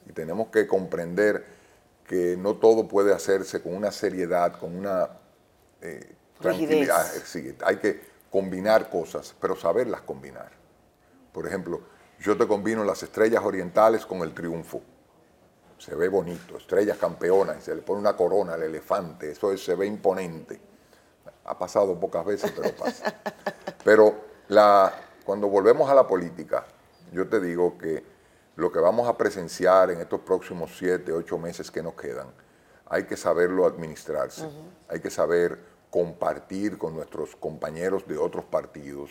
Y 0.08 0.14
tenemos 0.14 0.48
que 0.48 0.66
comprender 0.66 1.46
que 2.08 2.36
no 2.38 2.56
todo 2.56 2.88
puede 2.88 3.14
hacerse 3.14 3.62
con 3.62 3.76
una 3.76 3.92
seriedad, 3.92 4.58
con 4.60 4.76
una 4.76 5.10
eh, 5.82 6.16
tranquilidad. 6.40 7.06
Eh, 7.16 7.22
Sí, 7.26 7.56
hay 7.64 7.78
que 7.78 8.02
combinar 8.30 8.90
cosas, 8.90 9.36
pero 9.40 9.56
saberlas 9.56 10.02
combinar. 10.02 10.52
Por 11.32 11.48
ejemplo, 11.48 11.82
yo 12.20 12.38
te 12.38 12.48
combino 12.48 12.84
las 12.84 13.04
estrellas 13.04 13.44
orientales 13.44 14.06
con 14.06 14.22
el 14.22 14.34
triunfo. 14.34 14.82
Se 15.82 15.96
ve 15.96 16.10
bonito, 16.10 16.58
estrellas 16.58 16.98
campeonas, 17.00 17.58
y 17.58 17.62
se 17.64 17.74
le 17.76 17.82
pone 17.82 18.00
una 18.02 18.16
corona 18.16 18.54
al 18.54 18.62
elefante, 18.62 19.32
eso 19.32 19.52
es- 19.52 19.64
se 19.66 19.74
ve 19.74 19.88
imponente. 19.88 20.62
Ha 21.46 21.58
pasado 21.58 22.00
pocas 22.00 22.24
veces, 22.24 22.52
pero 22.56 22.72
pasa. 22.76 23.16
Pero 23.84 24.14
la, 24.50 24.94
cuando 25.26 25.48
volvemos 25.48 25.90
a 25.90 25.96
la 25.96 26.06
política, 26.06 26.66
yo 27.12 27.28
te 27.28 27.40
digo 27.40 27.80
que 27.80 28.04
lo 28.58 28.72
que 28.72 28.78
vamos 28.80 29.08
a 29.10 29.18
presenciar 29.18 29.90
en 29.90 30.02
estos 30.02 30.20
próximos 30.20 30.76
siete, 30.78 31.12
ocho 31.12 31.40
meses 31.40 31.72
que 31.72 31.82
nos 31.82 31.96
quedan, 31.96 32.28
hay 32.86 33.06
que 33.06 33.18
saberlo 33.18 33.66
administrarse, 33.66 34.48
hay 34.88 35.00
que 35.00 35.10
saber 35.10 35.58
compartir 35.90 36.78
con 36.78 36.94
nuestros 36.94 37.36
compañeros 37.36 38.08
de 38.08 38.20
otros 38.20 38.46
partidos, 38.46 39.10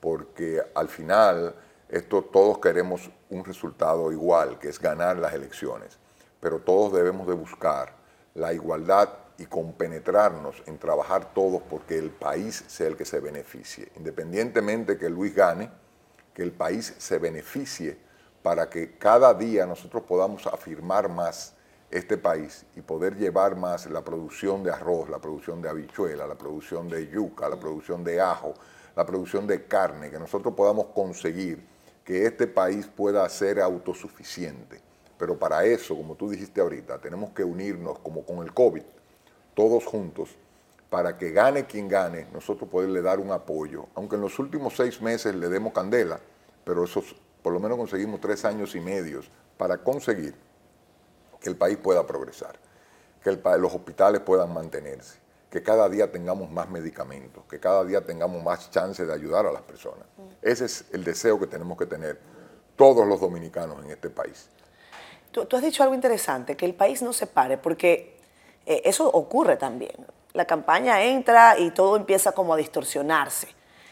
porque 0.00 0.62
al 0.74 0.88
final 0.88 1.54
Esto 1.88 2.22
todos 2.22 2.58
queremos 2.58 3.10
un 3.30 3.44
resultado 3.44 4.12
igual, 4.12 4.58
que 4.58 4.68
es 4.68 4.78
ganar 4.78 5.16
las 5.16 5.32
elecciones, 5.32 5.98
pero 6.38 6.58
todos 6.58 6.92
debemos 6.92 7.26
de 7.26 7.32
buscar 7.32 7.94
la 8.34 8.52
igualdad 8.52 9.08
y 9.38 9.46
compenetrarnos 9.46 10.62
en 10.66 10.78
trabajar 10.78 11.32
todos 11.32 11.62
porque 11.62 11.96
el 11.96 12.10
país 12.10 12.62
sea 12.66 12.88
el 12.88 12.96
que 12.96 13.06
se 13.06 13.20
beneficie. 13.20 13.90
Independientemente 13.96 14.98
que 14.98 15.08
Luis 15.08 15.34
gane, 15.34 15.70
que 16.34 16.42
el 16.42 16.52
país 16.52 16.94
se 16.98 17.18
beneficie 17.18 17.96
para 18.42 18.68
que 18.68 18.98
cada 18.98 19.32
día 19.32 19.64
nosotros 19.64 20.02
podamos 20.02 20.46
afirmar 20.46 21.08
más 21.08 21.54
este 21.90 22.18
país 22.18 22.66
y 22.76 22.82
poder 22.82 23.16
llevar 23.16 23.56
más 23.56 23.86
la 23.86 24.04
producción 24.04 24.62
de 24.62 24.70
arroz, 24.70 25.08
la 25.08 25.18
producción 25.18 25.62
de 25.62 25.70
habichuela, 25.70 26.26
la 26.26 26.36
producción 26.36 26.86
de 26.86 27.08
yuca, 27.08 27.48
la 27.48 27.58
producción 27.58 28.04
de 28.04 28.20
ajo, 28.20 28.52
la 28.94 29.06
producción 29.06 29.46
de 29.46 29.64
carne, 29.66 30.10
que 30.10 30.18
nosotros 30.18 30.54
podamos 30.54 30.88
conseguir 30.94 31.77
que 32.08 32.24
este 32.24 32.46
país 32.46 32.86
pueda 32.86 33.28
ser 33.28 33.60
autosuficiente. 33.60 34.80
Pero 35.18 35.38
para 35.38 35.66
eso, 35.66 35.94
como 35.94 36.14
tú 36.14 36.30
dijiste 36.30 36.58
ahorita, 36.58 36.98
tenemos 36.98 37.32
que 37.32 37.44
unirnos 37.44 37.98
como 37.98 38.24
con 38.24 38.38
el 38.38 38.54
COVID, 38.54 38.80
todos 39.52 39.84
juntos, 39.84 40.30
para 40.88 41.18
que 41.18 41.32
gane 41.32 41.66
quien 41.66 41.86
gane, 41.86 42.26
nosotros 42.32 42.70
poderle 42.70 43.02
dar 43.02 43.20
un 43.20 43.30
apoyo. 43.30 43.88
Aunque 43.94 44.16
en 44.16 44.22
los 44.22 44.38
últimos 44.38 44.74
seis 44.74 45.02
meses 45.02 45.34
le 45.34 45.50
demos 45.50 45.74
candela, 45.74 46.18
pero 46.64 46.84
esos, 46.84 47.14
por 47.42 47.52
lo 47.52 47.60
menos 47.60 47.76
conseguimos 47.76 48.22
tres 48.22 48.42
años 48.46 48.74
y 48.74 48.80
medio 48.80 49.20
para 49.58 49.76
conseguir 49.76 50.34
que 51.38 51.50
el 51.50 51.56
país 51.56 51.76
pueda 51.76 52.06
progresar, 52.06 52.58
que 53.22 53.32
los 53.58 53.74
hospitales 53.74 54.22
puedan 54.22 54.54
mantenerse, 54.54 55.18
que 55.50 55.62
cada 55.62 55.88
día 55.88 56.10
tengamos 56.12 56.50
más 56.50 56.68
medicamentos, 56.68 57.44
que 57.48 57.58
cada 57.58 57.84
día 57.84 58.02
tengamos 58.02 58.42
más 58.42 58.70
chance 58.70 59.04
de 59.04 59.12
ayudar 59.12 59.46
a 59.46 59.52
las 59.52 59.62
personas. 59.62 60.04
Ese 60.42 60.66
es 60.66 60.84
el 60.92 61.04
deseo 61.04 61.38
que 61.40 61.46
tenemos 61.46 61.78
que 61.78 61.86
tener 61.86 62.18
todos 62.76 63.06
los 63.06 63.20
dominicanos 63.20 63.82
en 63.84 63.90
este 63.90 64.10
país. 64.10 64.48
Tú, 65.30 65.46
has 65.50 65.62
dicho 65.62 65.82
algo 65.82 65.94
interesante, 65.94 66.56
que 66.56 66.66
el 66.66 66.74
país 66.74 67.02
no 67.02 67.12
se 67.12 67.26
pare, 67.26 67.56
porque 67.56 68.18
eh, 68.66 68.82
eso 68.84 69.08
ocurre 69.08 69.56
también. 69.56 70.06
La 70.34 70.44
campaña 70.44 71.02
entra 71.02 71.58
y 71.58 71.70
todo 71.70 71.96
empieza 71.96 72.32
como 72.32 72.52
a 72.52 72.56
distorsionarse. 72.56 73.48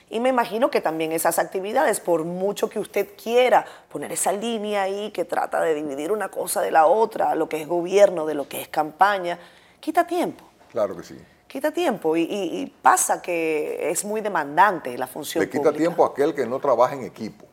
Y 0.09 0.21
me 0.21 0.29
imagino 0.29 0.71
que 0.71 0.81
también 0.81 1.11
esas 1.11 1.39
actividades, 1.39 2.01
por 2.01 2.25
mucho 2.25 2.69
que 2.69 2.79
usted 2.79 3.09
quiera 3.21 3.65
poner 3.91 4.13
esa 4.13 4.31
línea 4.31 4.83
ahí 4.83 5.11
que 5.11 5.25
trata 5.25 5.61
de 5.63 5.75
dividir 5.75 6.13
una 6.13 6.29
cosa 6.29 6.61
de 6.61 6.71
la 6.71 6.87
otra, 6.87 7.35
lo 7.35 7.49
que 7.49 7.61
es 7.61 7.67
gobierno 7.67 8.25
de 8.25 8.35
lo 8.35 8.47
que 8.49 8.61
es 8.61 8.69
campaña, 8.69 9.39
quita 9.81 10.07
tiempo. 10.07 10.45
Claro 10.71 10.97
que 10.97 11.03
sí 11.03 11.17
quita 11.57 11.71
tiempo 11.71 12.15
y, 12.19 12.71
pasa 12.83 13.23
que 13.23 13.89
es 13.91 14.05
muy 14.05 14.21
demandante 14.21 14.99
la 14.99 15.07
función 15.07 15.43
Le 15.43 15.49
quita 15.49 15.73
tiempo 15.73 16.05
a 16.05 16.09
aquel 16.09 16.35
que 16.35 16.45
no 16.45 16.61
trabaja 16.61 16.95
en 16.95 17.05
equipo. 17.05 17.47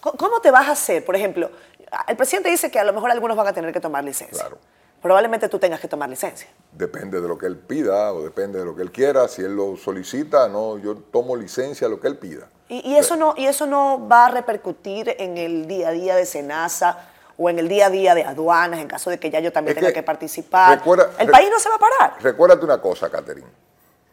¿Cómo 0.00 0.40
te 0.40 0.50
vas 0.50 0.66
a 0.66 0.72
hacer? 0.72 1.04
Por 1.04 1.14
ejemplo, 1.14 1.48
el 2.08 2.16
presidente 2.16 2.50
dice 2.50 2.68
que 2.68 2.80
a 2.80 2.84
lo 2.84 2.92
mejor 2.92 3.12
algunos 3.12 3.36
van 3.36 3.46
a 3.46 3.52
tener 3.52 3.72
que 3.72 3.78
tomar 3.78 4.02
licencia. 4.02 4.40
Claro. 4.40 4.58
Probablemente 5.00 5.48
tú 5.48 5.60
tengas 5.60 5.78
que 5.78 5.86
tomar 5.86 6.08
licencia. 6.08 6.48
Depende 6.72 7.20
de 7.20 7.28
lo 7.28 7.38
que 7.38 7.46
él 7.46 7.56
pida 7.56 8.12
o 8.12 8.24
depende 8.24 8.58
de 8.58 8.64
lo 8.64 8.74
que 8.74 8.82
él 8.82 8.90
quiera. 8.90 9.28
Si 9.28 9.42
él 9.42 9.54
lo 9.54 9.76
solicita, 9.76 10.48
no, 10.48 10.76
yo 10.76 10.96
tomo 10.96 11.36
licencia 11.36 11.88
lo 11.88 12.00
que 12.00 12.08
él 12.08 12.18
pida. 12.18 12.48
¿Y, 12.68 12.96
eso, 12.96 13.14
no, 13.14 13.34
y 13.36 13.46
eso 13.46 13.66
no 13.66 14.08
va 14.08 14.26
a 14.26 14.30
repercutir 14.30 15.14
en 15.16 15.38
el 15.38 15.68
día 15.68 15.90
a 15.90 15.92
día 15.92 16.16
de 16.16 16.26
Senasa 16.26 17.08
o 17.38 17.48
en 17.48 17.58
el 17.58 17.68
día 17.68 17.86
a 17.86 17.90
día 17.90 18.14
de 18.16 18.24
aduanas, 18.24 18.80
en 18.80 18.88
caso 18.88 19.10
de 19.10 19.18
que 19.18 19.30
ya 19.30 19.38
yo 19.38 19.52
también 19.52 19.76
tenga 19.76 19.92
que, 19.92 20.02
participar. 20.02 20.82
el 21.18 21.30
país 21.30 21.48
no 21.50 21.60
se 21.60 21.68
va 21.68 21.76
a 21.76 21.78
parar. 21.78 22.14
Recuérdate 22.20 22.64
una 22.64 22.80
cosa, 22.80 23.08
Catherine. 23.08 23.46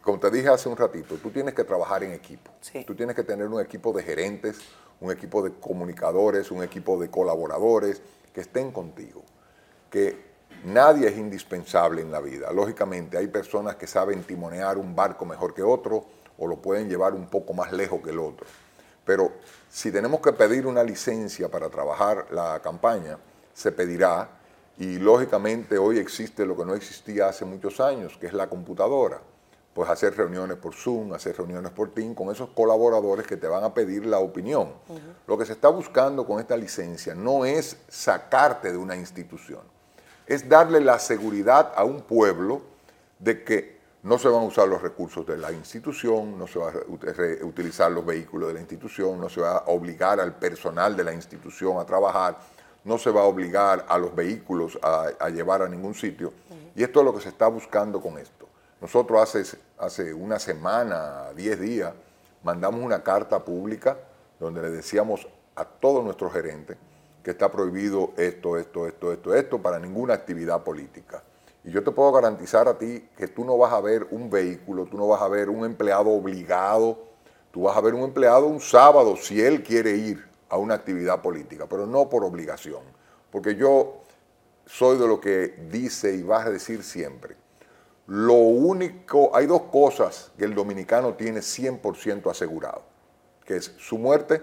Como 0.00 0.20
te 0.20 0.30
dije 0.30 0.48
hace 0.48 0.68
un 0.68 0.76
ratito, 0.76 1.16
tú 1.16 1.30
tienes 1.30 1.52
que 1.52 1.64
trabajar 1.64 2.04
en 2.04 2.12
equipo. 2.12 2.52
Tú 2.86 2.94
tienes 2.94 3.16
que 3.16 3.24
tener 3.24 3.48
un 3.48 3.60
equipo 3.60 3.92
de 3.92 4.04
gerentes, 4.04 4.60
un 5.00 5.10
equipo 5.10 5.42
de 5.42 5.52
comunicadores, 5.54 6.52
un 6.52 6.62
equipo 6.62 7.00
de 7.00 7.10
colaboradores 7.10 8.00
que 8.32 8.42
estén 8.42 8.70
contigo. 8.70 9.24
Que 9.90 10.16
nadie 10.64 11.08
es 11.08 11.18
indispensable 11.18 12.02
en 12.02 12.12
la 12.12 12.20
vida. 12.20 12.52
Lógicamente, 12.52 13.18
hay 13.18 13.26
personas 13.26 13.74
que 13.74 13.88
saben 13.88 14.22
timonear 14.22 14.78
un 14.78 14.94
barco 14.94 15.24
mejor 15.24 15.52
que 15.52 15.64
otro 15.64 16.06
o 16.38 16.46
lo 16.46 16.58
pueden 16.58 16.88
llevar 16.88 17.14
un 17.14 17.26
poco 17.26 17.52
más 17.54 17.72
lejos 17.72 18.00
que 18.04 18.10
el 18.10 18.20
otro. 18.20 18.46
Pero 19.06 19.32
si 19.70 19.90
tenemos 19.92 20.20
que 20.20 20.32
pedir 20.32 20.66
una 20.66 20.82
licencia 20.82 21.48
para 21.48 21.70
trabajar 21.70 22.26
la 22.30 22.60
campaña, 22.60 23.16
se 23.54 23.72
pedirá 23.72 24.28
y 24.78 24.98
lógicamente 24.98 25.78
hoy 25.78 25.98
existe 25.98 26.44
lo 26.44 26.56
que 26.56 26.66
no 26.66 26.74
existía 26.74 27.28
hace 27.28 27.46
muchos 27.46 27.80
años, 27.80 28.18
que 28.20 28.26
es 28.26 28.34
la 28.34 28.48
computadora. 28.48 29.20
Pues 29.72 29.88
hacer 29.88 30.16
reuniones 30.16 30.56
por 30.56 30.74
Zoom, 30.74 31.12
hacer 31.12 31.36
reuniones 31.36 31.70
por 31.70 31.92
Team 31.92 32.14
con 32.14 32.30
esos 32.30 32.50
colaboradores 32.50 33.26
que 33.26 33.36
te 33.36 33.46
van 33.46 33.62
a 33.62 33.72
pedir 33.72 34.06
la 34.06 34.18
opinión. 34.18 34.72
Lo 35.26 35.38
que 35.38 35.46
se 35.46 35.52
está 35.52 35.68
buscando 35.68 36.26
con 36.26 36.40
esta 36.40 36.56
licencia 36.56 37.14
no 37.14 37.44
es 37.44 37.76
sacarte 37.88 38.72
de 38.72 38.78
una 38.78 38.96
institución, 38.96 39.60
es 40.26 40.48
darle 40.48 40.80
la 40.80 40.98
seguridad 40.98 41.72
a 41.76 41.84
un 41.84 42.00
pueblo 42.00 42.62
de 43.18 43.44
que 43.44 43.75
no 44.06 44.18
se 44.18 44.28
van 44.28 44.44
a 44.44 44.46
usar 44.46 44.68
los 44.68 44.80
recursos 44.80 45.26
de 45.26 45.36
la 45.36 45.50
institución, 45.50 46.38
no 46.38 46.46
se 46.46 46.60
va 46.60 46.70
a 46.70 47.44
utilizar 47.44 47.90
los 47.90 48.06
vehículos 48.06 48.46
de 48.46 48.54
la 48.54 48.60
institución, 48.60 49.20
no 49.20 49.28
se 49.28 49.40
va 49.40 49.58
a 49.58 49.64
obligar 49.66 50.20
al 50.20 50.36
personal 50.36 50.96
de 50.96 51.02
la 51.02 51.12
institución 51.12 51.76
a 51.78 51.84
trabajar, 51.84 52.38
no 52.84 52.98
se 52.98 53.10
va 53.10 53.22
a 53.22 53.24
obligar 53.24 53.84
a 53.88 53.98
los 53.98 54.14
vehículos 54.14 54.78
a, 54.80 55.28
llevar 55.28 55.62
a 55.62 55.68
ningún 55.68 55.92
sitio. 55.92 56.32
Y 56.76 56.84
esto 56.84 57.00
es 57.00 57.04
lo 57.04 57.12
que 57.16 57.20
se 57.20 57.30
está 57.30 57.48
buscando 57.48 58.00
con 58.00 58.16
esto. 58.16 58.46
Nosotros 58.80 59.20
hace, 59.20 59.58
hace 59.76 60.14
una 60.14 60.38
semana, 60.38 61.32
diez 61.34 61.58
días, 61.58 61.92
mandamos 62.44 62.80
una 62.80 63.02
carta 63.02 63.44
pública 63.44 63.98
donde 64.38 64.62
le 64.62 64.70
decíamos 64.70 65.26
a 65.56 65.64
todos 65.64 66.04
nuestros 66.04 66.32
gerentes 66.32 66.76
que 67.24 67.32
está 67.32 67.50
prohibido 67.50 68.12
esto, 68.16 68.56
esto, 68.56 68.86
esto, 68.86 69.12
esto, 69.12 69.34
esto 69.34 69.60
para 69.60 69.80
ninguna 69.80 70.14
actividad 70.14 70.62
política. 70.62 71.24
Y 71.66 71.72
yo 71.72 71.82
te 71.82 71.90
puedo 71.90 72.12
garantizar 72.12 72.68
a 72.68 72.78
ti 72.78 73.08
que 73.16 73.26
tú 73.26 73.44
no 73.44 73.58
vas 73.58 73.72
a 73.72 73.80
ver 73.80 74.06
un 74.12 74.30
vehículo, 74.30 74.86
tú 74.86 74.96
no 74.96 75.08
vas 75.08 75.20
a 75.20 75.26
ver 75.26 75.50
un 75.50 75.64
empleado 75.64 76.10
obligado, 76.10 76.96
tú 77.50 77.62
vas 77.62 77.76
a 77.76 77.80
ver 77.80 77.92
un 77.92 78.04
empleado 78.04 78.46
un 78.46 78.60
sábado 78.60 79.16
si 79.16 79.42
él 79.42 79.64
quiere 79.64 79.96
ir 79.96 80.24
a 80.48 80.58
una 80.58 80.74
actividad 80.74 81.20
política, 81.20 81.66
pero 81.68 81.84
no 81.84 82.08
por 82.08 82.22
obligación. 82.22 82.82
Porque 83.32 83.56
yo 83.56 83.96
soy 84.64 84.96
de 84.96 85.08
lo 85.08 85.20
que 85.20 85.66
dice 85.68 86.14
y 86.14 86.22
vas 86.22 86.46
a 86.46 86.50
decir 86.50 86.84
siempre. 86.84 87.36
Lo 88.06 88.34
único, 88.34 89.34
hay 89.34 89.46
dos 89.46 89.62
cosas 89.62 90.30
que 90.38 90.44
el 90.44 90.54
dominicano 90.54 91.14
tiene 91.14 91.40
100% 91.40 92.30
asegurado, 92.30 92.82
que 93.44 93.56
es 93.56 93.74
su 93.78 93.98
muerte 93.98 94.40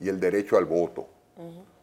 y 0.00 0.10
el 0.10 0.20
derecho 0.20 0.58
al 0.58 0.66
voto. 0.66 1.08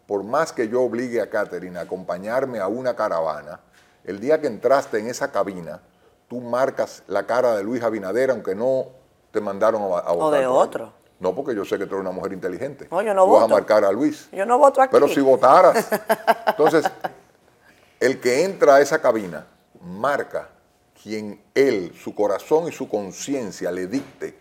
Por 0.05 0.23
más 0.23 0.53
que 0.53 0.67
yo 0.67 0.83
obligue 0.83 1.21
a 1.21 1.29
Catherine 1.31 1.79
a 1.79 1.81
acompañarme 1.81 2.59
a 2.59 2.67
una 2.67 2.95
caravana, 2.95 3.59
el 4.03 4.19
día 4.19 4.41
que 4.41 4.47
entraste 4.47 4.99
en 4.99 5.07
esa 5.07 5.31
cabina, 5.31 5.81
tú 6.27 6.41
marcas 6.41 7.03
la 7.07 7.25
cara 7.25 7.55
de 7.55 7.63
Luis 7.63 7.83
Abinader, 7.83 8.31
aunque 8.31 8.55
no 8.55 8.87
te 9.31 9.41
mandaron 9.41 9.81
a, 9.81 9.85
votar. 9.85 10.15
O 10.17 10.31
de 10.31 10.45
otro. 10.45 10.93
No, 11.19 11.33
porque 11.33 11.55
yo 11.55 11.63
sé 11.63 11.77
que 11.77 11.85
tú 11.85 11.95
eres 11.95 12.01
una 12.01 12.11
mujer 12.11 12.33
inteligente. 12.33 12.87
No, 12.91 13.01
yo 13.01 13.13
no 13.13 13.25
tú 13.25 13.31
vas 13.31 13.43
a 13.43 13.47
marcar 13.47 13.85
a 13.85 13.91
Luis. 13.91 14.27
Yo 14.31 14.45
no 14.45 14.57
voto 14.57 14.81
aquí. 14.81 14.91
Pero 14.91 15.07
si 15.07 15.21
votaras. 15.21 15.87
Entonces, 16.47 16.85
el 17.99 18.19
que 18.19 18.43
entra 18.43 18.75
a 18.75 18.81
esa 18.81 19.01
cabina 19.01 19.47
marca 19.81 20.49
quien 21.01 21.41
él, 21.53 21.93
su 22.01 22.13
corazón 22.13 22.67
y 22.67 22.71
su 22.71 22.89
conciencia 22.89 23.71
le 23.71 23.87
dicte 23.87 24.37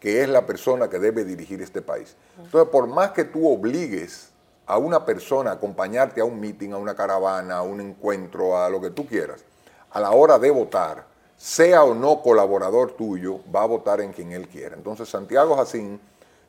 que 0.00 0.22
es 0.22 0.28
la 0.28 0.46
persona 0.46 0.88
que 0.88 0.98
debe 0.98 1.24
dirigir 1.24 1.62
este 1.62 1.82
país. 1.82 2.16
Entonces, 2.38 2.70
por 2.70 2.86
más 2.86 3.12
que 3.12 3.24
tú 3.24 3.48
obligues 3.48 4.30
a 4.66 4.78
una 4.78 5.04
persona 5.04 5.52
acompañarte 5.52 6.20
a 6.20 6.24
un 6.24 6.40
meeting, 6.40 6.72
a 6.72 6.76
una 6.76 6.94
caravana, 6.94 7.58
a 7.58 7.62
un 7.62 7.80
encuentro, 7.80 8.58
a 8.58 8.68
lo 8.68 8.80
que 8.80 8.90
tú 8.90 9.06
quieras, 9.06 9.44
a 9.90 10.00
la 10.00 10.10
hora 10.10 10.38
de 10.38 10.50
votar, 10.50 11.04
sea 11.36 11.84
o 11.84 11.94
no 11.94 12.22
colaborador 12.22 12.92
tuyo, 12.92 13.40
va 13.54 13.62
a 13.62 13.66
votar 13.66 14.00
en 14.00 14.12
quien 14.12 14.32
él 14.32 14.48
quiera. 14.48 14.74
Entonces, 14.74 15.08
Santiago 15.08 15.56
Jacín, 15.56 16.00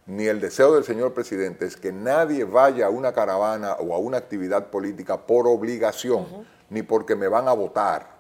ni 0.08 0.26
el 0.26 0.40
deseo 0.40 0.74
del 0.74 0.84
señor 0.84 1.14
presidente 1.14 1.66
es 1.66 1.76
que 1.76 1.92
nadie 1.92 2.46
vaya 2.46 2.88
a 2.88 2.90
una 2.90 3.12
caravana 3.12 3.74
o 3.74 3.94
a 3.94 4.00
una 4.00 4.18
actividad 4.18 4.68
política 4.68 5.18
por 5.18 5.48
obligación, 5.48 6.26
ni 6.70 6.82
porque 6.82 7.16
me 7.16 7.28
van 7.28 7.48
a 7.48 7.54
votar. 7.54 8.18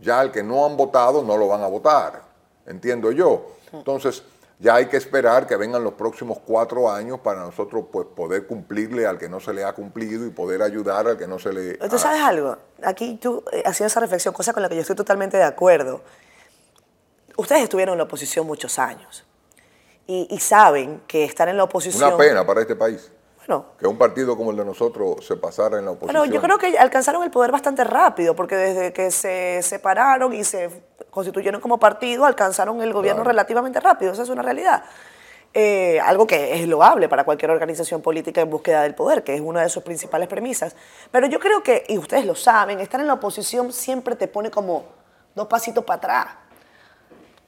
Ya 0.00 0.20
el 0.20 0.32
que 0.32 0.42
no 0.42 0.66
han 0.66 0.76
votado 0.76 1.22
no 1.22 1.36
lo 1.36 1.46
van 1.46 1.62
a 1.62 1.68
votar, 1.68 2.22
entiendo 2.66 3.12
yo. 3.12 3.46
Entonces, 3.72 4.24
ya 4.62 4.76
hay 4.76 4.86
que 4.86 4.96
esperar 4.96 5.48
que 5.48 5.56
vengan 5.56 5.82
los 5.82 5.94
próximos 5.94 6.38
cuatro 6.38 6.88
años 6.88 7.18
para 7.18 7.40
nosotros 7.40 7.86
pues, 7.90 8.06
poder 8.14 8.46
cumplirle 8.46 9.06
al 9.06 9.18
que 9.18 9.28
no 9.28 9.40
se 9.40 9.52
le 9.52 9.64
ha 9.64 9.72
cumplido 9.72 10.24
y 10.24 10.30
poder 10.30 10.62
ayudar 10.62 11.08
al 11.08 11.18
que 11.18 11.26
no 11.26 11.40
se 11.40 11.52
le... 11.52 11.74
¿Tú 11.88 11.98
sabes 11.98 12.22
algo? 12.22 12.56
Aquí 12.84 13.18
tú 13.20 13.42
eh, 13.50 13.64
haciendo 13.66 13.88
esa 13.88 13.98
reflexión, 13.98 14.32
cosa 14.32 14.52
con 14.52 14.62
la 14.62 14.68
que 14.68 14.76
yo 14.76 14.82
estoy 14.82 14.94
totalmente 14.94 15.36
de 15.36 15.42
acuerdo. 15.42 16.02
Ustedes 17.36 17.64
estuvieron 17.64 17.94
en 17.94 17.98
la 17.98 18.04
oposición 18.04 18.46
muchos 18.46 18.78
años 18.78 19.24
y, 20.06 20.38
saben 20.38 21.02
que 21.08 21.24
estar 21.24 21.48
en 21.48 21.56
la 21.56 21.64
oposición... 21.64 22.14
Una 22.14 22.16
pena 22.16 22.46
para 22.46 22.60
este 22.60 22.76
país. 22.76 23.10
Bueno, 23.38 23.66
que 23.76 23.88
un 23.88 23.98
partido 23.98 24.36
como 24.36 24.52
el 24.52 24.56
de 24.56 24.64
nosotros 24.64 25.26
se 25.26 25.36
pasara 25.36 25.78
en 25.78 25.86
la 25.86 25.92
oposición. 25.92 26.20
Bueno, 26.20 26.32
yo 26.32 26.40
creo 26.40 26.58
que 26.58 26.78
alcanzaron 26.78 27.24
el 27.24 27.32
poder 27.32 27.50
bastante 27.50 27.82
rápido, 27.82 28.36
porque 28.36 28.54
desde 28.54 28.92
que 28.92 29.10
se 29.10 29.60
separaron 29.62 30.32
y 30.32 30.44
se 30.44 30.70
constituyeron 31.12 31.60
como 31.60 31.78
partido, 31.78 32.24
alcanzaron 32.24 32.80
el 32.80 32.90
gobierno 32.90 33.22
relativamente 33.22 33.78
rápido, 33.80 34.12
esa 34.12 34.22
es 34.22 34.30
una 34.30 34.40
realidad. 34.40 34.82
eh, 35.54 36.00
algo 36.00 36.26
que 36.26 36.54
es 36.54 36.66
loable 36.66 37.10
para 37.10 37.24
cualquier 37.24 37.50
organización 37.50 38.00
política 38.00 38.40
en 38.40 38.48
búsqueda 38.48 38.82
del 38.82 38.94
poder, 38.94 39.22
que 39.22 39.34
es 39.34 39.40
una 39.42 39.60
de 39.60 39.68
sus 39.68 39.82
principales 39.82 40.26
premisas. 40.26 40.74
Pero 41.10 41.26
yo 41.26 41.38
creo 41.38 41.62
que, 41.62 41.84
y 41.88 41.98
ustedes 41.98 42.24
lo 42.24 42.34
saben, 42.34 42.80
estar 42.80 42.98
en 43.00 43.06
la 43.06 43.12
oposición 43.14 43.70
siempre 43.70 44.16
te 44.16 44.28
pone 44.28 44.50
como 44.50 44.84
dos 45.34 45.46
pasitos 45.48 45.84
para 45.84 45.98
atrás. 45.98 46.26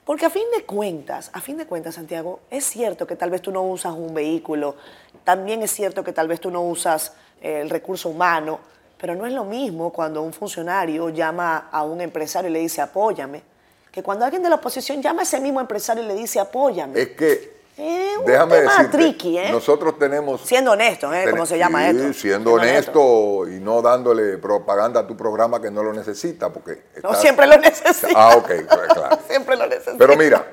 Porque 0.05 0.27
a 0.27 0.31
fin 0.31 0.45
de 0.55 0.67
cuentas, 0.67 1.31
a 1.33 1.41
fin 1.41 1.57
de 1.57 1.67
cuentas, 1.67 1.95
Santiago, 1.95 2.41
es 2.51 2.67
cierto 2.67 3.07
que 3.07 3.17
tal 3.17 3.31
vez 3.31 3.41
tú 3.41 3.51
no 3.51 3.63
usas 3.63 3.95
un 3.95 4.13
vehículo, 4.13 4.77
también 5.25 5.63
es 5.63 5.71
cierto 5.71 6.05
que 6.05 6.13
tal 6.13 6.29
vez 6.29 6.41
tú 6.41 6.51
no 6.51 6.61
usas 6.61 7.15
eh, 7.41 7.63
el 7.63 7.71
recurso 7.71 8.11
humano, 8.11 8.61
pero 8.99 9.15
no 9.15 9.25
es 9.25 9.33
lo 9.33 9.45
mismo 9.45 9.91
cuando 9.91 10.21
un 10.21 10.35
funcionario 10.35 11.09
llama 11.09 11.69
a 11.73 11.85
un 11.85 12.03
empresario 12.03 12.51
y 12.51 12.53
le 12.53 12.59
dice 12.59 12.83
apóyame, 12.83 13.54
que 13.95 14.03
cuando 14.03 14.25
alguien 14.25 14.43
de 14.43 14.49
la 14.49 14.57
oposición 14.57 15.01
llama 15.01 15.21
a 15.21 15.23
ese 15.23 15.39
mismo 15.39 15.61
empresario 15.61 16.03
y 16.03 16.07
le 16.09 16.15
dice 16.15 16.41
apóyame. 16.41 17.01
Es 17.01 17.09
que 17.11 17.55
un 17.79 18.25
Déjame 18.27 18.57
tema 18.57 18.73
decirte, 18.73 18.99
tricky, 18.99 19.39
¿eh? 19.39 19.53
nosotros 19.53 19.97
tenemos... 20.01 20.41
Siendo 20.41 20.73
honesto, 20.73 21.15
¿eh? 21.15 21.31
¿Cómo 21.31 21.47
se 21.47 21.57
llama 21.57 21.89
Sí, 21.89 21.97
esto? 21.97 22.13
Siendo 22.13 22.53
honesto 22.55 23.49
y 23.49 23.61
no 23.61 23.83
dándole 23.83 24.39
propaganda 24.39 24.99
a 24.99 25.07
tu 25.07 25.17
programa 25.17 25.63
que 25.63 25.71
no 25.71 25.85
lo 25.85 25.93
necesita, 25.93 26.53
porque... 26.53 26.87
No 27.05 27.15
siempre 27.15 27.47
lo 27.47 27.57
necesita. 27.57 28.09
Ah, 28.17 28.37
ok, 28.37 28.47
pues, 28.47 28.89
claro. 28.95 29.19
siempre 29.29 29.57
lo 29.57 29.69
necesita. 29.69 29.97
Pero 29.97 30.17
mira, 30.17 30.45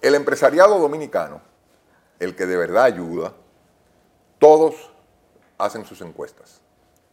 el 0.00 0.14
empresariado 0.14 0.78
dominicano, 0.78 1.42
el 2.18 2.34
que 2.34 2.46
de 2.46 2.56
verdad 2.56 2.84
ayuda, 2.84 3.34
todos 4.38 4.74
hacen 5.58 5.84
sus 5.84 6.00
encuestas, 6.00 6.62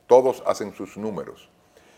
todos 0.08 0.42
hacen 0.48 0.74
sus 0.74 0.96
números. 0.96 1.50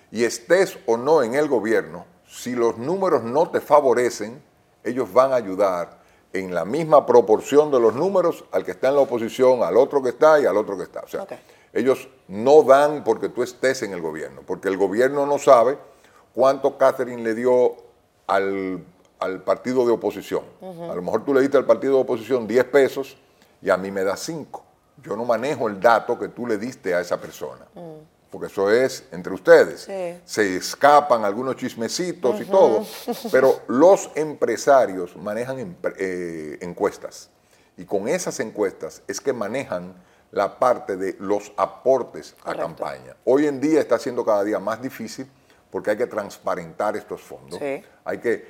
Y 0.09 0.23
estés 0.23 0.79
o 0.87 0.97
no 0.97 1.21
en 1.21 1.35
el 1.35 1.47
gobierno, 1.47 2.07
si 2.27 2.55
los 2.55 2.77
números 2.77 3.23
no 3.23 3.49
te 3.49 3.61
favorecen, 3.61 4.41
ellos 4.83 5.11
van 5.11 5.31
a 5.31 5.35
ayudar 5.35 5.97
en 6.33 6.53
la 6.53 6.65
misma 6.65 7.05
proporción 7.05 7.71
de 7.71 7.79
los 7.79 7.95
números 7.95 8.45
al 8.51 8.63
que 8.63 8.71
está 8.71 8.89
en 8.89 8.95
la 8.95 9.01
oposición, 9.01 9.63
al 9.63 9.77
otro 9.77 10.03
que 10.03 10.09
está 10.09 10.39
y 10.39 10.45
al 10.45 10.57
otro 10.57 10.77
que 10.77 10.83
está. 10.83 11.01
O 11.01 11.07
sea, 11.07 11.25
ellos 11.73 12.09
no 12.27 12.63
dan 12.63 13.03
porque 13.03 13.29
tú 13.29 13.43
estés 13.43 13.81
en 13.83 13.93
el 13.93 14.01
gobierno, 14.01 14.41
porque 14.45 14.67
el 14.67 14.77
gobierno 14.77 15.25
no 15.25 15.37
sabe 15.39 15.77
cuánto 16.33 16.77
Catherine 16.77 17.23
le 17.23 17.33
dio 17.33 17.75
al, 18.27 18.83
al 19.19 19.41
partido 19.43 19.85
de 19.85 19.93
oposición. 19.93 20.43
A 20.61 20.95
lo 20.95 21.01
mejor 21.01 21.23
tú 21.23 21.33
le 21.33 21.41
diste 21.41 21.57
al 21.57 21.65
partido 21.65 21.95
de 21.95 22.01
oposición 22.01 22.47
10 22.47 22.65
pesos 22.65 23.17
y 23.61 23.69
a 23.69 23.77
mí 23.77 23.89
me 23.89 24.03
da 24.03 24.17
5. 24.17 24.63
Yo 25.03 25.15
no 25.15 25.25
manejo 25.25 25.67
el 25.67 25.79
dato 25.79 26.19
que 26.19 26.27
tú 26.27 26.45
le 26.45 26.57
diste 26.57 26.93
a 26.93 27.01
esa 27.01 27.19
persona. 27.19 27.65
Porque 28.29 28.47
eso 28.47 28.69
es 28.69 29.05
entre 29.11 29.33
ustedes. 29.33 29.81
Sí. 29.81 30.19
Se 30.25 30.57
escapan 30.57 31.23
algunos 31.23 31.55
chismecitos 31.55 32.41
y 32.41 32.45
todo. 32.45 32.85
Pero 33.31 33.61
los 33.67 34.09
empresarios 34.15 35.15
manejan 35.15 35.57
empre- 35.57 35.95
eh, 35.97 36.57
encuestas. 36.61 37.29
Y 37.77 37.85
con 37.85 38.07
esas 38.07 38.39
encuestas 38.39 39.01
es 39.07 39.21
que 39.21 39.31
manejan 39.33 39.93
la 40.31 40.59
parte 40.59 40.97
de 40.97 41.15
los 41.19 41.53
aportes 41.55 42.35
a 42.43 42.53
campaña. 42.53 43.15
Hoy 43.23 43.47
en 43.47 43.61
día 43.61 43.79
está 43.79 43.97
siendo 43.97 44.25
cada 44.25 44.43
día 44.43 44.59
más 44.59 44.81
difícil 44.81 45.25
porque 45.71 45.91
hay 45.91 45.97
que 45.97 46.07
transparentar 46.07 46.97
estos 46.97 47.21
fondos. 47.21 47.59
Sí. 47.59 47.81
Hay 48.03 48.17
que 48.17 48.45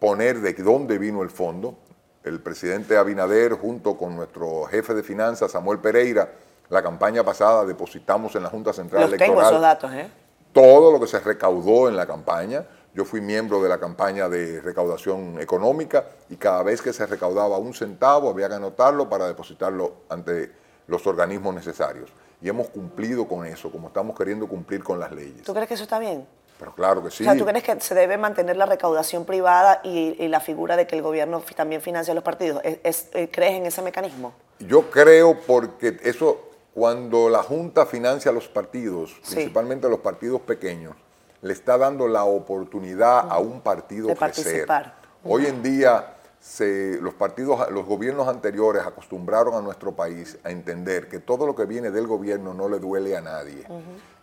poner 0.00 0.40
de 0.40 0.52
dónde 0.54 0.98
vino 0.98 1.22
el 1.22 1.30
fondo. 1.30 1.76
El 2.24 2.40
presidente 2.40 2.96
Abinader, 2.96 3.52
junto 3.52 3.96
con 3.96 4.16
nuestro 4.16 4.64
jefe 4.64 4.94
de 4.94 5.02
finanzas, 5.02 5.52
Samuel 5.52 5.78
Pereira, 5.78 6.32
la 6.72 6.82
campaña 6.82 7.22
pasada 7.22 7.64
depositamos 7.64 8.34
en 8.34 8.42
la 8.42 8.48
Junta 8.48 8.72
Central 8.72 9.02
Los 9.02 9.10
tengo 9.18 9.24
Electoral 9.40 9.50
esos 9.52 9.60
datos, 9.62 9.92
¿eh? 9.92 10.08
todo 10.52 10.90
lo 10.90 10.98
que 11.00 11.06
se 11.06 11.20
recaudó 11.20 11.88
en 11.88 11.96
la 11.96 12.06
campaña. 12.06 12.64
Yo 12.94 13.04
fui 13.06 13.20
miembro 13.22 13.62
de 13.62 13.68
la 13.68 13.78
campaña 13.78 14.28
de 14.28 14.60
recaudación 14.60 15.40
económica 15.40 16.04
y 16.28 16.36
cada 16.36 16.62
vez 16.62 16.82
que 16.82 16.92
se 16.92 17.06
recaudaba 17.06 17.56
un 17.58 17.72
centavo 17.74 18.28
había 18.30 18.48
que 18.48 18.54
anotarlo 18.54 19.08
para 19.08 19.26
depositarlo 19.26 19.92
ante 20.10 20.50
los 20.86 21.06
organismos 21.06 21.54
necesarios. 21.54 22.10
Y 22.42 22.48
hemos 22.48 22.68
cumplido 22.68 23.26
con 23.28 23.46
eso, 23.46 23.70
como 23.70 23.88
estamos 23.88 24.16
queriendo 24.16 24.46
cumplir 24.46 24.82
con 24.82 24.98
las 25.00 25.12
leyes. 25.12 25.42
¿Tú 25.42 25.52
crees 25.54 25.68
que 25.68 25.74
eso 25.74 25.84
está 25.84 25.98
bien? 25.98 26.26
Pero 26.58 26.74
claro 26.74 27.02
que 27.02 27.10
sí. 27.10 27.24
O 27.24 27.26
sea, 27.30 27.36
¿tú 27.38 27.46
crees 27.46 27.64
que 27.64 27.80
se 27.80 27.94
debe 27.94 28.18
mantener 28.18 28.56
la 28.56 28.66
recaudación 28.66 29.24
privada 29.24 29.80
y, 29.84 30.16
y 30.22 30.28
la 30.28 30.40
figura 30.40 30.76
de 30.76 30.86
que 30.86 30.96
el 30.96 31.02
gobierno 31.02 31.42
también 31.56 31.80
financia 31.80 32.12
a 32.12 32.14
los 32.14 32.24
partidos? 32.24 32.60
¿Es- 32.62 32.78
es- 32.84 33.08
eh, 33.14 33.30
¿Crees 33.32 33.54
en 33.54 33.66
ese 33.66 33.80
mecanismo? 33.80 34.32
Yo 34.58 34.90
creo 34.90 35.38
porque 35.46 35.98
eso, 36.02 36.50
cuando 36.74 37.28
la 37.28 37.42
Junta 37.42 37.84
financia 37.86 38.30
a 38.30 38.34
los 38.34 38.48
partidos, 38.48 39.10
Sí. 39.22 39.34
principalmente 39.34 39.86
a 39.86 39.90
los 39.90 40.00
partidos 40.00 40.40
pequeños, 40.40 40.94
le 41.42 41.52
está 41.52 41.76
dando 41.76 42.08
la 42.08 42.24
oportunidad 42.24 43.30
a 43.30 43.38
un 43.38 43.60
partido 43.60 44.08
De 44.08 44.16
crecer. 44.16 44.66
participar. 44.66 44.94
Hoy 45.24 45.46
en 45.46 45.62
día, 45.62 46.16
se- 46.40 46.98
los 47.00 47.14
partidos, 47.14 47.70
los 47.70 47.84
gobiernos 47.84 48.26
anteriores 48.26 48.82
acostumbraron 48.84 49.54
a 49.54 49.60
nuestro 49.60 49.92
país 49.92 50.38
a 50.44 50.50
entender 50.50 51.08
que 51.08 51.18
todo 51.18 51.46
lo 51.46 51.54
que 51.54 51.66
viene 51.66 51.90
del 51.90 52.06
gobierno 52.06 52.54
no 52.54 52.68
le 52.68 52.78
duele 52.78 53.16
a 53.16 53.20
nadie, 53.20 53.64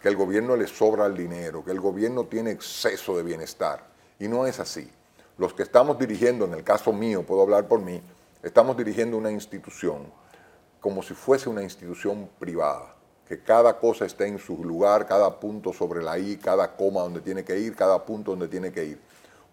que 0.01 0.07
el 0.09 0.15
gobierno 0.15 0.55
le 0.55 0.67
sobra 0.67 1.05
el 1.05 1.15
dinero, 1.15 1.63
que 1.63 1.71
el 1.71 1.79
gobierno 1.79 2.25
tiene 2.25 2.51
exceso 2.51 3.15
de 3.15 3.23
bienestar. 3.23 3.85
Y 4.17 4.27
no 4.27 4.45
es 4.47 4.59
así. 4.59 4.91
Los 5.37 5.53
que 5.53 5.63
estamos 5.63 5.97
dirigiendo, 5.99 6.45
en 6.45 6.53
el 6.55 6.63
caso 6.63 6.91
mío, 6.91 7.23
puedo 7.23 7.41
hablar 7.43 7.67
por 7.67 7.79
mí, 7.79 8.01
estamos 8.43 8.75
dirigiendo 8.75 9.15
una 9.17 9.31
institución 9.31 10.11
como 10.79 11.03
si 11.03 11.13
fuese 11.13 11.49
una 11.49 11.63
institución 11.63 12.29
privada, 12.39 12.95
que 13.27 13.41
cada 13.41 13.77
cosa 13.77 14.05
esté 14.05 14.27
en 14.27 14.39
su 14.39 14.63
lugar, 14.63 15.05
cada 15.05 15.39
punto 15.39 15.73
sobre 15.73 16.01
la 16.01 16.17
I, 16.17 16.37
cada 16.37 16.75
coma 16.75 17.01
donde 17.01 17.21
tiene 17.21 17.43
que 17.43 17.59
ir, 17.59 17.75
cada 17.75 18.03
punto 18.05 18.31
donde 18.31 18.47
tiene 18.47 18.71
que 18.71 18.85
ir. 18.85 18.99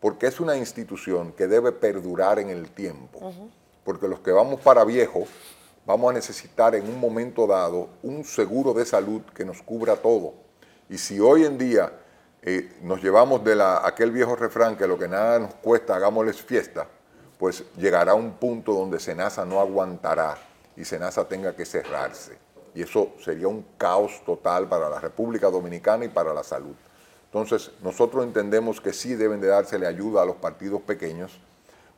Porque 0.01 0.27
es 0.27 0.41
una 0.41 0.57
institución 0.57 1.33
que 1.33 1.47
debe 1.47 1.73
perdurar 1.73 2.39
en 2.39 2.49
el 2.49 2.71
tiempo. 2.71 3.33
Porque 3.85 4.09
los 4.09 4.21
que 4.21 4.31
vamos 4.31 4.61
para 4.61 4.85
viejo, 4.85 5.25
vamos 5.85 6.11
a 6.11 6.15
necesitar 6.15 6.75
en 6.75 6.89
un 6.89 6.99
momento 7.01 7.47
dado 7.47 7.89
un 8.03 8.25
seguro 8.25 8.73
de 8.73 8.85
salud 8.85 9.23
que 9.35 9.45
nos 9.45 9.63
cubra 9.63 9.97
todo. 9.97 10.35
Y 10.89 10.99
si 10.99 11.19
hoy 11.19 11.45
en 11.45 11.59
día 11.59 11.93
eh, 12.43 12.77
nos 12.83 13.03
llevamos 13.03 13.43
de 13.43 13.57
la, 13.57 13.87
aquel 13.87 14.13
viejo 14.13 14.37
refrán 14.37 14.77
que 14.77 14.87
lo 14.87 14.99
que 14.99 15.09
nada 15.09 15.39
nos 15.39 15.55
cuesta, 15.55 15.97
hagámosles 15.97 16.41
fiesta, 16.41 16.87
pues 17.39 17.65
llegará 17.77 18.15
un 18.15 18.33
punto 18.35 18.73
donde 18.73 19.01
Senasa 19.01 19.45
no 19.45 19.61
aguantará 19.61 20.39
y 20.77 20.85
Senasa 20.85 21.27
tenga 21.27 21.55
que 21.55 21.65
cerrarse. 21.65 22.37
Y 22.75 22.83
eso 22.83 23.13
sería 23.25 23.49
un 23.49 23.65
caos 23.79 24.23
total 24.25 24.69
para 24.69 24.91
la 24.91 25.01
República 25.01 25.51
Dominicana 25.51 26.05
y 26.05 26.09
para 26.09 26.35
la 26.35 26.45
salud. 26.45 26.75
Entonces, 27.25 27.71
nosotros 27.83 28.25
entendemos 28.25 28.81
que 28.81 28.93
sí 28.93 29.15
deben 29.15 29.41
de 29.41 29.49
dársele 29.49 29.87
ayuda 29.87 30.23
a 30.23 30.27
los 30.27 30.37
partidos 30.37 30.83
pequeños. 30.83 31.39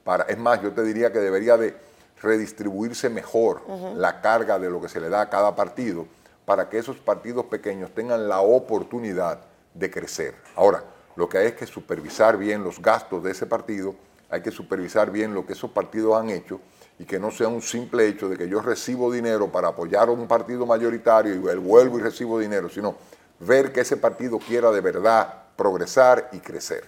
Para, 0.04 0.24
es 0.24 0.38
más, 0.38 0.62
yo 0.62 0.72
te 0.72 0.82
diría 0.82 1.12
que 1.12 1.18
debería 1.18 1.56
de 1.56 1.76
redistribuirse 2.22 3.08
mejor 3.08 3.62
la 3.94 4.20
carga 4.20 4.58
de 4.58 4.70
lo 4.70 4.80
que 4.80 4.88
se 4.88 5.00
le 5.00 5.08
da 5.08 5.22
a 5.22 5.30
cada 5.30 5.54
partido 5.54 6.06
para 6.44 6.68
que 6.68 6.78
esos 6.78 6.96
partidos 6.96 7.46
pequeños 7.46 7.94
tengan 7.94 8.28
la 8.28 8.40
oportunidad 8.40 9.40
de 9.74 9.90
crecer. 9.90 10.34
Ahora, 10.56 10.82
lo 11.14 11.28
que 11.28 11.38
hay 11.38 11.46
es 11.48 11.54
que 11.54 11.66
supervisar 11.66 12.36
bien 12.36 12.64
los 12.64 12.80
gastos 12.80 13.22
de 13.22 13.32
ese 13.32 13.46
partido, 13.46 13.94
hay 14.30 14.40
que 14.40 14.50
supervisar 14.50 15.10
bien 15.10 15.34
lo 15.34 15.44
que 15.44 15.52
esos 15.52 15.70
partidos 15.70 16.16
han 16.16 16.30
hecho 16.30 16.60
y 16.98 17.04
que 17.04 17.18
no 17.18 17.30
sea 17.30 17.48
un 17.48 17.62
simple 17.62 18.08
hecho 18.08 18.28
de 18.28 18.36
que 18.36 18.48
yo 18.48 18.60
recibo 18.60 19.10
dinero 19.12 19.50
para 19.50 19.68
apoyar 19.68 20.08
a 20.08 20.12
un 20.12 20.26
partido 20.26 20.66
mayoritario 20.66 21.34
y 21.34 21.38
vuelvo 21.38 21.98
y 21.98 22.02
recibo 22.02 22.38
dinero, 22.38 22.68
sino 22.68 22.96
ver 23.38 23.72
que 23.72 23.80
ese 23.80 23.96
partido 23.96 24.38
quiera 24.38 24.70
de 24.70 24.80
verdad 24.80 25.32
progresar 25.56 26.30
y 26.32 26.38
crecer. 26.38 26.84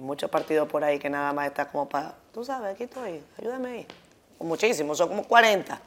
Muchos 0.00 0.30
partidos 0.30 0.68
por 0.68 0.84
ahí 0.84 0.98
que 0.98 1.10
nada 1.10 1.32
más 1.32 1.48
está 1.48 1.68
como 1.68 1.88
para, 1.88 2.14
tú 2.32 2.44
sabes, 2.44 2.74
aquí 2.74 2.84
estoy, 2.84 3.20
ayúdame 3.38 3.68
ahí. 3.68 3.86
Muchísimos, 4.38 4.98
son 4.98 5.08
como 5.08 5.24
40. 5.24 5.80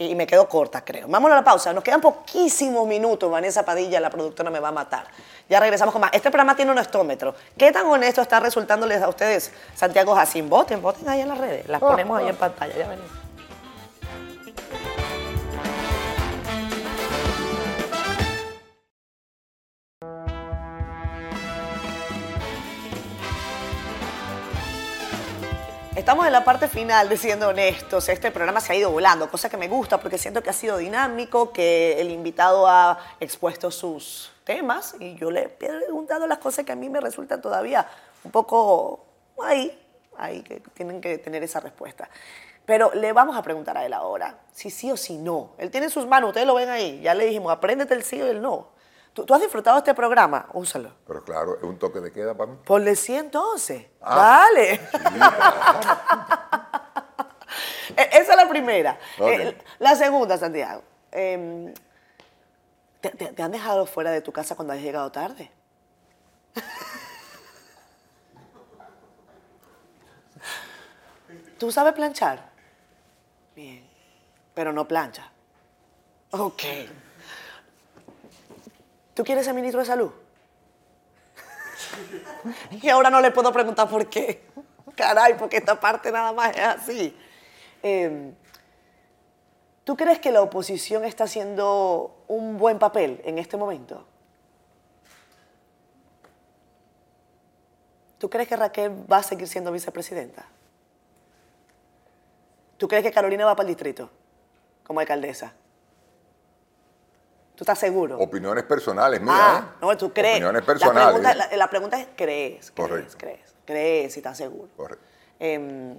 Y, 0.00 0.14
me 0.14 0.26
quedo 0.26 0.48
corta, 0.48 0.82
creo. 0.82 1.06
Vámonos 1.08 1.36
a 1.36 1.40
la 1.40 1.44
pausa. 1.44 1.74
Nos 1.74 1.84
quedan 1.84 2.00
poquísimos 2.00 2.88
minutos. 2.88 3.30
Vanessa 3.30 3.66
Padilla, 3.66 4.00
la 4.00 4.08
productora, 4.08 4.48
me 4.50 4.58
va 4.58 4.68
a 4.68 4.72
matar. 4.72 5.04
Ya 5.46 5.60
regresamos 5.60 5.92
con 5.92 6.00
más. 6.00 6.10
Este 6.14 6.30
programa 6.30 6.56
tiene 6.56 6.72
un 6.72 6.78
estómetro. 6.78 7.34
¿Qué 7.54 7.70
tan 7.70 7.84
honesto 7.84 8.22
está 8.22 8.40
resultándoles 8.40 9.02
a 9.02 9.10
ustedes, 9.10 9.52
Santiago 9.74 10.14
Jacín? 10.14 10.48
Voten, 10.48 10.80
voten 10.80 11.06
ahí 11.06 11.20
en 11.20 11.28
las 11.28 11.36
redes. 11.36 11.68
Las 11.68 11.82
ponemos 11.82 12.18
ahí 12.18 12.28
en 12.28 12.36
pantalla. 12.36 12.74
Ya 12.78 12.88
venimos. 12.88 13.10
Estamos 26.00 26.24
en 26.24 26.32
la 26.32 26.44
parte 26.44 26.66
final 26.66 27.10
de 27.10 27.18
Siendo 27.18 27.48
Honestos. 27.48 28.08
Este 28.08 28.30
programa 28.30 28.62
se 28.62 28.72
ha 28.72 28.74
ido 28.74 28.90
volando, 28.90 29.30
cosa 29.30 29.50
que 29.50 29.58
me 29.58 29.68
gusta 29.68 30.00
porque 30.00 30.16
siento 30.16 30.42
que 30.42 30.48
ha 30.48 30.54
sido 30.54 30.78
dinámico, 30.78 31.52
que 31.52 32.00
el 32.00 32.10
invitado 32.10 32.66
ha 32.66 32.98
expuesto 33.20 33.70
sus 33.70 34.32
temas 34.44 34.96
y 34.98 35.14
yo 35.16 35.30
le 35.30 35.42
he 35.42 35.48
preguntado 35.50 36.26
las 36.26 36.38
cosas 36.38 36.64
que 36.64 36.72
a 36.72 36.74
mí 36.74 36.88
me 36.88 37.02
resultan 37.02 37.42
todavía 37.42 37.86
un 38.24 38.30
poco 38.30 39.04
ahí, 39.44 39.78
ahí 40.16 40.40
que 40.40 40.60
tienen 40.72 41.02
que 41.02 41.18
tener 41.18 41.42
esa 41.42 41.60
respuesta. 41.60 42.08
Pero 42.64 42.92
le 42.94 43.12
vamos 43.12 43.36
a 43.36 43.42
preguntar 43.42 43.76
a 43.76 43.84
él 43.84 43.92
ahora 43.92 44.38
si 44.52 44.70
sí 44.70 44.90
o 44.90 44.96
si 44.96 45.18
no. 45.18 45.50
Él 45.58 45.70
tiene 45.70 45.88
en 45.88 45.92
sus 45.92 46.06
manos, 46.06 46.28
ustedes 46.28 46.46
lo 46.46 46.54
ven 46.54 46.70
ahí. 46.70 47.02
Ya 47.02 47.12
le 47.12 47.26
dijimos, 47.26 47.52
apréndete 47.52 47.92
el 47.92 48.04
sí 48.04 48.22
o 48.22 48.26
el 48.26 48.40
no. 48.40 48.68
¿Tú, 49.12 49.24
tú 49.26 49.34
has 49.34 49.40
disfrutado 49.40 49.76
de 49.76 49.80
este 49.80 49.94
programa? 49.94 50.46
Úsalo. 50.52 50.92
Pero 51.06 51.24
claro, 51.24 51.56
es 51.56 51.62
un 51.64 51.78
toque 51.78 52.00
de 52.00 52.12
queda 52.12 52.36
para 52.36 52.52
mí. 52.52 52.58
Ponle 52.64 52.94
sí 52.96 53.14
entonces. 53.16 53.86
Ah. 54.00 54.44
Dale. 54.54 54.80
E- 57.96 58.08
Esa 58.12 58.32
es 58.32 58.36
la 58.36 58.48
primera. 58.48 58.98
Eh, 59.18 59.58
la 59.80 59.96
segunda, 59.96 60.38
Santiago. 60.38 60.82
em, 61.10 61.74
¿te, 63.00 63.10
te- 63.10 63.32
te 63.32 63.42
han 63.42 63.50
dejado 63.50 63.84
fuera 63.84 64.12
de 64.12 64.20
tu 64.20 64.30
casa 64.32 64.54
cuando 64.54 64.72
has 64.72 64.80
llegado 64.80 65.10
tarde? 65.10 65.50
¿Tú 71.58 71.70
sabes 71.72 71.92
planchar? 71.92 72.50
Bien. 73.54 73.86
Pero 74.54 74.72
no 74.72 74.86
plancha. 74.88 75.30
Ok. 76.30 76.62
¿Tú 79.20 79.24
quieres 79.24 79.44
ser 79.44 79.52
ministro 79.52 79.80
de 79.80 79.86
salud? 79.86 80.10
y 82.70 82.88
ahora 82.88 83.10
no 83.10 83.20
le 83.20 83.30
puedo 83.30 83.52
preguntar 83.52 83.86
por 83.86 84.08
qué. 84.08 84.46
Caray, 84.96 85.34
porque 85.34 85.58
esta 85.58 85.78
parte 85.78 86.10
nada 86.10 86.32
más 86.32 86.56
es 86.56 86.64
así. 86.64 87.14
Em, 87.82 88.34
¿Tú 89.84 89.94
crees 89.94 90.20
que 90.20 90.32
la 90.32 90.40
oposición 90.40 91.04
está 91.04 91.24
haciendo 91.24 92.24
un 92.28 92.56
buen 92.56 92.78
papel 92.78 93.20
en 93.26 93.36
este 93.36 93.58
momento? 93.58 94.06
¿Tú 98.16 98.30
crees 98.30 98.48
que 98.48 98.56
Raquel 98.56 99.04
va 99.12 99.18
a 99.18 99.22
seguir 99.22 99.48
siendo 99.48 99.70
vicepresidenta? 99.70 100.46
¿Tú 102.78 102.88
crees 102.88 103.04
que 103.04 103.12
Carolina 103.12 103.44
va 103.44 103.54
para 103.54 103.68
el 103.68 103.74
distrito 103.74 104.08
como 104.82 105.00
alcaldesa? 105.00 105.52
¿Tú 107.60 107.64
estás 107.64 107.78
seguro? 107.78 108.16
Opiniones 108.18 108.64
personales 108.64 109.20
mías, 109.20 109.36
Ah, 109.38 109.68
¿eh? 109.70 109.76
no, 109.82 109.94
tú 109.94 110.10
crees. 110.14 110.36
Opiniones 110.36 110.62
La 110.62 110.66
personales. 110.66 111.04
pregunta, 111.08 111.34
la, 111.34 111.56
la 111.58 111.68
pregunta 111.68 112.00
es, 112.00 112.06
¿crees? 112.16 112.70
¿Crees? 112.70 112.70
Correcto. 112.70 113.16
¿Crees? 113.18 113.54
¿Crees 113.66 114.12
si 114.14 114.20
estás 114.20 114.38
seguro? 114.38 114.70
Correcto. 114.78 115.04
Em, 115.38 115.94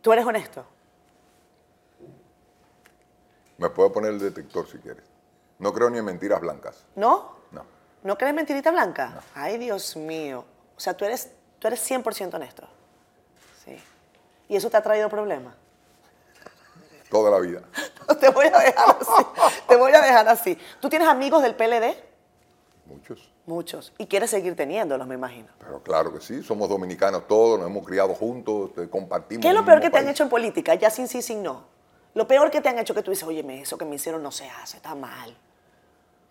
¿Tú 0.00 0.10
eres 0.10 0.24
honesto? 0.24 0.64
Me 3.58 3.68
puedo 3.68 3.92
poner 3.92 4.12
el 4.12 4.20
detector 4.20 4.66
si 4.66 4.78
quieres. 4.78 5.04
No 5.58 5.70
creo 5.74 5.90
ni 5.90 5.98
en 5.98 6.06
mentiras 6.06 6.40
blancas. 6.40 6.86
¿No? 6.96 7.36
No. 7.50 7.66
¿No 8.04 8.16
crees 8.16 8.32
mentirita 8.32 8.70
blanca? 8.70 9.20
Ay, 9.34 9.58
Dios 9.58 9.96
mío. 9.98 10.46
O 10.78 10.80
sea, 10.80 10.94
tú 10.96 11.04
eres, 11.04 11.30
tú 11.58 11.66
eres 11.68 11.90
100% 11.90 12.32
honesto. 12.32 12.66
Sí. 13.66 13.76
¿Y 14.48 14.56
eso 14.56 14.70
te 14.70 14.78
ha 14.78 14.82
traído 14.82 15.10
problemas? 15.10 15.54
Toda 17.10 17.30
la 17.30 17.38
vida. 17.38 17.60
te 18.20 18.30
voy 18.30 18.46
a 18.46 18.58
dejar 18.58 18.96
así. 19.00 19.26
Te 19.68 19.76
voy 19.76 19.92
a 19.92 20.00
dejar 20.00 20.28
así. 20.28 20.58
¿Tú 20.80 20.88
tienes 20.88 21.08
amigos 21.08 21.42
del 21.42 21.54
PLD? 21.54 21.94
Muchos. 22.86 23.32
Muchos. 23.46 23.92
Y 23.98 24.06
quieres 24.06 24.30
seguir 24.30 24.54
teniéndolos, 24.54 25.06
me 25.06 25.14
imagino. 25.14 25.48
Pero 25.58 25.82
claro 25.82 26.12
que 26.12 26.20
sí, 26.20 26.42
somos 26.42 26.68
dominicanos 26.68 27.26
todos, 27.26 27.58
nos 27.58 27.68
hemos 27.68 27.84
criado 27.86 28.14
juntos, 28.14 28.70
compartimos. 28.90 29.42
¿Qué 29.42 29.48
es 29.48 29.54
lo 29.54 29.64
peor 29.64 29.80
que 29.80 29.90
te 29.90 29.98
han 29.98 30.08
hecho 30.08 30.22
en 30.22 30.28
política? 30.28 30.74
Ya 30.74 30.90
sin 30.90 31.08
sí, 31.08 31.22
sin 31.22 31.42
no. 31.42 31.64
Lo 32.14 32.26
peor 32.26 32.50
que 32.50 32.60
te 32.60 32.68
han 32.68 32.78
hecho 32.78 32.94
que 32.94 33.02
tú 33.02 33.10
dices, 33.10 33.26
oye, 33.26 33.44
eso 33.60 33.78
que 33.78 33.84
me 33.84 33.96
hicieron 33.96 34.22
no 34.22 34.30
se 34.30 34.48
hace, 34.48 34.76
está 34.76 34.94
mal. 34.94 35.36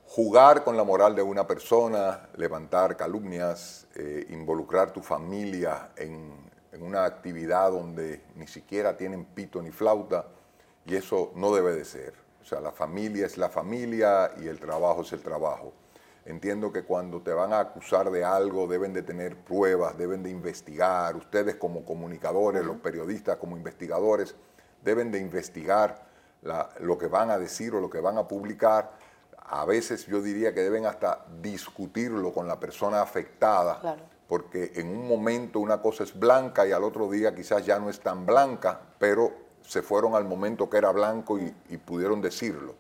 Jugar 0.08 0.64
con 0.64 0.78
la 0.78 0.84
moral 0.84 1.16
de 1.16 1.22
una 1.22 1.48
persona, 1.48 2.30
levantar 2.36 2.96
calumnias, 2.96 3.88
eh, 3.96 4.28
involucrar 4.30 4.92
tu 4.92 5.02
familia 5.02 5.90
en, 5.96 6.52
en 6.72 6.84
una 6.84 7.06
actividad 7.06 7.72
donde 7.72 8.22
ni 8.36 8.48
siquiera 8.48 8.96
tienen 8.96 9.26
pito 9.26 9.62
ni 9.62 9.72
flauta, 9.72 10.28
y 10.86 10.96
eso 10.96 11.32
no 11.36 11.54
debe 11.54 11.74
de 11.76 11.86
ser. 11.86 12.14
O 12.42 12.46
sea, 12.46 12.60
la 12.60 12.72
familia 12.72 13.26
es 13.26 13.38
la 13.38 13.50
familia 13.50 14.32
y 14.42 14.48
el 14.48 14.60
trabajo 14.60 15.02
es 15.02 15.14
el 15.14 15.22
trabajo. 15.22 15.74
Entiendo 16.26 16.72
que 16.72 16.84
cuando 16.84 17.22
te 17.22 17.34
van 17.34 17.52
a 17.54 17.60
acusar 17.60 18.12
de 18.12 18.24
algo 18.24 18.68
deben 18.68 18.94
de 18.94 19.02
tener 19.02 19.36
pruebas, 19.38 19.98
deben 19.98 20.22
de 20.24 20.30
investigar. 20.30 21.16
Ustedes 21.16 21.56
como 21.56 21.84
comunicadores, 21.84 22.64
los 22.64 22.78
periodistas 22.78 23.38
como 23.38 23.58
investigadores, 23.58 24.36
deben 24.84 25.12
de 25.12 25.20
investigar 25.20 26.04
la- 26.44 26.70
lo 26.80 26.98
que 26.98 27.08
van 27.08 27.30
a 27.32 27.38
decir 27.38 27.74
o 27.76 27.80
lo 27.80 27.90
que 27.90 28.00
van 28.00 28.18
a 28.18 28.28
publicar. 28.28 28.92
A 29.38 29.66
veces 29.66 30.06
yo 30.08 30.22
diría 30.22 30.54
que 30.54 30.62
deben 30.62 30.86
hasta 30.86 31.26
discutirlo 31.42 32.34
con 32.34 32.48
la 32.48 32.60
persona 32.60 33.02
afectada, 33.02 33.80
Claro. 33.80 34.04
porque 34.28 34.72
en 34.76 34.88
un 34.90 35.08
momento 35.08 35.60
una 35.60 35.82
cosa 35.82 36.04
es 36.04 36.18
blanca 36.18 36.66
y 36.68 36.72
al 36.72 36.84
otro 36.84 37.10
día 37.10 37.36
quizás 37.36 37.66
ya 37.66 37.78
no 37.80 37.90
es 37.90 38.00
tan 38.00 38.26
blanca, 38.26 38.80
pero 38.98 39.32
se 39.66 39.82
fueron 39.82 40.16
al 40.16 40.26
momento 40.26 40.70
que 40.70 40.78
era 40.78 40.92
blanco 40.92 41.40
y, 41.40 41.54
y 41.70 41.78
pudieron 41.78 42.22
decirlo. 42.22 42.76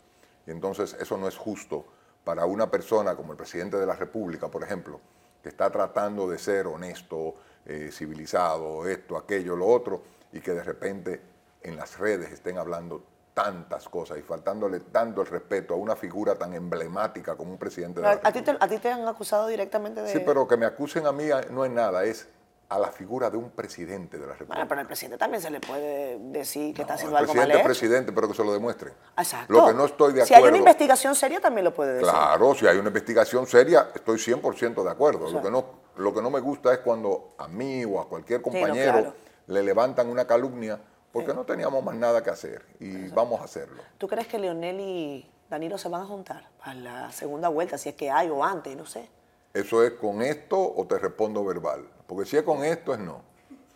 Y 0.45 0.51
entonces 0.51 0.95
eso 0.99 1.17
no 1.17 1.27
es 1.27 1.37
justo 1.37 1.85
para 2.23 2.45
una 2.45 2.69
persona 2.69 3.15
como 3.15 3.31
el 3.31 3.37
presidente 3.37 3.77
de 3.77 3.85
la 3.85 3.95
República, 3.95 4.47
por 4.49 4.63
ejemplo, 4.63 4.99
que 5.41 5.49
está 5.49 5.69
tratando 5.71 6.29
de 6.29 6.37
ser 6.37 6.67
honesto, 6.67 7.35
eh, 7.65 7.89
civilizado, 7.91 8.87
esto, 8.87 9.17
aquello, 9.17 9.55
lo 9.55 9.67
otro, 9.67 10.01
y 10.31 10.39
que 10.39 10.51
de 10.51 10.63
repente 10.63 11.21
en 11.61 11.75
las 11.75 11.97
redes 11.97 12.31
estén 12.31 12.57
hablando 12.57 13.03
tantas 13.33 13.87
cosas 13.87 14.17
y 14.17 14.21
faltándole 14.21 14.81
tanto 14.81 15.21
el 15.21 15.27
respeto 15.27 15.73
a 15.73 15.77
una 15.77 15.95
figura 15.95 16.35
tan 16.35 16.53
emblemática 16.53 17.35
como 17.35 17.51
un 17.51 17.57
presidente 17.57 18.01
de 18.01 18.07
la 18.07 18.11
¿A, 18.11 18.13
a 18.13 18.31
ti 18.31 18.41
te, 18.41 18.51
República. 18.51 18.65
a 18.65 18.67
ti 18.67 18.77
te 18.77 18.91
han 18.91 19.07
acusado 19.07 19.47
directamente 19.47 20.01
de...? 20.01 20.11
Sí, 20.11 20.19
pero 20.25 20.47
que 20.47 20.57
me 20.57 20.65
acusen 20.65 21.05
a 21.05 21.11
mí 21.11 21.25
no 21.49 21.65
es 21.65 21.71
nada, 21.71 22.03
es 22.03 22.27
a 22.71 22.79
la 22.79 22.89
figura 22.89 23.29
de 23.29 23.35
un 23.35 23.49
presidente 23.49 24.17
de 24.17 24.25
la 24.25 24.31
República. 24.31 24.55
Bueno, 24.55 24.69
pero 24.69 24.79
al 24.79 24.87
presidente 24.87 25.17
también 25.17 25.41
se 25.41 25.49
le 25.49 25.59
puede 25.59 26.17
decir 26.19 26.73
que 26.73 26.83
está 26.83 26.93
haciendo 26.93 27.17
el 27.17 27.23
algo 27.23 27.33
mal 27.33 27.43
presidente 27.43 27.59
hecho. 27.59 27.59
es 27.59 27.77
presidente, 27.77 28.11
pero 28.13 28.27
que 28.29 28.33
se 28.33 28.43
lo 28.45 28.53
demuestren. 28.53 28.93
Exacto. 29.17 29.51
Lo 29.51 29.67
que 29.67 29.73
no 29.73 29.83
estoy 29.83 30.13
de 30.13 30.25
Si 30.25 30.33
hay 30.33 30.37
acuerdo. 30.37 30.55
una 30.55 30.57
investigación 30.59 31.13
seria, 31.13 31.41
también 31.41 31.65
lo 31.65 31.73
puede 31.73 31.95
decir. 31.95 32.07
Claro, 32.07 32.55
si 32.55 32.65
hay 32.67 32.77
una 32.77 32.87
investigación 32.87 33.45
seria, 33.45 33.89
estoy 33.93 34.17
100% 34.17 34.83
de 34.85 34.89
acuerdo. 34.89 35.29
Lo 35.29 35.41
que, 35.41 35.51
no, 35.51 35.65
lo 35.97 36.13
que 36.13 36.21
no 36.21 36.29
me 36.29 36.39
gusta 36.39 36.71
es 36.71 36.79
cuando 36.79 37.33
a 37.37 37.49
mí 37.49 37.83
o 37.83 37.99
a 37.99 38.07
cualquier 38.07 38.41
compañero 38.41 38.91
claro. 38.93 39.13
le 39.47 39.63
levantan 39.63 40.07
una 40.07 40.25
calumnia 40.25 40.79
porque 41.11 41.33
no 41.33 41.43
teníamos 41.43 41.83
más 41.83 41.95
nada 41.95 42.23
que 42.23 42.29
hacer 42.29 42.65
y 42.79 43.09
vamos 43.09 43.41
a 43.41 43.43
hacerlo. 43.43 43.83
¿Tú 43.97 44.07
crees 44.07 44.27
que 44.27 44.39
Leonel 44.39 44.79
y 44.79 45.29
Danilo 45.49 45.77
se 45.77 45.89
van 45.89 46.03
a 46.03 46.05
juntar 46.05 46.47
a 46.61 46.73
la 46.73 47.11
segunda 47.11 47.49
vuelta, 47.49 47.77
si 47.77 47.89
es 47.89 47.95
que 47.95 48.09
hay 48.09 48.29
o 48.29 48.45
antes, 48.45 48.77
no 48.77 48.85
sé? 48.85 49.09
¿Eso 49.53 49.83
es 49.83 49.91
con 49.91 50.21
esto 50.21 50.57
o 50.57 50.85
te 50.87 50.97
respondo 50.97 51.43
verbal? 51.43 51.85
Porque 52.11 52.25
si 52.25 52.35
es 52.35 52.43
con 52.43 52.61
esto 52.65 52.93
es 52.93 52.99
no. 52.99 53.21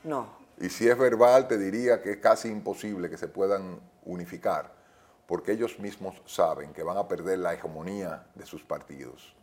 No. 0.03 0.27
Y 0.59 0.67
si 0.67 0.89
es 0.89 0.97
verbal, 0.97 1.47
te 1.47 1.57
diría 1.57 2.01
que 2.01 2.11
es 2.11 2.17
casi 2.17 2.49
imposible 2.49 3.09
que 3.09 3.17
se 3.17 3.29
puedan 3.29 3.79
unificar, 4.03 4.73
porque 5.25 5.53
ellos 5.53 5.79
mismos 5.79 6.21
saben 6.25 6.73
que 6.73 6.83
van 6.83 6.97
a 6.97 7.07
perder 7.07 7.39
la 7.39 7.53
hegemonía 7.53 8.27
de 8.36 8.45
sus 8.45 8.61
partidos. 8.61 9.33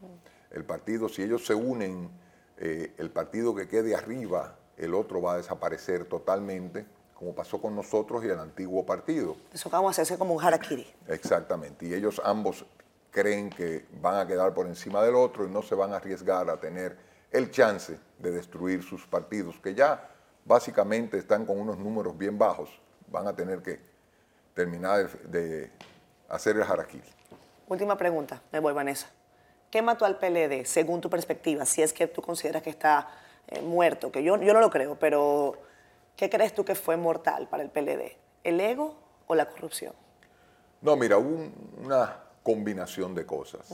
El 0.51 0.66
partido, 0.66 1.09
si 1.09 1.22
ellos 1.22 1.47
se 1.47 1.55
unen, 1.55 2.11
eh, 2.59 2.93
el 2.99 3.11
partido 3.11 3.55
que 3.55 3.66
quede 3.66 3.95
arriba, 3.95 4.59
el 4.76 4.93
otro 4.93 5.22
va 5.22 5.32
a 5.32 5.36
desaparecer 5.38 6.05
totalmente, 6.05 6.84
como 7.14 7.34
pasó 7.34 7.62
con 7.62 7.74
nosotros 7.74 8.22
y 8.26 8.28
el 8.28 8.38
antiguo 8.38 8.84
partido. 8.84 9.38
Eso 9.55 9.70
vamos 9.70 9.88
a 9.88 9.90
hacerse 9.93 10.18
como 10.18 10.34
un 10.34 10.45
harakiri. 10.45 10.86
Exactamente. 11.09 11.86
Y 11.86 11.95
ellos 11.95 12.20
ambos 12.22 12.66
creen 13.11 13.49
que 13.49 13.86
van 14.03 14.16
a 14.16 14.26
quedar 14.26 14.53
por 14.53 14.66
encima 14.66 15.03
del 15.03 15.14
otro 15.14 15.47
y 15.47 15.51
no 15.51 15.62
se 15.62 15.74
van 15.74 15.95
a 15.95 15.97
arriesgar 15.97 16.51
a 16.51 16.61
tener 16.61 17.11
el 17.33 17.51
chance 17.51 17.99
de 18.18 18.30
destruir 18.30 18.83
sus 18.83 19.07
partidos, 19.07 19.59
que 19.61 19.74
ya 19.74 20.09
básicamente 20.45 21.18
están 21.18 21.47
con 21.47 21.59
unos 21.59 21.78
números 21.78 22.16
bien 22.16 22.39
bajos. 22.39 22.70
Van 23.09 23.26
a 23.26 23.35
tener 23.35 23.62
que 23.62 23.80
terminar 24.55 25.09
de, 25.24 25.70
hacer 26.28 26.57
el 26.57 26.62
harakiri. 26.62 27.09
Última 27.68 27.97
pregunta, 27.97 28.43
me 28.53 28.59
voy, 28.61 28.72
Vanessa. 28.72 29.09
¿Qué 29.70 29.80
mató 29.83 30.05
al 30.05 30.18
PLD, 30.18 30.64
según 30.66 31.01
tu 31.01 31.09
perspectiva, 31.09 31.64
si 31.64 31.83
es 31.83 31.93
que 31.93 32.07
tú 32.07 32.20
consideras 32.20 32.62
que 32.62 32.70
está 32.70 33.09
eh, 33.49 33.62
muerto? 33.62 34.12
Que 34.12 34.22
yo, 34.22 34.37
yo 34.41 34.53
no 34.53 34.61
lo 34.61 34.68
creo, 34.70 34.99
pero 34.99 35.55
¿qué 36.16 36.28
crees 36.28 36.55
tú 36.55 36.64
que 36.64 36.74
fue 36.74 36.97
mortal 36.99 37.49
para 37.49 37.62
el 37.62 37.70
PLD? 37.70 38.16
¿El 38.45 38.61
ego 38.61 38.95
o 39.26 39.35
la 39.35 39.49
corrupción? 39.49 39.95
No, 40.83 40.97
mira, 40.97 41.16
hubo 41.16 41.28
un- 41.28 41.55
una 41.85 42.18
combinación 42.43 43.14
de 43.14 43.24
cosas. 43.24 43.66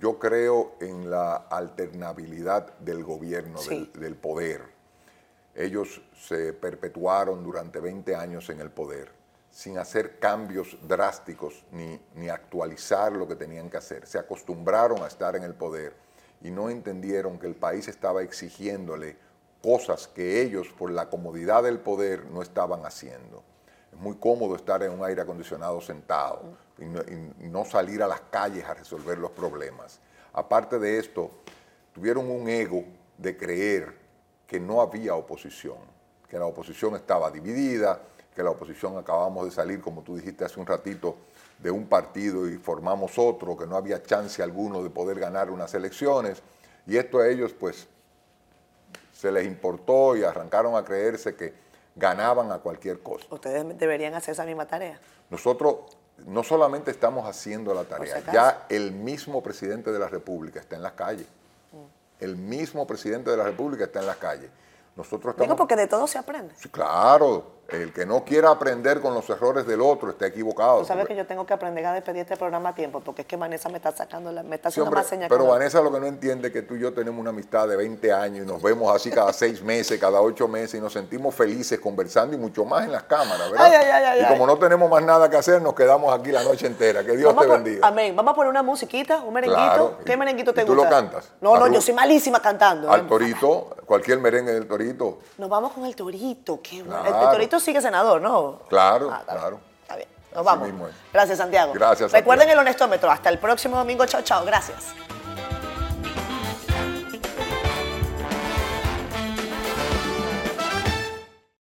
Yo 0.00 0.18
creo 0.18 0.72
en 0.80 1.10
la 1.10 1.36
alternabilidad 1.36 2.78
del 2.78 3.04
gobierno, 3.04 3.58
Sí. 3.58 3.90
del, 3.92 4.00
del 4.00 4.16
poder. 4.16 4.62
Ellos 5.54 6.00
se 6.16 6.52
perpetuaron 6.54 7.44
durante 7.44 7.80
20 7.80 8.16
años 8.16 8.48
en 8.48 8.60
el 8.60 8.70
poder 8.70 9.10
sin 9.50 9.78
hacer 9.78 10.18
cambios 10.20 10.78
drásticos 10.86 11.64
ni, 11.72 12.00
ni 12.14 12.28
actualizar 12.28 13.12
lo 13.12 13.26
que 13.26 13.34
tenían 13.34 13.68
que 13.68 13.76
hacer. 13.76 14.06
Se 14.06 14.18
acostumbraron 14.18 15.02
a 15.02 15.08
estar 15.08 15.34
en 15.36 15.42
el 15.42 15.54
poder 15.54 15.92
y 16.40 16.50
no 16.50 16.70
entendieron 16.70 17.38
que 17.38 17.48
el 17.48 17.56
país 17.56 17.88
estaba 17.88 18.22
exigiéndole 18.22 19.16
cosas 19.62 20.06
que 20.08 20.40
ellos, 20.40 20.68
por 20.68 20.90
la 20.90 21.10
comodidad 21.10 21.62
del 21.64 21.80
poder, 21.80 22.24
no 22.26 22.40
estaban 22.42 22.86
haciendo. 22.86 23.42
Es 23.92 23.98
muy 23.98 24.16
cómodo 24.16 24.54
estar 24.56 24.82
en 24.82 24.92
un 24.92 25.04
aire 25.04 25.20
acondicionado 25.20 25.80
sentado 25.80 26.56
y 26.80 26.84
no, 26.86 27.00
y 27.00 27.48
no 27.48 27.64
salir 27.64 28.02
a 28.02 28.08
las 28.08 28.20
calles 28.22 28.64
a 28.64 28.74
resolver 28.74 29.18
los 29.18 29.30
problemas. 29.30 30.00
Aparte 30.32 30.78
de 30.78 30.98
esto, 30.98 31.30
tuvieron 31.92 32.30
un 32.30 32.48
ego 32.48 32.84
de 33.18 33.36
creer 33.36 33.94
que 34.46 34.58
no 34.58 34.80
había 34.80 35.14
oposición, 35.14 35.78
que 36.28 36.38
la 36.38 36.46
oposición 36.46 36.94
estaba 36.96 37.30
dividida, 37.30 38.00
que 38.34 38.42
la 38.42 38.50
oposición 38.50 38.96
acabamos 38.96 39.44
de 39.44 39.50
salir, 39.50 39.80
como 39.80 40.02
tú 40.02 40.16
dijiste 40.16 40.44
hace 40.44 40.58
un 40.58 40.66
ratito, 40.66 41.16
de 41.58 41.70
un 41.70 41.86
partido 41.86 42.48
y 42.48 42.56
formamos 42.56 43.18
otro, 43.18 43.56
que 43.56 43.66
no 43.66 43.76
había 43.76 44.02
chance 44.02 44.42
alguno 44.42 44.82
de 44.82 44.90
poder 44.90 45.20
ganar 45.20 45.50
unas 45.50 45.74
elecciones. 45.74 46.42
Y 46.86 46.96
esto 46.96 47.18
a 47.18 47.28
ellos 47.28 47.52
pues 47.52 47.86
se 49.12 49.30
les 49.30 49.46
importó 49.46 50.16
y 50.16 50.24
arrancaron 50.24 50.74
a 50.76 50.84
creerse 50.84 51.36
que 51.36 51.52
ganaban 51.94 52.50
a 52.50 52.58
cualquier 52.58 53.00
costo. 53.00 53.34
Ustedes 53.34 53.78
deberían 53.78 54.14
hacer 54.14 54.32
esa 54.32 54.46
misma 54.46 54.66
tarea. 54.66 54.98
Nosotros 55.28 55.96
no 56.26 56.42
solamente 56.42 56.90
estamos 56.90 57.28
haciendo 57.28 57.74
la 57.74 57.84
tarea, 57.84 58.22
ya 58.32 58.66
el 58.68 58.92
mismo 58.92 59.42
presidente 59.42 59.92
de 59.92 59.98
la 59.98 60.08
República 60.08 60.60
está 60.60 60.76
en 60.76 60.82
las 60.82 60.92
calles. 60.92 61.26
El 62.18 62.36
mismo 62.36 62.86
presidente 62.86 63.30
de 63.30 63.36
la 63.36 63.44
República 63.44 63.84
está 63.84 64.00
en 64.00 64.06
las 64.06 64.16
calles. 64.16 64.50
Nosotros 64.96 65.32
estamos... 65.32 65.48
Digo 65.48 65.56
porque 65.56 65.76
de 65.76 65.86
todo 65.86 66.06
se 66.06 66.18
aprende. 66.18 66.54
Sí, 66.56 66.68
claro, 66.68 67.59
el 67.72 67.92
que 67.92 68.06
no 68.06 68.24
quiera 68.24 68.50
aprender 68.50 69.00
con 69.00 69.14
los 69.14 69.28
errores 69.30 69.66
del 69.66 69.80
otro 69.80 70.10
está 70.10 70.26
equivocado. 70.26 70.80
Tú 70.80 70.86
sabes 70.86 71.06
que 71.06 71.14
yo 71.16 71.26
tengo 71.26 71.44
que 71.46 71.54
aprender 71.54 71.84
a 71.86 71.92
despedir 71.94 72.22
este 72.22 72.36
programa 72.36 72.70
a 72.70 72.74
tiempo 72.74 73.00
porque 73.00 73.22
es 73.22 73.28
que 73.28 73.36
Vanessa 73.36 73.68
me 73.68 73.76
está 73.78 73.92
sacando, 73.92 74.30
la, 74.32 74.42
me 74.42 74.56
está 74.56 74.70
Sí, 74.70 74.74
haciendo 74.74 74.88
hombre, 74.88 75.00
más 75.00 75.06
señas. 75.08 75.28
que 75.28 75.34
pero. 75.36 75.46
Vanessa 75.50 75.80
lo 75.80 75.92
que 75.92 76.00
no 76.00 76.06
entiende 76.06 76.48
es 76.48 76.52
que 76.52 76.62
tú 76.62 76.74
y 76.74 76.80
yo 76.80 76.92
tenemos 76.92 77.20
una 77.20 77.30
amistad 77.30 77.68
de 77.68 77.76
20 77.76 78.12
años 78.12 78.44
y 78.44 78.48
nos 78.48 78.60
vemos 78.62 78.94
así 78.94 79.10
cada 79.10 79.32
seis 79.32 79.62
meses, 79.62 79.98
cada 80.00 80.20
ocho 80.20 80.46
meses 80.48 80.74
y 80.74 80.80
nos 80.80 80.92
sentimos 80.92 81.34
felices 81.34 81.78
conversando 81.80 82.34
y 82.36 82.38
mucho 82.38 82.64
más 82.64 82.84
en 82.84 82.92
las 82.92 83.04
cámaras, 83.04 83.50
¿verdad? 83.50 83.66
Ay, 83.66 83.72
ay, 83.74 84.04
ay, 84.04 84.22
y 84.22 84.26
como 84.26 84.46
no 84.46 84.56
tenemos 84.58 84.90
más 84.90 85.02
nada 85.02 85.28
que 85.30 85.36
hacer, 85.36 85.60
nos 85.62 85.74
quedamos 85.74 86.12
aquí 86.18 86.30
la 86.32 86.42
noche 86.42 86.66
entera. 86.66 87.04
Que 87.04 87.16
Dios 87.16 87.34
Vamos 87.34 87.44
te 87.46 87.50
bendiga. 87.62 87.86
Amén. 87.88 88.14
Vamos 88.16 88.32
a 88.32 88.34
poner 88.34 88.50
una 88.50 88.62
musiquita, 88.62 89.20
un 89.22 89.32
merenguito. 89.34 89.60
Claro. 89.62 89.98
¿Qué 90.04 90.12
¿Y- 90.12 90.16
merenguito 90.16 90.52
te 90.52 90.62
y 90.62 90.64
tú 90.64 90.74
gusta? 90.74 90.88
lo 90.90 90.96
cantas? 90.96 91.28
No, 91.40 91.56
no, 91.58 91.66
yo 91.68 91.80
soy 91.80 91.94
malísima 91.94 92.40
cantando. 92.40 92.90
Al 92.90 93.00
¿eh? 93.00 93.04
torito, 93.08 93.76
cualquier 93.86 94.18
merengue 94.18 94.52
del 94.52 94.66
torito. 94.66 95.18
Nos 95.38 95.48
vamos 95.48 95.72
con 95.72 95.84
el 95.86 95.94
torito. 95.96 96.60
Qué. 96.62 96.78
El- 96.80 96.86
El, 96.86 97.12
Sigue 97.60 97.80
senador, 97.80 98.20
¿no? 98.20 98.60
Claro, 98.68 99.10
Ah, 99.12 99.22
bien, 99.26 99.36
claro. 99.38 99.60
Está 99.82 99.96
bien. 99.96 100.08
Nos 100.34 100.46
Así 100.46 100.46
vamos. 100.46 100.90
Gracias, 101.12 101.38
Santiago. 101.38 101.72
Gracias, 101.72 102.12
Recuerden 102.12 102.42
Santiago. 102.48 102.60
el 102.62 102.66
honestómetro. 102.66 103.10
Hasta 103.10 103.28
el 103.30 103.38
próximo 103.38 103.76
domingo. 103.76 104.06
Chao, 104.06 104.22
chao. 104.22 104.44
Gracias. 104.44 104.94